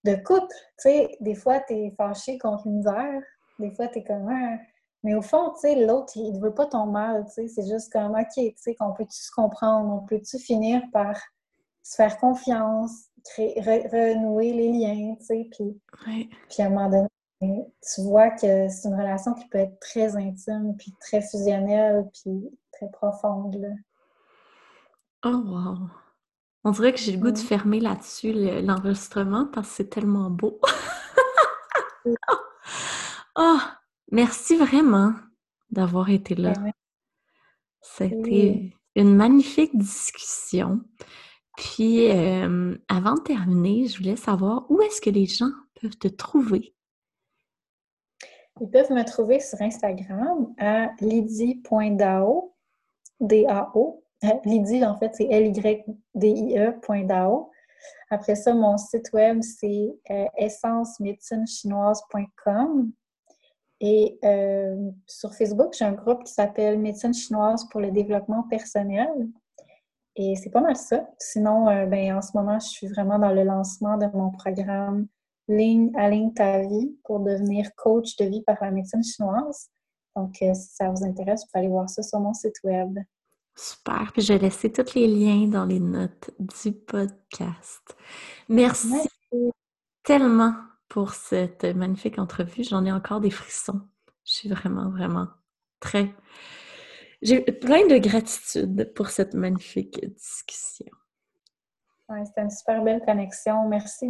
de 0.05 0.15
couple. 0.23 0.55
Sais, 0.77 1.17
des 1.19 1.35
fois, 1.35 1.59
tu 1.67 1.75
es 1.75 1.95
fâché 1.97 2.39
contre 2.39 2.69
l'univers, 2.69 3.23
des 3.59 3.75
fois, 3.75 3.89
tu 3.89 3.99
es 3.99 4.05
comme 4.05 4.29
un. 4.29 4.57
Mais 5.05 5.15
au 5.15 5.23
fond, 5.23 5.51
tu 5.51 5.61
sais, 5.61 5.87
l'autre, 5.87 6.15
il 6.17 6.33
ne 6.33 6.41
veut 6.41 6.55
pas 6.55 6.65
ton 6.65 6.87
mal, 6.87 7.27
tu 7.27 7.33
sais. 7.33 7.49
C'est 7.49 7.69
juste 7.69 7.93
comme, 7.93 8.13
OK, 8.13 8.35
tu 8.35 8.53
sais, 8.57 8.75
qu'on 8.75 8.93
peut-tu 8.95 9.19
se 9.19 9.31
comprendre, 9.31 9.93
on 9.93 10.07
peut-tu 10.07 10.39
finir 10.39 10.83
par 10.93 11.15
se 11.83 11.97
faire 11.97 12.17
confiance, 12.17 13.11
créer, 13.23 13.61
renouer 13.61 14.55
les 14.55 14.73
liens, 14.73 15.15
tu 15.21 15.27
sais? 15.27 15.49
Puis, 15.53 15.79
puis 16.49 16.63
à 16.63 16.67
un 16.67 16.71
moment 16.71 16.89
donné, 16.89 17.67
tu 17.83 18.01
vois 18.01 18.31
que 18.31 18.69
c'est 18.69 18.89
une 18.89 18.95
relation 18.95 19.35
qui 19.35 19.47
peut 19.49 19.59
être 19.59 19.79
très 19.79 20.17
intime, 20.17 20.75
puis 20.79 20.95
très 21.01 21.21
fusionnelle, 21.21 22.09
puis 22.15 22.51
très 22.73 22.89
profonde, 22.91 23.57
là. 23.57 23.69
Oh, 25.27 25.43
wow! 25.45 25.77
On 26.65 26.71
dirait 26.71 26.95
que 26.95 26.99
j'ai 26.99 27.13
le 27.13 27.19
goût 27.19 27.31
de 27.31 27.39
fermer 27.39 27.79
là-dessus 27.79 28.33
l'enregistrement 28.33 29.47
parce 29.53 29.69
que 29.69 29.75
c'est 29.75 29.91
tellement 29.91 30.31
beau. 30.31 30.59
oh, 33.37 33.59
merci 34.15 34.57
vraiment 34.57 35.13
d'avoir 35.71 36.11
été 36.11 36.35
là. 36.35 36.53
Ben, 36.53 36.73
C'était 37.83 38.73
une 38.97 39.15
magnifique 39.15 39.77
discussion. 39.77 40.81
Puis, 41.57 42.11
euh, 42.11 42.77
avant 42.89 43.15
de 43.15 43.21
terminer, 43.21 43.87
je 43.87 43.99
voulais 43.99 44.17
savoir 44.17 44.69
où 44.71 44.83
est-ce 44.83 45.01
que 45.01 45.11
les 45.11 45.27
gens 45.27 45.53
peuvent 45.81 45.97
te 45.97 46.09
trouver? 46.09 46.75
Ils 48.61 48.71
peuvent 48.71 48.93
me 48.93 49.05
trouver 49.05 49.41
sur 49.41 49.61
Instagram 49.61 50.55
à 50.59 50.91
lydie.dao, 51.01 52.55
D-A-O, 53.21 54.05
Lydie, 54.45 54.85
en 54.85 54.97
fait, 54.97 55.15
c'est 55.15 55.29
L-Y-D-I-E.dao. 55.31 57.51
Après 58.11 58.35
ça, 58.35 58.53
mon 58.55 58.77
site 58.79 59.13
web, 59.13 59.41
c'est 59.43 59.95
euh, 60.11 60.27
essencemédecinechinoise.com. 60.39 62.93
Et 63.87 64.19
euh, 64.25 64.91
sur 65.07 65.35
Facebook, 65.35 65.75
j'ai 65.79 65.85
un 65.85 65.93
groupe 65.93 66.25
qui 66.25 66.33
s'appelle 66.33 66.79
Médecine 66.79 67.13
chinoise 67.13 67.69
pour 67.69 67.83
le 67.83 67.91
développement 67.91 68.45
personnel. 68.45 69.11
Et 70.17 70.37
c'est 70.37 70.49
pas 70.49 70.63
mal 70.63 70.75
ça. 70.75 71.07
Sinon, 71.19 71.69
euh, 71.69 71.85
ben, 71.85 72.17
en 72.17 72.23
ce 72.23 72.31
moment, 72.35 72.59
je 72.59 72.67
suis 72.67 72.87
vraiment 72.87 73.19
dans 73.19 73.33
le 73.33 73.45
lancement 73.45 73.99
de 73.99 74.07
mon 74.15 74.31
programme 74.31 75.07
Ligne 75.49 75.93
à 75.95 76.09
ligne 76.09 76.33
ta 76.33 76.63
vie 76.63 76.97
pour 77.05 77.21
devenir 77.21 77.75
coach 77.77 78.17
de 78.17 78.25
vie 78.25 78.41
par 78.41 78.57
la 78.63 78.71
médecine 78.71 79.05
chinoise. 79.05 79.69
Donc, 80.17 80.37
si 80.37 80.55
ça 80.55 80.89
vous 80.89 81.05
intéresse, 81.05 81.43
vous 81.43 81.49
pouvez 81.53 81.67
aller 81.67 81.69
voir 81.69 81.91
ça 81.91 82.03
sur 82.03 82.21
mon 82.21 82.33
site 82.33 82.57
web. 82.65 82.99
Super. 83.55 84.11
Puis 84.15 84.23
je 84.23 84.33
vais 84.33 84.39
laisser 84.39 84.73
tous 84.73 84.95
les 84.95 85.07
liens 85.07 85.47
dans 85.47 85.67
les 85.67 85.81
notes 85.81 86.31
du 86.39 86.73
podcast. 86.73 87.95
Merci, 88.49 89.07
tellement 90.03 90.55
pour 90.95 91.13
cette 91.15 91.65
magnifique 91.65 92.21
entrevue. 92.21 92.63
J'en 92.63 92.85
ai 92.85 92.93
encore 92.93 93.21
des 93.21 93.33
frissons. 93.33 93.81
Je 94.25 94.33
suis 94.33 94.49
vraiment, 94.49 94.91
vraiment 94.91 95.27
très... 95.81 96.15
J'ai 97.21 97.41
plein 97.41 97.85
de 97.89 97.99
gratitude 97.99 98.93
pour 98.95 99.09
cette 99.09 99.35
magnifique 99.35 99.99
discussion. 100.15 100.87
Ouais, 102.09 102.25
C'était 102.25 102.43
une 102.43 102.51
super 102.51 102.85
belle 102.85 103.03
connexion. 103.05 103.69
Merci 103.69 104.09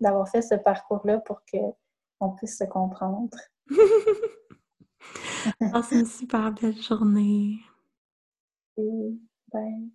d'avoir 0.00 0.24
de, 0.24 0.30
fait 0.30 0.40
ce 0.40 0.54
parcours-là 0.54 1.18
pour 1.18 1.42
qu'on 1.50 2.30
puisse 2.36 2.56
se 2.56 2.64
comprendre. 2.64 3.36
Passe 5.60 5.90
une 5.90 6.06
super 6.06 6.52
belle 6.52 6.80
journée. 6.80 7.58
Bye. 8.78 9.92